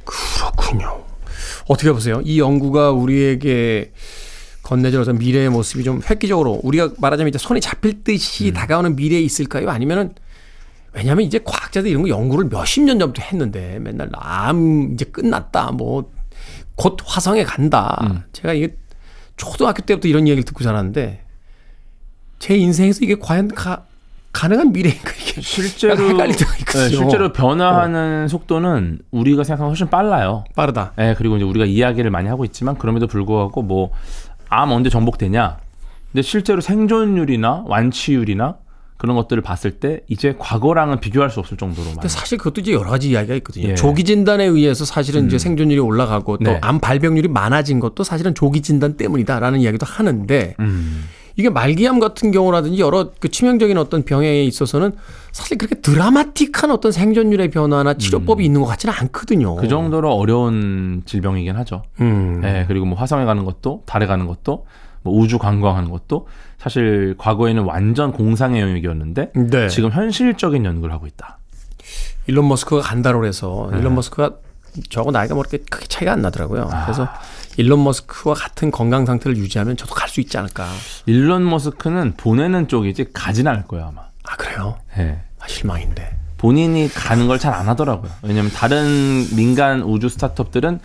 그렇군요. 0.04 1.02
어떻게 1.68 1.92
보세요? 1.92 2.20
이 2.24 2.38
연구가 2.40 2.90
우리에게 2.92 3.92
어떤 4.70 5.18
미래의 5.18 5.48
모습이 5.50 5.82
좀 5.82 6.00
획기적으로 6.08 6.60
우리가 6.62 6.90
말하자면 6.98 7.28
이제 7.30 7.38
손에 7.38 7.58
잡힐 7.58 8.04
듯이 8.04 8.48
음. 8.48 8.52
다가오는 8.54 8.94
미래에 8.94 9.20
있을까요? 9.20 9.68
아니면은 9.68 10.12
왜냐하면 10.92 11.24
이제 11.24 11.38
과학자들 11.44 11.88
이런 11.90 12.02
거 12.02 12.08
연구를 12.08 12.48
몇십 12.48 12.82
년 12.84 12.98
전부터 12.98 13.22
했는데 13.22 13.78
맨날 13.78 14.08
암 14.14 14.92
이제 14.94 15.04
끝났다 15.04 15.72
뭐 15.72 16.10
곧 16.80 16.96
화성에 17.04 17.44
간다. 17.44 17.98
음. 18.04 18.22
제가 18.32 18.54
이게 18.54 18.74
초등학교 19.36 19.82
때부터 19.82 20.08
이런 20.08 20.26
이야기를 20.26 20.44
듣고 20.44 20.64
자랐는데 20.64 21.22
제 22.38 22.56
인생에서 22.56 23.00
이게 23.02 23.16
과연 23.18 23.48
가, 23.48 23.84
가능한 24.32 24.72
미래인가 24.72 25.12
이게 25.20 25.42
실제로. 25.42 25.94
네, 26.78 26.88
실제로 26.88 27.32
변화하는 27.34 28.28
속도는 28.28 29.00
우리가 29.10 29.44
생각하면 29.44 29.70
훨씬 29.72 29.90
빨라요. 29.90 30.44
빠르다. 30.56 30.94
예, 30.98 31.14
그리고 31.18 31.36
이제 31.36 31.44
우리가 31.44 31.66
이야기를 31.66 32.10
많이 32.10 32.30
하고 32.30 32.46
있지만 32.46 32.78
그럼에도 32.78 33.06
불구하고 33.06 33.60
뭐 33.60 33.90
암 34.48 34.72
언제 34.72 34.88
정복되냐? 34.88 35.58
근데 36.12 36.22
실제로 36.22 36.60
생존율이나 36.62 37.64
완치율이나 37.66 38.56
그런 39.00 39.16
것들을 39.16 39.42
봤을 39.42 39.70
때 39.70 40.00
이제 40.08 40.34
과거랑은 40.38 41.00
비교할 41.00 41.30
수 41.30 41.40
없을 41.40 41.56
정도로. 41.56 41.90
근데 41.92 42.06
사실 42.06 42.36
그것도 42.36 42.60
이제 42.60 42.72
여러 42.72 42.90
가지 42.90 43.08
이야기가 43.08 43.34
있거든요. 43.36 43.68
예. 43.68 43.70
음. 43.70 43.74
조기 43.74 44.04
진단에 44.04 44.44
의해서 44.44 44.84
사실은 44.84 45.24
이제 45.24 45.38
생존율이 45.38 45.80
올라가고 45.80 46.36
또 46.36 46.44
네. 46.44 46.58
암 46.60 46.80
발병률이 46.80 47.28
많아진 47.28 47.80
것도 47.80 48.04
사실은 48.04 48.34
조기 48.34 48.60
진단 48.60 48.98
때문이다라는 48.98 49.60
이야기도 49.60 49.86
하는데 49.86 50.54
음. 50.60 51.04
이게 51.36 51.48
말기암 51.48 51.98
같은 51.98 52.30
경우라든지 52.30 52.78
여러 52.78 53.12
그 53.18 53.30
치명적인 53.30 53.78
어떤 53.78 54.02
병에 54.02 54.44
있어서는 54.44 54.92
사실 55.32 55.56
그렇게 55.56 55.76
드라마틱한 55.76 56.70
어떤 56.70 56.92
생존율의 56.92 57.48
변화나 57.48 57.94
치료법이 57.94 58.44
있는 58.44 58.60
것 58.60 58.66
같지는 58.66 58.94
않거든요. 58.98 59.54
음. 59.54 59.60
그 59.62 59.66
정도로 59.66 60.12
어려운 60.12 61.04
질병이긴 61.06 61.56
하죠. 61.56 61.84
음. 62.02 62.42
예, 62.44 62.66
그리고 62.68 62.84
뭐 62.84 62.98
화성에 62.98 63.24
가는 63.24 63.46
것도 63.46 63.84
달에 63.86 64.04
가는 64.04 64.26
것도 64.26 64.66
뭐 65.02 65.14
우주 65.18 65.38
관광하는 65.38 65.90
것도 65.90 66.28
사실 66.58 67.14
과거에는 67.18 67.62
완전 67.64 68.12
공상의 68.12 68.60
영역이었는데 68.60 69.32
네. 69.34 69.68
지금 69.68 69.90
현실적인 69.90 70.64
연구를 70.64 70.92
하고 70.94 71.06
있다. 71.06 71.38
일론 72.26 72.48
머스크가 72.48 72.82
간다고 72.82 73.24
해서 73.24 73.68
네. 73.72 73.78
일론 73.78 73.94
머스크가 73.94 74.32
저하고 74.88 75.10
나이가 75.10 75.34
뭐 75.34 75.42
이렇게 75.48 75.64
크게 75.68 75.86
차이가 75.86 76.12
안 76.12 76.22
나더라고요. 76.22 76.68
아. 76.70 76.84
그래서 76.84 77.08
일론 77.56 77.82
머스크와 77.82 78.34
같은 78.34 78.70
건강 78.70 79.04
상태를 79.06 79.36
유지하면 79.36 79.76
저도 79.76 79.94
갈 79.94 80.08
수 80.08 80.20
있지 80.20 80.36
않을까. 80.38 80.68
일론 81.06 81.48
머스크는 81.48 82.14
보내는 82.16 82.68
쪽이지 82.68 83.06
가진 83.12 83.48
않을 83.48 83.64
거예요 83.64 83.86
아마. 83.86 84.02
아 84.24 84.36
그래요? 84.36 84.76
예. 84.98 85.20
아, 85.40 85.46
실망인데. 85.48 86.18
본인이 86.36 86.88
가는 86.88 87.26
걸 87.26 87.38
잘 87.38 87.52
안 87.54 87.68
하더라고요. 87.68 88.10
왜냐면 88.22 88.50
다른 88.52 89.26
민간 89.34 89.82
우주 89.82 90.08
스타트업들은 90.08 90.80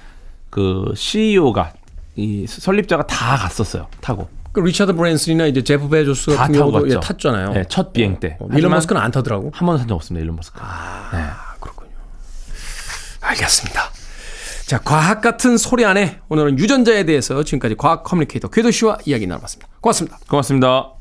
그 0.50 0.92
CEO가 0.96 1.74
이 2.16 2.46
설립자가 2.48 3.08
다 3.08 3.38
갔었어요. 3.38 3.88
타고. 4.02 4.30
그 4.52 4.62
리차드 4.62 4.94
브랜슨이나 4.94 5.48
이제 5.48 5.62
제프 5.64 5.90
베조스 5.90 6.32
다 6.32 6.44
같은 6.44 6.54
타고 6.54 6.72
경우도 6.72 6.96
예. 6.96 7.00
탔잖아요. 7.00 7.54
네, 7.54 7.64
첫 7.68 7.92
비행 7.92 8.20
때. 8.22 8.38
어, 8.40 8.48
일론 8.54 8.72
머스크는 8.72 9.02
안 9.02 9.12
타더라고. 9.12 9.52
한 9.54 9.66
번도 9.66 9.80
탄 9.80 9.86
적 9.86 9.96
없습니다. 9.96 10.24
일론 10.24 10.38
머스크. 10.38 10.60
네. 11.12 11.26
그렇군요. 11.60 11.92
알겠습니다. 13.20 13.82
자, 14.66 14.80
과학 14.80 15.22
같은 15.22 15.58
소리 15.58 15.84
하네 15.86 16.22
오늘은 16.30 16.58
유전자에 16.58 17.04
대해서 17.04 17.44
지금까지 17.44 17.76
과학 17.76 18.04
커뮤니케이터 18.04 18.48
궤도 18.48 18.72
씨와 18.72 18.98
이야기 19.06 19.28
나눠봤습니다. 19.28 19.70
고맙습니다. 19.82 20.18
고맙습니다. 20.28 20.92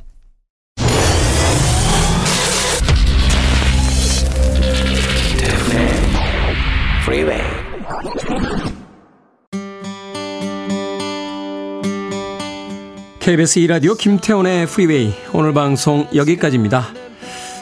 KBS 13.25 13.61
2라디오 13.61 13.97
김태훈의 13.97 14.67
프리웨이 14.67 15.15
오늘 15.33 15.55
방송 15.55 16.07
여기까지입니다. 16.15 16.89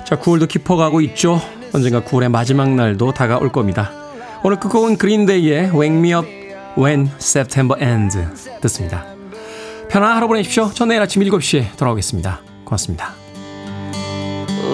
자 0.04 0.18
9월도 0.18 0.48
깊어가고 0.48 1.00
있죠. 1.02 1.40
언젠가 1.72 2.00
9월의 2.00 2.32
마지막 2.32 2.68
날도 2.68 3.12
다가올 3.12 3.52
겁니다. 3.52 3.92
오늘 4.42 4.58
끝곡은 4.58 4.96
그린데이의 4.96 5.70
Wake 5.70 5.96
Me 5.98 6.14
Up 6.14 6.28
When 6.76 7.08
September 7.20 7.80
Ends 7.80 8.18
듣습니다. 8.60 9.06
편안한 9.88 10.16
하루 10.16 10.26
보내십시오. 10.26 10.68
전 10.74 10.88
내일 10.88 11.00
아침 11.00 11.22
7시에 11.22 11.76
돌아오겠습니다. 11.76 12.40
고맙습니다. 12.64 13.14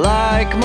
Like 0.03 0.59